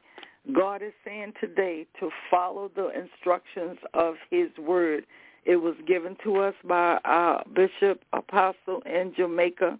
God 0.52 0.82
is 0.82 0.92
saying 1.04 1.32
today 1.40 1.86
to 1.98 2.10
follow 2.30 2.70
the 2.74 2.90
instructions 2.90 3.78
of 3.94 4.14
his 4.30 4.48
word. 4.58 5.04
It 5.44 5.56
was 5.56 5.74
given 5.86 6.16
to 6.24 6.36
us 6.36 6.54
by 6.64 6.98
our 7.04 7.42
bishop 7.54 8.02
apostle 8.12 8.82
in 8.86 9.12
Jamaica. 9.16 9.78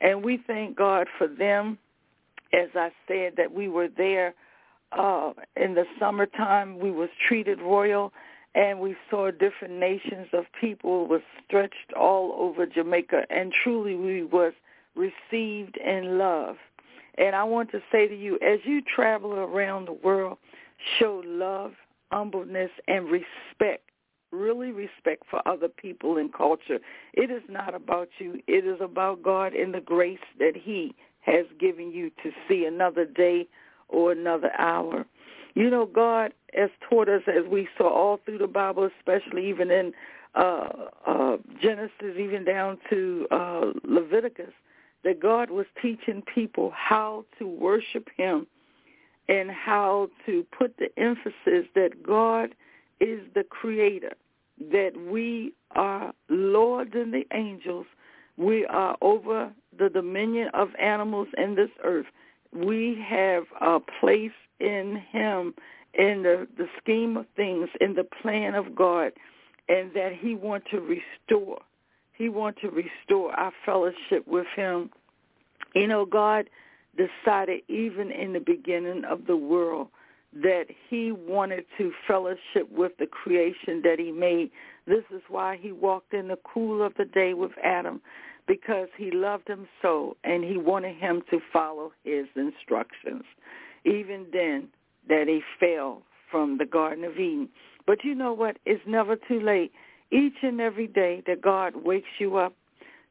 And 0.00 0.24
we 0.24 0.40
thank 0.46 0.76
God 0.76 1.08
for 1.16 1.26
them. 1.26 1.78
As 2.52 2.68
I 2.74 2.90
said, 3.06 3.34
that 3.36 3.52
we 3.52 3.68
were 3.68 3.88
there 3.88 4.34
uh, 4.92 5.32
in 5.56 5.74
the 5.74 5.84
summertime. 5.98 6.78
We 6.78 6.90
was 6.90 7.10
treated 7.26 7.60
royal, 7.60 8.12
and 8.54 8.80
we 8.80 8.96
saw 9.10 9.30
different 9.30 9.74
nations 9.74 10.28
of 10.32 10.44
people 10.58 11.06
was 11.06 11.20
stretched 11.44 11.92
all 11.98 12.32
over 12.38 12.64
Jamaica, 12.66 13.26
and 13.28 13.52
truly 13.52 13.96
we 13.96 14.24
was 14.24 14.52
received 14.98 15.76
in 15.76 16.18
love. 16.18 16.56
And 17.16 17.34
I 17.34 17.44
want 17.44 17.70
to 17.72 17.80
say 17.90 18.06
to 18.06 18.16
you, 18.16 18.36
as 18.36 18.60
you 18.64 18.82
travel 18.82 19.32
around 19.32 19.86
the 19.86 19.92
world, 19.92 20.38
show 20.98 21.22
love, 21.24 21.72
humbleness, 22.10 22.70
and 22.86 23.06
respect. 23.06 23.84
Really 24.30 24.72
respect 24.72 25.22
for 25.30 25.40
other 25.48 25.68
people 25.68 26.18
and 26.18 26.32
culture. 26.32 26.78
It 27.14 27.30
is 27.30 27.42
not 27.48 27.74
about 27.74 28.08
you. 28.18 28.40
It 28.46 28.66
is 28.66 28.78
about 28.80 29.22
God 29.22 29.54
and 29.54 29.72
the 29.72 29.80
grace 29.80 30.18
that 30.38 30.52
he 30.54 30.94
has 31.20 31.46
given 31.58 31.90
you 31.92 32.10
to 32.22 32.30
see 32.46 32.66
another 32.66 33.06
day 33.06 33.48
or 33.88 34.12
another 34.12 34.50
hour. 34.58 35.06
You 35.54 35.70
know, 35.70 35.86
God 35.86 36.32
has 36.54 36.70
taught 36.88 37.08
us, 37.08 37.22
as 37.26 37.50
we 37.50 37.68
saw 37.76 37.88
all 37.88 38.20
through 38.24 38.38
the 38.38 38.46
Bible, 38.46 38.88
especially 38.98 39.48
even 39.48 39.70
in 39.70 39.92
uh, 40.34 40.68
uh, 41.06 41.36
Genesis, 41.60 42.16
even 42.18 42.44
down 42.44 42.78
to 42.90 43.26
uh, 43.30 43.64
Leviticus, 43.84 44.52
that 45.04 45.20
God 45.20 45.50
was 45.50 45.66
teaching 45.80 46.22
people 46.34 46.72
how 46.74 47.24
to 47.38 47.48
worship 47.48 48.08
him 48.16 48.46
and 49.28 49.50
how 49.50 50.08
to 50.26 50.44
put 50.56 50.76
the 50.78 50.88
emphasis 51.00 51.68
that 51.74 52.02
God 52.02 52.54
is 53.00 53.20
the 53.34 53.44
creator, 53.44 54.12
that 54.70 54.92
we 55.10 55.52
are 55.76 56.12
lords 56.28 56.92
and 56.94 57.12
the 57.12 57.24
angels, 57.32 57.86
we 58.36 58.64
are 58.66 58.96
over 59.02 59.52
the 59.78 59.88
dominion 59.88 60.48
of 60.54 60.68
animals 60.80 61.28
in 61.36 61.54
this 61.54 61.70
earth. 61.84 62.06
We 62.52 63.02
have 63.06 63.44
a 63.60 63.78
place 64.00 64.32
in 64.60 65.02
him 65.10 65.54
in 65.94 66.22
the, 66.22 66.46
the 66.56 66.68
scheme 66.80 67.16
of 67.16 67.26
things, 67.36 67.68
in 67.80 67.94
the 67.94 68.06
plan 68.22 68.54
of 68.54 68.74
God, 68.74 69.12
and 69.68 69.92
that 69.94 70.12
he 70.14 70.34
wants 70.34 70.68
to 70.70 70.80
restore. 70.80 71.60
He 72.18 72.28
want 72.28 72.56
to 72.62 72.68
restore 72.68 73.32
our 73.32 73.52
fellowship 73.64 74.26
with 74.26 74.46
him. 74.56 74.90
You 75.74 75.86
know, 75.86 76.04
God 76.04 76.50
decided 76.96 77.62
even 77.68 78.10
in 78.10 78.32
the 78.32 78.40
beginning 78.40 79.04
of 79.08 79.26
the 79.26 79.36
world 79.36 79.88
that 80.34 80.64
he 80.90 81.12
wanted 81.12 81.64
to 81.78 81.92
fellowship 82.06 82.70
with 82.70 82.92
the 82.98 83.06
creation 83.06 83.80
that 83.84 83.96
he 83.98 84.10
made. 84.10 84.50
This 84.86 85.04
is 85.14 85.22
why 85.28 85.58
he 85.60 85.72
walked 85.72 86.12
in 86.12 86.28
the 86.28 86.38
cool 86.42 86.82
of 86.84 86.92
the 86.98 87.04
day 87.04 87.34
with 87.34 87.52
Adam, 87.62 88.02
because 88.46 88.88
he 88.96 89.10
loved 89.10 89.48
him 89.48 89.68
so 89.80 90.16
and 90.24 90.42
he 90.42 90.58
wanted 90.58 90.96
him 90.96 91.22
to 91.30 91.38
follow 91.52 91.92
his 92.04 92.26
instructions. 92.34 93.22
Even 93.84 94.26
then, 94.32 94.68
that 95.08 95.28
he 95.28 95.40
fell 95.58 96.02
from 96.30 96.58
the 96.58 96.66
Garden 96.66 97.04
of 97.04 97.12
Eden. 97.12 97.48
But 97.86 98.04
you 98.04 98.14
know 98.14 98.32
what? 98.32 98.58
It's 98.66 98.82
never 98.86 99.16
too 99.16 99.40
late. 99.40 99.72
Each 100.10 100.36
and 100.42 100.60
every 100.60 100.86
day 100.86 101.22
that 101.26 101.42
God 101.42 101.74
wakes 101.84 102.08
you 102.18 102.36
up, 102.36 102.54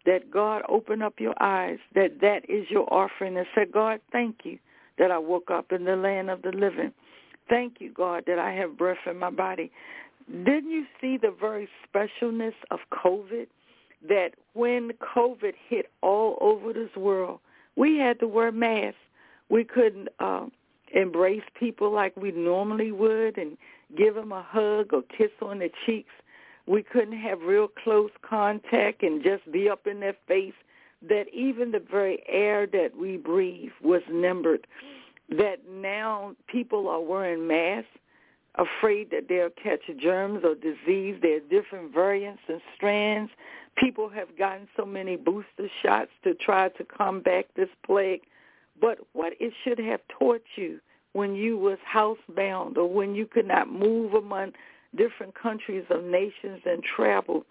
that 0.05 0.31
God 0.31 0.63
open 0.67 1.01
up 1.01 1.19
your 1.19 1.35
eyes, 1.41 1.79
that 1.93 2.21
that 2.21 2.49
is 2.49 2.69
your 2.69 2.91
offering, 2.91 3.37
and 3.37 3.45
say, 3.53 3.65
God, 3.65 3.99
thank 4.11 4.37
you 4.43 4.57
that 4.97 5.11
I 5.11 5.17
woke 5.17 5.51
up 5.51 5.71
in 5.71 5.85
the 5.85 5.95
land 5.95 6.29
of 6.29 6.41
the 6.41 6.51
living. 6.51 6.91
Thank 7.49 7.79
you, 7.79 7.91
God, 7.93 8.23
that 8.27 8.39
I 8.39 8.51
have 8.53 8.77
breath 8.77 8.97
in 9.05 9.17
my 9.19 9.29
body. 9.29 9.71
Didn't 10.29 10.71
you 10.71 10.85
see 10.99 11.17
the 11.17 11.33
very 11.39 11.69
specialness 11.85 12.55
of 12.71 12.79
COVID? 12.91 13.47
That 14.07 14.31
when 14.53 14.91
COVID 15.15 15.53
hit 15.69 15.89
all 16.01 16.37
over 16.41 16.73
this 16.73 16.95
world, 16.95 17.39
we 17.75 17.97
had 17.97 18.19
to 18.19 18.27
wear 18.27 18.51
masks. 18.51 18.99
We 19.49 19.63
couldn't 19.63 20.09
uh, 20.19 20.47
embrace 20.93 21.43
people 21.59 21.91
like 21.91 22.15
we 22.17 22.31
normally 22.31 22.91
would 22.91 23.37
and 23.37 23.57
give 23.97 24.15
them 24.15 24.31
a 24.31 24.41
hug 24.41 24.93
or 24.93 25.03
kiss 25.15 25.31
on 25.41 25.59
the 25.59 25.69
cheeks. 25.85 26.11
We 26.67 26.83
couldn't 26.83 27.17
have 27.17 27.41
real 27.41 27.67
close 27.67 28.11
contact 28.21 29.03
and 29.03 29.23
just 29.23 29.49
be 29.51 29.69
up 29.69 29.87
in 29.87 29.99
their 29.99 30.15
face. 30.27 30.53
That 31.07 31.25
even 31.31 31.71
the 31.71 31.79
very 31.79 32.23
air 32.27 32.65
that 32.67 32.97
we 32.99 33.17
breathe 33.17 33.71
was 33.81 34.01
numbered. 34.09 34.65
That 35.29 35.57
now 35.69 36.35
people 36.47 36.87
are 36.87 37.01
wearing 37.01 37.47
masks, 37.47 37.89
afraid 38.55 39.11
that 39.11 39.27
they'll 39.29 39.49
catch 39.51 39.81
germs 40.01 40.43
or 40.43 40.55
disease. 40.55 41.19
There 41.21 41.37
are 41.37 41.49
different 41.49 41.93
variants 41.93 42.41
and 42.47 42.61
strands. 42.75 43.31
People 43.77 44.09
have 44.09 44.37
gotten 44.37 44.67
so 44.75 44.85
many 44.85 45.17
booster 45.17 45.69
shots 45.83 46.11
to 46.23 46.33
try 46.33 46.69
to 46.69 46.83
combat 46.83 47.45
this 47.55 47.69
plague 47.85 48.21
but 48.79 48.99
what 49.13 49.33
it 49.39 49.53
should 49.63 49.79
have 49.79 50.01
taught 50.07 50.43
you 50.55 50.79
when 51.13 51.35
you 51.35 51.57
was 51.57 51.77
housebound 51.91 52.77
or 52.77 52.87
when 52.87 53.15
you 53.15 53.25
could 53.25 53.47
not 53.47 53.71
move 53.71 54.13
among 54.13 54.53
different 54.95 55.33
countries 55.35 55.85
of 55.89 56.03
nations 56.03 56.61
and 56.65 56.83
travel, 56.83 57.45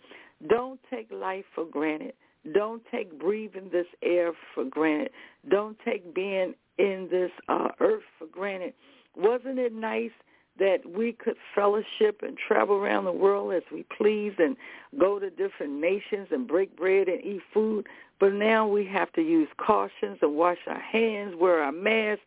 don't 0.49 0.81
take 0.91 1.11
life 1.11 1.45
for 1.55 1.65
granted. 1.65 2.15
Don't 2.53 2.83
take 2.93 3.19
breathing 3.19 3.71
this 3.73 3.87
air 4.03 4.33
for 4.55 4.65
granted. 4.65 5.11
Don't 5.49 5.77
take 5.85 6.15
being 6.15 6.55
in 6.79 7.09
this 7.11 7.31
uh, 7.49 7.69
earth 7.81 8.05
for 8.19 8.27
granted. 8.27 8.75
Wasn't 9.17 9.59
it 9.59 9.73
nice 9.73 10.13
that 10.59 10.79
we 10.87 11.13
could 11.13 11.37
fellowship 11.55 12.23
and 12.23 12.37
travel 12.37 12.77
around 12.77 13.05
the 13.05 13.13
world 13.13 13.53
as 13.53 13.63
we 13.73 13.85
please 13.97 14.33
and 14.39 14.57
go 14.99 15.19
to 15.19 15.31
different 15.31 15.73
nations 15.73 16.29
and 16.31 16.49
break 16.49 16.77
bread 16.77 17.09
and 17.09 17.23
eat 17.23 17.43
food. 17.53 17.87
But 18.19 18.33
now 18.33 18.67
we 18.67 18.87
have 18.87 19.13
to 19.15 19.21
use 19.21 19.49
cautions 19.59 20.19
and 20.23 20.35
wash 20.35 20.59
our 20.67 20.81
hands, 20.81 21.35
wear 21.39 21.63
our 21.63 21.73
masks, 21.73 22.25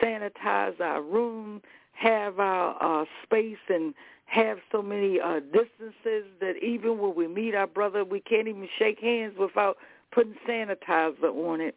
sanitize 0.00 0.80
our 0.80 1.02
room, 1.02 1.60
have 1.92 2.38
our 2.38 3.02
uh, 3.02 3.04
space 3.24 3.58
and 3.68 3.94
have 4.32 4.58
so 4.70 4.82
many 4.82 5.20
uh, 5.20 5.40
distances 5.40 6.24
that 6.40 6.54
even 6.62 6.98
when 6.98 7.14
we 7.14 7.28
meet 7.28 7.54
our 7.54 7.66
brother, 7.66 8.04
we 8.04 8.20
can't 8.20 8.48
even 8.48 8.68
shake 8.78 8.98
hands 8.98 9.34
without 9.38 9.76
putting 10.12 10.34
sanitizer 10.48 11.24
on 11.24 11.60
it. 11.60 11.76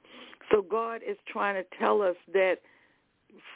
So 0.51 0.61
God 0.61 1.01
is 1.07 1.17
trying 1.27 1.55
to 1.55 1.65
tell 1.77 2.01
us 2.01 2.15
that– 2.33 2.55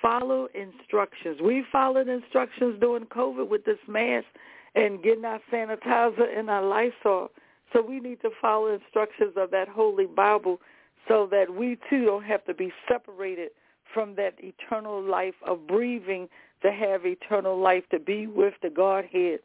follow 0.02 0.48
instructions. 0.54 1.40
We 1.42 1.64
followed 1.72 2.08
instructions 2.08 2.80
during 2.80 3.06
COVID 3.06 3.50
with 3.50 3.66
this 3.66 3.78
mask 3.88 4.28
and 4.76 5.02
getting 5.04 5.26
our 5.26 5.40
sanitizer 5.52 6.38
and 6.38 6.50
our 6.50 6.64
Lysol. 6.64 7.32
So 7.74 7.82
we 7.82 8.00
need 8.00 8.22
to 8.22 8.30
follow 8.42 8.74
instructions 8.74 9.34
of 9.36 9.52
that 9.52 9.68
Holy 9.68 10.06
Bible 10.06 10.60
so 11.08 11.28
that 11.32 11.54
we 11.54 11.78
too 11.90 12.06
don't 12.06 12.24
have 12.24 12.46
to 12.46 12.54
be 12.54 12.72
separated 12.88 13.50
from 13.94 14.16
that 14.16 14.36
eternal 14.40 15.02
life 15.02 15.36
of 15.46 15.66
breathing 15.68 16.30
to 16.62 16.72
have 16.72 17.06
eternal 17.06 17.58
life, 17.58 17.84
to 17.92 18.00
be 18.00 18.28
with 18.28 18.54
the 18.62 18.70
Godhead, 18.70 19.40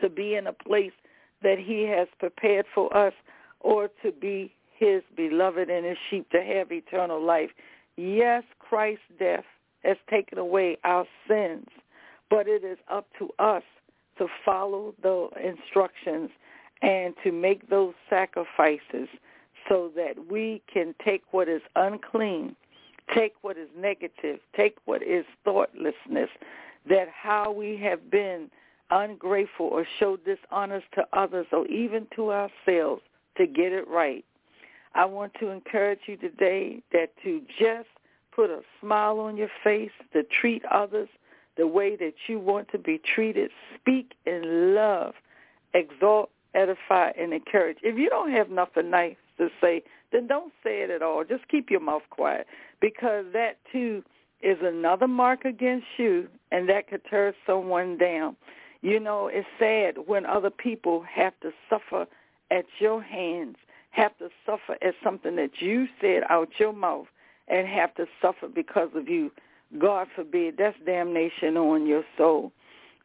to 0.00 0.08
be 0.08 0.34
in 0.34 0.46
a 0.46 0.52
place 0.52 0.92
that 1.42 1.58
he 1.58 1.82
has 1.84 2.08
prepared 2.18 2.66
for 2.74 2.94
us, 2.96 3.12
or 3.60 3.88
to 4.02 4.12
be 4.12 4.52
his 4.76 5.02
beloved 5.16 5.70
and 5.70 5.86
his 5.86 5.98
sheep, 6.10 6.28
to 6.30 6.42
have 6.42 6.72
eternal 6.72 7.24
life. 7.24 7.50
Yes, 7.96 8.42
Christ's 8.58 9.02
death 9.18 9.44
has 9.84 9.96
taken 10.10 10.38
away 10.38 10.78
our 10.84 11.06
sins, 11.28 11.68
but 12.30 12.48
it 12.48 12.64
is 12.64 12.78
up 12.90 13.06
to 13.18 13.30
us 13.38 13.62
to 14.18 14.26
follow 14.44 14.94
the 15.02 15.28
instructions 15.42 16.30
and 16.82 17.14
to 17.22 17.32
make 17.32 17.68
those 17.68 17.94
sacrifices 18.10 19.08
so 19.68 19.90
that 19.96 20.30
we 20.30 20.62
can 20.72 20.94
take 21.04 21.22
what 21.30 21.48
is 21.48 21.62
unclean, 21.76 22.54
take 23.12 23.34
what 23.42 23.56
is 23.56 23.68
negative, 23.76 24.38
take 24.56 24.76
what 24.84 25.02
is 25.02 25.24
thoughtlessness, 25.44 26.30
that 26.88 27.08
how 27.08 27.50
we 27.50 27.76
have 27.76 28.10
been 28.10 28.50
ungrateful 28.90 29.66
or 29.66 29.86
showed 29.98 30.24
dishonor 30.24 30.82
to 30.94 31.06
others 31.12 31.46
or 31.52 31.66
even 31.66 32.06
to 32.14 32.32
ourselves 32.32 33.02
to 33.36 33.46
get 33.46 33.72
it 33.72 33.88
right. 33.88 34.24
I 34.94 35.04
want 35.06 35.34
to 35.40 35.48
encourage 35.48 36.00
you 36.06 36.16
today 36.16 36.82
that 36.92 37.10
to 37.24 37.42
just 37.58 37.88
put 38.34 38.50
a 38.50 38.60
smile 38.80 39.18
on 39.20 39.36
your 39.36 39.48
face, 39.62 39.90
to 40.12 40.22
treat 40.22 40.64
others 40.66 41.08
the 41.56 41.66
way 41.66 41.96
that 41.96 42.14
you 42.26 42.38
want 42.38 42.68
to 42.72 42.78
be 42.78 42.98
treated. 43.14 43.50
Speak 43.80 44.12
in 44.26 44.74
love, 44.74 45.14
exalt, 45.72 46.30
edify, 46.54 47.10
and 47.18 47.32
encourage. 47.32 47.78
If 47.82 47.98
you 47.98 48.08
don't 48.08 48.30
have 48.32 48.50
nothing 48.50 48.90
nice 48.90 49.16
to 49.38 49.48
say, 49.60 49.82
then 50.14 50.28
don't 50.28 50.52
say 50.62 50.82
it 50.82 50.90
at 50.90 51.02
all. 51.02 51.24
Just 51.24 51.48
keep 51.48 51.70
your 51.70 51.80
mouth 51.80 52.04
quiet 52.08 52.46
because 52.80 53.24
that 53.32 53.58
too 53.72 54.04
is 54.42 54.58
another 54.62 55.08
mark 55.08 55.44
against 55.44 55.86
you 55.98 56.28
and 56.52 56.68
that 56.68 56.88
could 56.88 57.02
tear 57.10 57.34
someone 57.44 57.98
down. 57.98 58.36
You 58.80 59.00
know, 59.00 59.28
it's 59.32 59.48
sad 59.58 60.06
when 60.06 60.24
other 60.24 60.50
people 60.50 61.04
have 61.12 61.32
to 61.40 61.50
suffer 61.68 62.06
at 62.52 62.66
your 62.78 63.02
hands, 63.02 63.56
have 63.90 64.16
to 64.18 64.28
suffer 64.46 64.76
at 64.82 64.94
something 65.02 65.34
that 65.36 65.60
you 65.60 65.86
said 66.00 66.22
out 66.30 66.48
your 66.60 66.72
mouth 66.72 67.06
and 67.48 67.66
have 67.66 67.92
to 67.96 68.06
suffer 68.22 68.46
because 68.46 68.90
of 68.94 69.08
you. 69.08 69.32
God 69.78 70.06
forbid. 70.14 70.58
That's 70.58 70.76
damnation 70.86 71.56
on 71.56 71.86
your 71.86 72.04
soul. 72.16 72.52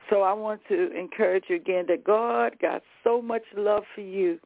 So 0.10 0.22
I 0.22 0.34
want 0.34 0.62
to 0.68 0.92
encourage 0.96 1.46
you 1.48 1.56
again 1.56 1.86
that 1.88 2.04
God 2.04 2.58
got 2.62 2.84
so 3.04 3.22
much 3.22 3.44
love 3.56 3.84
for 3.96 4.02
you 4.02 4.40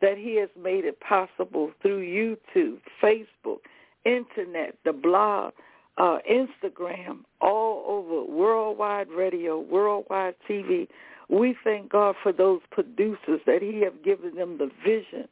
that 0.00 0.18
he 0.18 0.36
has 0.36 0.48
made 0.60 0.84
it 0.84 1.00
possible 1.00 1.70
through 1.82 2.00
YouTube, 2.00 2.80
Facebook, 3.02 3.58
Internet, 4.04 4.76
the 4.84 4.92
blog, 4.92 5.52
uh, 5.98 6.18
Instagram, 6.30 7.20
all 7.40 7.84
over, 7.88 8.30
worldwide 8.30 9.08
radio, 9.08 9.58
worldwide 9.58 10.34
TV. 10.48 10.86
We 11.28 11.56
thank 11.64 11.90
God 11.90 12.14
for 12.22 12.32
those 12.32 12.60
producers 12.70 13.40
that 13.46 13.62
he 13.62 13.80
have 13.80 14.04
given 14.04 14.36
them 14.36 14.58
the 14.58 14.70
vision 14.84 15.26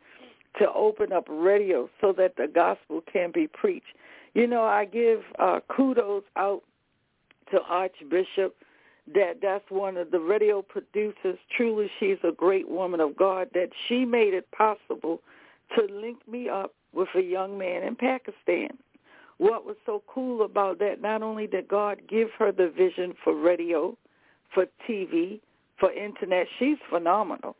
to 0.58 0.72
open 0.72 1.12
up 1.12 1.26
radio 1.28 1.88
so 2.00 2.12
that 2.16 2.36
the 2.36 2.48
gospel 2.52 3.02
can 3.12 3.30
be 3.32 3.46
preached. 3.46 3.94
You 4.34 4.46
know, 4.46 4.64
I 4.64 4.84
give 4.84 5.20
uh, 5.38 5.60
kudos 5.68 6.24
out 6.36 6.62
to 7.50 7.60
Archbishop 7.68 8.56
that 9.12 9.38
that's 9.42 9.64
one 9.68 9.96
of 9.96 10.10
the 10.10 10.20
radio 10.20 10.62
producers. 10.62 11.38
Truly, 11.56 11.90
she's 12.00 12.18
a 12.22 12.32
great 12.32 12.68
woman 12.68 13.00
of 13.00 13.16
God 13.16 13.48
that 13.54 13.70
she 13.86 14.04
made 14.04 14.34
it 14.34 14.50
possible 14.52 15.20
to 15.76 15.86
link 15.92 16.18
me 16.28 16.48
up 16.48 16.72
with 16.92 17.08
a 17.14 17.22
young 17.22 17.58
man 17.58 17.82
in 17.82 17.96
Pakistan. 17.96 18.70
What 19.38 19.66
was 19.66 19.76
so 19.84 20.02
cool 20.06 20.42
about 20.42 20.78
that, 20.78 21.02
not 21.02 21.22
only 21.22 21.46
did 21.46 21.68
God 21.68 22.00
give 22.08 22.28
her 22.38 22.52
the 22.52 22.72
vision 22.74 23.14
for 23.24 23.34
radio, 23.34 23.96
for 24.54 24.66
TV, 24.88 25.40
for 25.78 25.92
internet, 25.92 26.46
she's 26.58 26.78
phenomenal 26.88 27.56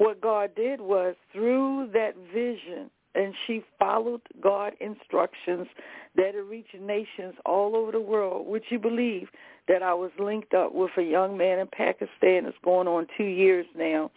what 0.00 0.18
God 0.22 0.54
did 0.56 0.80
was 0.80 1.14
through 1.30 1.90
that 1.92 2.14
vision 2.32 2.90
and 3.14 3.34
she 3.46 3.64
followed 3.78 4.20
God 4.40 4.74
instructions 4.80 5.66
that 6.16 6.34
it 6.34 6.44
reached 6.48 6.74
nations 6.80 7.34
all 7.44 7.76
over 7.76 7.92
the 7.92 8.00
world. 8.00 8.46
Would 8.46 8.62
you 8.68 8.78
believe 8.78 9.28
that 9.68 9.82
I 9.82 9.94
was 9.94 10.10
linked 10.18 10.54
up 10.54 10.74
with 10.74 10.90
a 10.96 11.02
young 11.02 11.36
man 11.36 11.58
in 11.58 11.66
Pakistan 11.66 12.44
that's 12.44 12.56
going 12.64 12.88
on 12.88 13.06
two 13.16 13.24
years 13.24 13.66
now, 13.76 14.10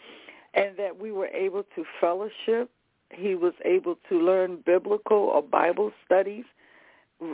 and 0.54 0.78
that 0.78 1.00
we 1.00 1.12
were 1.12 1.28
able 1.28 1.64
to 1.76 1.84
fellowship. 2.00 2.70
He 3.12 3.36
was 3.36 3.54
able 3.66 3.98
to 4.10 4.20
learn 4.20 4.64
biblical 4.66 5.18
or 5.18 5.42
Bible 5.44 5.92
studies, 6.06 6.46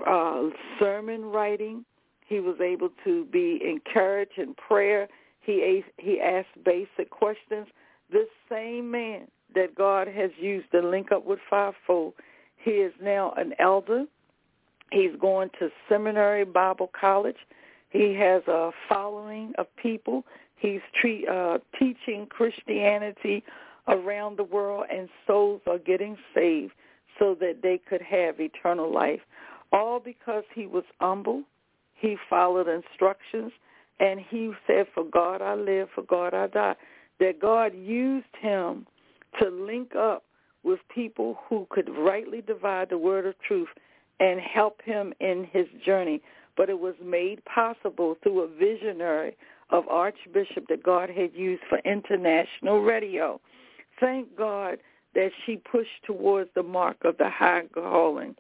uh, 0.07 0.44
sermon 0.80 1.26
writing. 1.26 1.86
He 2.26 2.40
was 2.40 2.60
able 2.61 2.90
to 3.06 3.26
be 3.26 3.61
encouraged 3.65 4.38
in 4.38 4.53
prayer. 4.56 5.07
He 5.41 5.84
he 5.98 6.19
asked 6.19 6.64
basic 6.64 7.10
questions. 7.10 7.68
This 8.11 8.27
same 8.49 8.91
man 8.91 9.27
that 9.55 9.76
God 9.76 10.07
has 10.07 10.31
used 10.39 10.71
to 10.71 10.81
link 10.81 11.11
up 11.11 11.26
with 11.26 11.39
Fivefold, 11.49 12.13
he 12.57 12.71
is 12.71 12.93
now 13.01 13.34
an 13.38 13.53
elder. 13.59 14.05
He's 14.91 15.15
going 15.19 15.49
to 15.59 15.69
seminary 15.88 16.45
Bible 16.45 16.91
college. 16.99 17.38
He 17.89 18.13
has 18.15 18.43
a 18.47 18.71
following 18.88 19.53
of 19.57 19.67
people. 19.76 20.26
He's 20.55 20.81
tre- 20.99 21.26
uh, 21.26 21.59
teaching 21.77 22.27
Christianity 22.30 23.43
around 23.88 24.38
the 24.38 24.43
world, 24.43 24.85
and 24.91 25.09
souls 25.26 25.61
are 25.67 25.80
getting 25.80 26.17
saved 26.35 26.73
so 27.17 27.35
that 27.39 27.61
they 27.63 27.80
could 27.89 28.01
have 28.01 28.39
eternal 28.39 28.93
life. 28.93 29.21
All 29.71 29.99
because 29.99 30.43
he 30.53 30.67
was 30.67 30.84
humble. 30.99 31.43
He 31.95 32.17
followed 32.30 32.67
instructions, 32.67 33.51
and 33.99 34.19
he 34.19 34.51
said, 34.65 34.88
for 34.93 35.03
God 35.03 35.41
I 35.41 35.55
live, 35.55 35.89
for 35.93 36.03
God 36.03 36.34
I 36.34 36.47
die. 36.47 36.76
That 37.19 37.39
God 37.41 37.73
used 37.76 38.35
him 38.41 38.85
to 39.39 39.49
link 39.49 39.95
up 39.95 40.23
with 40.64 40.80
people 40.93 41.38
who 41.47 41.68
could 41.69 41.89
rightly 41.89 42.41
divide 42.41 42.89
the 42.89 42.97
word 42.97 43.26
of 43.26 43.35
truth 43.39 43.69
and 44.19 44.39
help 44.39 44.81
him 44.84 45.14
in 45.19 45.47
his 45.51 45.68
journey. 45.85 46.22
But 46.57 46.69
it 46.69 46.80
was 46.80 46.95
made 47.03 47.43
possible 47.45 48.18
through 48.22 48.41
a 48.41 48.47
visionary 48.47 49.38
of 49.69 49.88
Archbishop 49.88 50.68
that 50.68 50.84
God 50.84 51.10
had 51.10 51.34
used 51.34 51.64
for 51.69 51.80
international 51.80 52.81
radio. 52.81 53.39
Thank 53.99 54.35
God 54.35 54.80
that 55.15 55.31
she 55.45 55.57
pushed 55.57 56.03
towards 56.06 56.49
the 56.56 56.64
mark 56.64 56.97
of 57.03 57.18
the 57.18 57.30
high 57.30 57.64
calling. 57.73 58.35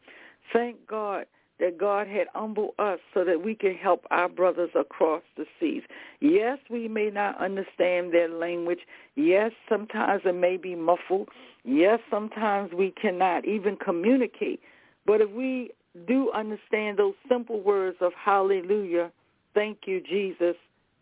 Thank 0.51 0.85
God 0.87 1.25
that 1.59 1.77
God 1.77 2.07
had 2.07 2.27
humbled 2.33 2.71
us 2.79 2.99
so 3.13 3.23
that 3.25 3.43
we 3.43 3.53
can 3.53 3.75
help 3.75 4.05
our 4.11 4.29
brothers 4.29 4.69
across 4.75 5.21
the 5.37 5.45
seas. 5.59 5.83
Yes, 6.19 6.57
we 6.69 6.87
may 6.87 7.09
not 7.09 7.39
understand 7.39 8.13
their 8.13 8.29
language. 8.29 8.79
Yes, 9.15 9.51
sometimes 9.67 10.21
it 10.25 10.35
may 10.35 10.57
be 10.57 10.75
muffled. 10.75 11.29
Yes, 11.63 11.99
sometimes 12.09 12.71
we 12.73 12.91
cannot 12.91 13.45
even 13.45 13.75
communicate. 13.75 14.61
But 15.05 15.21
if 15.21 15.29
we 15.31 15.71
do 16.07 16.31
understand 16.31 16.97
those 16.97 17.15
simple 17.27 17.61
words 17.61 17.97
of 17.99 18.13
hallelujah, 18.13 19.11
thank 19.53 19.79
you, 19.85 20.01
Jesus, 20.01 20.55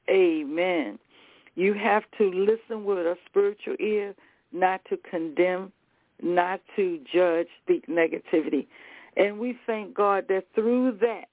amen. 0.09 0.97
You 1.55 1.73
have 1.73 2.03
to 2.17 2.31
listen 2.31 2.85
with 2.85 2.99
a 2.99 3.17
spiritual 3.29 3.75
ear, 3.79 4.15
not 4.51 4.81
to 4.89 4.97
condemn, 4.97 5.71
not 6.21 6.61
to 6.75 6.99
judge, 7.11 7.47
speak 7.63 7.88
negativity. 7.88 8.67
And 9.18 9.39
we 9.39 9.57
thank 9.65 9.95
God 9.95 10.26
that 10.30 10.45
through 10.53 10.98
that, 11.02 11.26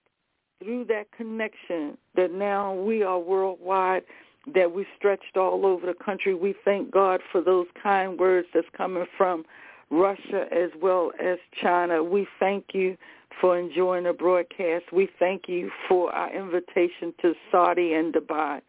through 0.62 0.86
that 0.86 1.12
connection, 1.12 1.98
that 2.16 2.32
now 2.32 2.74
we 2.74 3.02
are 3.02 3.18
worldwide, 3.18 4.02
that 4.54 4.72
we 4.72 4.86
stretched 4.96 5.36
all 5.36 5.66
over 5.66 5.86
the 5.86 5.94
country. 5.94 6.34
We 6.34 6.54
thank 6.64 6.90
God 6.90 7.20
for 7.30 7.40
those 7.40 7.66
kind 7.82 8.18
words 8.18 8.48
that's 8.54 8.66
coming 8.76 9.06
from 9.16 9.44
Russia 9.90 10.46
as 10.50 10.70
well 10.80 11.12
as 11.22 11.38
China. 11.62 12.02
We 12.02 12.26
thank 12.40 12.66
you 12.72 12.96
for 13.40 13.58
enjoying 13.58 14.04
the 14.04 14.12
broadcast. 14.12 14.86
We 14.92 15.08
thank 15.18 15.48
you 15.48 15.70
for 15.88 16.10
our 16.14 16.32
invitation 16.34 17.12
to 17.20 17.34
Saudi 17.50 17.92
and 17.92 18.14
Dubai 18.14 18.60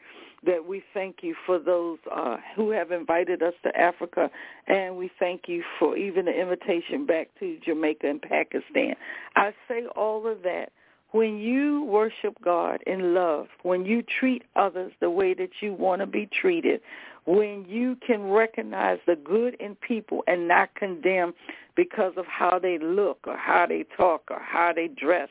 that 0.45 0.65
we 0.65 0.83
thank 0.93 1.17
you 1.21 1.35
for 1.45 1.59
those 1.59 1.97
uh, 2.13 2.37
who 2.55 2.69
have 2.71 2.91
invited 2.91 3.41
us 3.41 3.53
to 3.63 3.77
Africa, 3.77 4.29
and 4.67 4.97
we 4.97 5.11
thank 5.19 5.47
you 5.47 5.63
for 5.79 5.97
even 5.97 6.25
the 6.25 6.31
invitation 6.31 7.05
back 7.05 7.29
to 7.39 7.57
Jamaica 7.65 8.07
and 8.07 8.21
Pakistan. 8.21 8.95
I 9.35 9.53
say 9.67 9.85
all 9.95 10.27
of 10.27 10.43
that. 10.43 10.71
When 11.11 11.37
you 11.37 11.83
worship 11.85 12.35
God 12.43 12.81
in 12.85 13.13
love, 13.13 13.47
when 13.63 13.85
you 13.85 14.03
treat 14.19 14.43
others 14.57 14.91
the 14.99 15.09
way 15.09 15.33
that 15.33 15.51
you 15.61 15.73
want 15.73 16.01
to 16.01 16.05
be 16.05 16.27
treated, 16.27 16.81
when 17.25 17.65
you 17.69 17.97
can 18.05 18.29
recognize 18.29 18.99
the 19.07 19.15
good 19.15 19.55
in 19.61 19.75
people 19.75 20.23
and 20.27 20.47
not 20.47 20.75
condemn 20.75 21.33
because 21.75 22.13
of 22.17 22.25
how 22.25 22.59
they 22.59 22.77
look 22.79 23.19
or 23.25 23.37
how 23.37 23.65
they 23.65 23.85
talk 23.95 24.23
or 24.29 24.39
how 24.39 24.73
they 24.73 24.89
dress, 24.89 25.29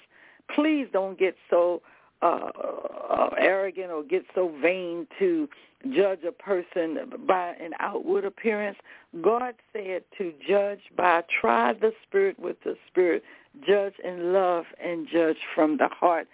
please 0.54 0.86
don't 0.92 1.18
get 1.18 1.36
so 1.50 1.82
uh, 2.24 2.50
uh, 3.10 3.30
arrogant 3.38 3.90
or 3.90 4.02
get 4.02 4.24
so 4.34 4.50
vain 4.62 5.06
to 5.18 5.48
judge 5.94 6.20
a 6.26 6.32
person 6.32 6.98
by 7.26 7.50
an 7.60 7.72
outward 7.80 8.24
appearance. 8.24 8.78
God 9.22 9.54
said 9.72 10.04
to 10.16 10.32
judge 10.48 10.80
by 10.96 11.22
try 11.40 11.74
the 11.74 11.92
spirit 12.06 12.38
with 12.38 12.56
the 12.64 12.76
spirit, 12.88 13.22
judge 13.66 13.92
in 14.02 14.32
love 14.32 14.64
and 14.82 15.06
judge 15.06 15.36
from 15.54 15.76
the 15.76 15.88
heart, 15.88 16.26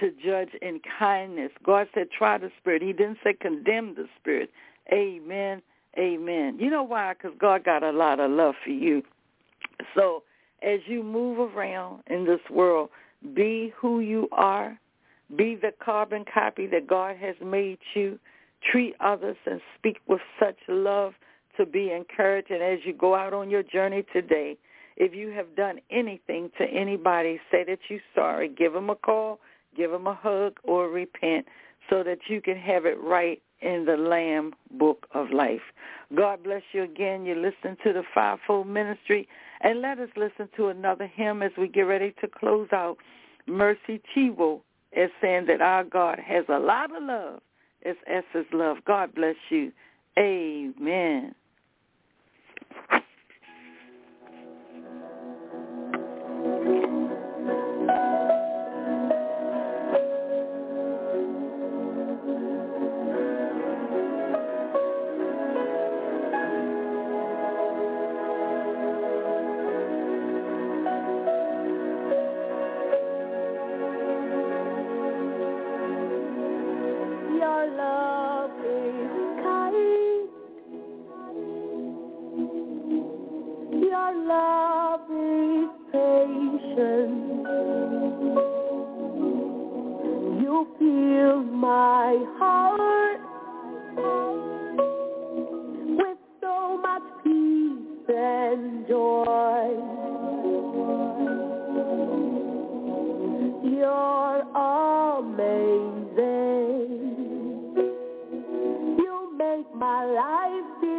to 0.00 0.10
judge 0.24 0.50
in 0.62 0.80
kindness. 0.98 1.50
God 1.62 1.88
said 1.94 2.08
try 2.10 2.38
the 2.38 2.50
spirit. 2.58 2.80
He 2.80 2.92
didn't 2.92 3.18
say 3.22 3.34
condemn 3.34 3.94
the 3.94 4.06
spirit. 4.18 4.50
Amen. 4.90 5.60
Amen. 5.98 6.56
You 6.58 6.70
know 6.70 6.82
why? 6.82 7.12
Because 7.12 7.36
God 7.38 7.64
got 7.64 7.82
a 7.82 7.92
lot 7.92 8.20
of 8.20 8.30
love 8.30 8.54
for 8.64 8.70
you. 8.70 9.02
So 9.94 10.22
as 10.62 10.80
you 10.86 11.02
move 11.02 11.38
around 11.38 12.02
in 12.06 12.24
this 12.24 12.40
world, 12.50 12.88
be 13.34 13.72
who 13.76 14.00
you 14.00 14.28
are 14.32 14.78
be 15.34 15.56
the 15.56 15.72
carbon 15.84 16.24
copy 16.32 16.66
that 16.68 16.86
God 16.86 17.16
has 17.16 17.34
made 17.44 17.78
you. 17.94 18.18
Treat 18.72 18.94
others 19.00 19.36
and 19.46 19.60
speak 19.78 19.98
with 20.06 20.20
such 20.40 20.56
love 20.68 21.12
to 21.56 21.66
be 21.66 21.90
encouraged. 21.92 22.50
And 22.50 22.62
as 22.62 22.78
you 22.84 22.92
go 22.92 23.14
out 23.14 23.32
on 23.32 23.50
your 23.50 23.62
journey 23.62 24.04
today, 24.12 24.56
if 24.96 25.14
you 25.14 25.30
have 25.30 25.54
done 25.56 25.80
anything 25.90 26.50
to 26.58 26.64
anybody, 26.64 27.40
say 27.50 27.64
that 27.64 27.78
you're 27.88 28.00
sorry. 28.14 28.48
Give 28.48 28.72
them 28.72 28.88
a 28.88 28.94
call, 28.94 29.40
give 29.76 29.90
them 29.90 30.06
a 30.06 30.14
hug, 30.14 30.54
or 30.64 30.88
repent 30.88 31.46
so 31.90 32.02
that 32.02 32.18
you 32.28 32.40
can 32.40 32.56
have 32.56 32.86
it 32.86 32.98
right 33.00 33.42
in 33.60 33.84
the 33.84 33.96
Lamb 33.96 34.54
Book 34.72 35.06
of 35.12 35.30
Life. 35.30 35.60
God 36.14 36.42
bless 36.42 36.62
you 36.72 36.82
again. 36.82 37.24
You 37.24 37.34
listen 37.34 37.76
to 37.84 37.92
the 37.92 38.02
Fivefold 38.14 38.66
Ministry. 38.66 39.28
And 39.60 39.80
let 39.80 39.98
us 39.98 40.08
listen 40.16 40.48
to 40.56 40.68
another 40.68 41.06
hymn 41.06 41.42
as 41.42 41.52
we 41.58 41.68
get 41.68 41.82
ready 41.82 42.14
to 42.20 42.28
close 42.28 42.68
out. 42.72 42.96
Mercy 43.46 44.00
Chinwo 44.14 44.60
is 44.96 45.10
saying 45.20 45.46
that 45.46 45.60
our 45.60 45.84
God 45.84 46.18
has 46.18 46.44
a 46.48 46.58
lot 46.58 46.94
of 46.96 47.02
love. 47.02 47.40
It's 47.82 48.00
Excess 48.06 48.46
love. 48.52 48.78
God 48.86 49.14
bless 49.14 49.36
you. 49.50 49.70
Amen. 50.18 51.34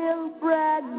You 0.08 0.32
love 0.42 0.97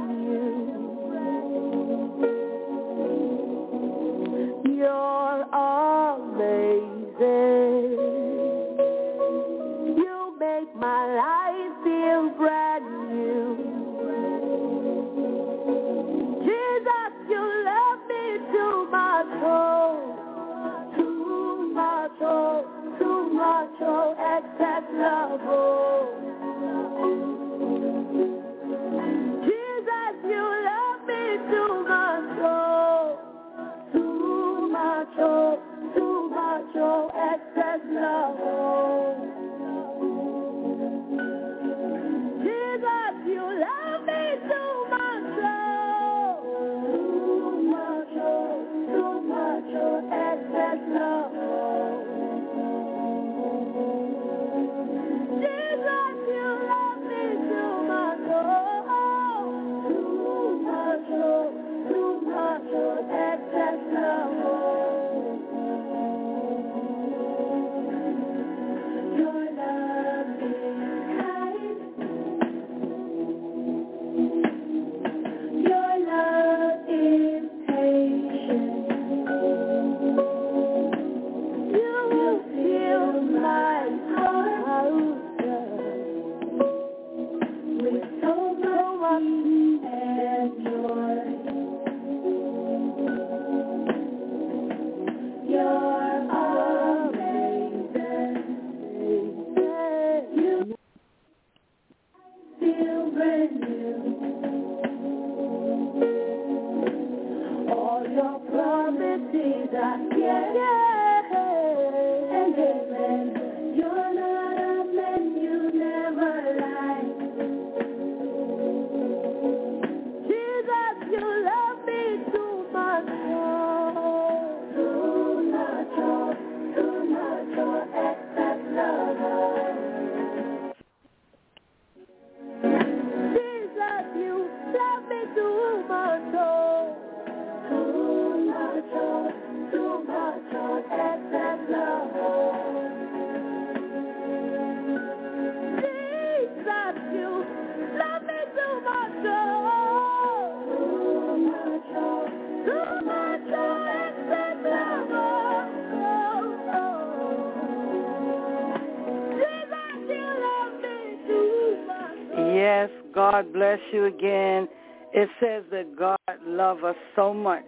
bless 163.68 163.92
you 163.92 164.06
again. 164.06 164.66
It 165.12 165.28
says 165.40 165.62
that 165.70 165.94
God 165.98 166.18
loved 166.46 166.84
us 166.84 166.96
so 167.14 167.34
much 167.34 167.66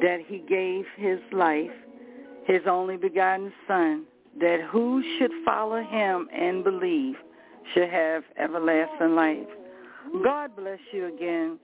that 0.00 0.20
he 0.24 0.38
gave 0.48 0.84
his 0.96 1.18
life, 1.32 1.70
his 2.46 2.60
only 2.68 2.96
begotten 2.96 3.52
son, 3.66 4.04
that 4.38 4.60
who 4.70 5.02
should 5.18 5.32
follow 5.44 5.82
him 5.82 6.28
and 6.32 6.62
believe 6.62 7.16
should 7.74 7.88
have 7.88 8.22
everlasting 8.38 9.16
life. 9.16 9.46
God 10.22 10.54
bless 10.54 10.78
you 10.92 11.12
again. 11.12 11.58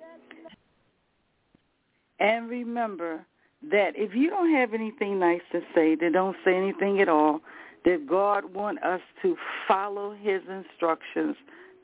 And 2.19 2.49
remember 2.49 3.25
that 3.71 3.93
if 3.95 4.17
you 4.17 4.31
don't 4.31 4.53
have 4.53 4.75
anything 4.75 5.21
nice 5.21 5.43
to 5.53 5.61
say, 5.77 5.95
then 5.95 6.11
don't 6.13 6.37
say 6.45 6.57
anything 6.57 7.01
at 7.01 7.09
all. 7.09 7.41
That 7.85 8.09
God 8.09 8.53
wants 8.53 8.83
us 8.85 9.01
to 9.23 9.37
follow 9.69 10.13
his 10.21 10.43
instructions 10.51 11.37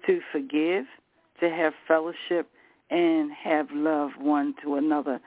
to 0.07 0.21
forgive, 0.33 0.85
to 1.49 1.55
have 1.55 1.73
fellowship 1.87 2.49
and 2.91 3.31
have 3.33 3.69
love 3.73 4.11
one 4.19 4.55
to 4.63 4.77
another. 4.77 5.21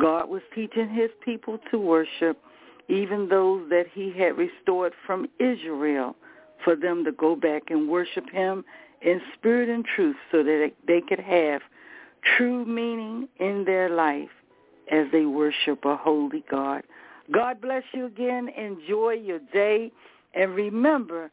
God 0.00 0.28
was 0.28 0.42
teaching 0.54 0.88
his 0.88 1.10
people 1.24 1.58
to 1.70 1.78
worship, 1.78 2.38
even 2.88 3.28
those 3.28 3.68
that 3.70 3.86
he 3.92 4.12
had 4.16 4.36
restored 4.36 4.92
from 5.06 5.28
Israel, 5.38 6.16
for 6.64 6.76
them 6.76 7.04
to 7.04 7.12
go 7.12 7.36
back 7.36 7.64
and 7.68 7.88
worship 7.88 8.28
him 8.30 8.64
in 9.02 9.20
spirit 9.34 9.68
and 9.68 9.84
truth 9.84 10.16
so 10.30 10.42
that 10.42 10.72
they 10.86 11.00
could 11.00 11.20
have 11.20 11.60
true 12.36 12.64
meaning 12.64 13.28
in 13.40 13.64
their 13.64 13.88
life 13.90 14.30
as 14.90 15.06
they 15.12 15.24
worship 15.24 15.84
a 15.84 15.96
holy 15.96 16.44
God. 16.50 16.82
God 17.32 17.60
bless 17.60 17.82
you 17.92 18.06
again. 18.06 18.48
Enjoy 18.56 19.12
your 19.12 19.40
day. 19.52 19.90
And 20.34 20.54
remember, 20.54 21.30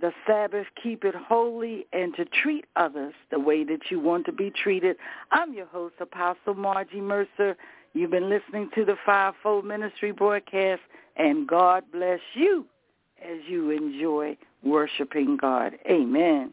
the 0.00 0.12
Sabbath, 0.26 0.66
keep 0.82 1.04
it 1.04 1.14
holy, 1.14 1.86
and 1.92 2.14
to 2.16 2.24
treat 2.24 2.64
others 2.76 3.14
the 3.30 3.38
way 3.38 3.64
that 3.64 3.90
you 3.90 4.00
want 4.00 4.26
to 4.26 4.32
be 4.32 4.50
treated. 4.50 4.96
I'm 5.30 5.52
your 5.52 5.66
host, 5.66 5.94
Apostle 6.00 6.54
Margie 6.54 7.00
Mercer. 7.00 7.56
You've 7.92 8.10
been 8.10 8.28
listening 8.28 8.70
to 8.74 8.84
the 8.84 8.96
Fivefold 9.04 9.64
Ministry 9.64 10.12
broadcast, 10.12 10.82
and 11.16 11.46
God 11.46 11.84
bless 11.92 12.20
you 12.34 12.64
as 13.22 13.38
you 13.48 13.70
enjoy 13.70 14.36
worshiping 14.62 15.36
God. 15.36 15.74
Amen. 15.88 16.52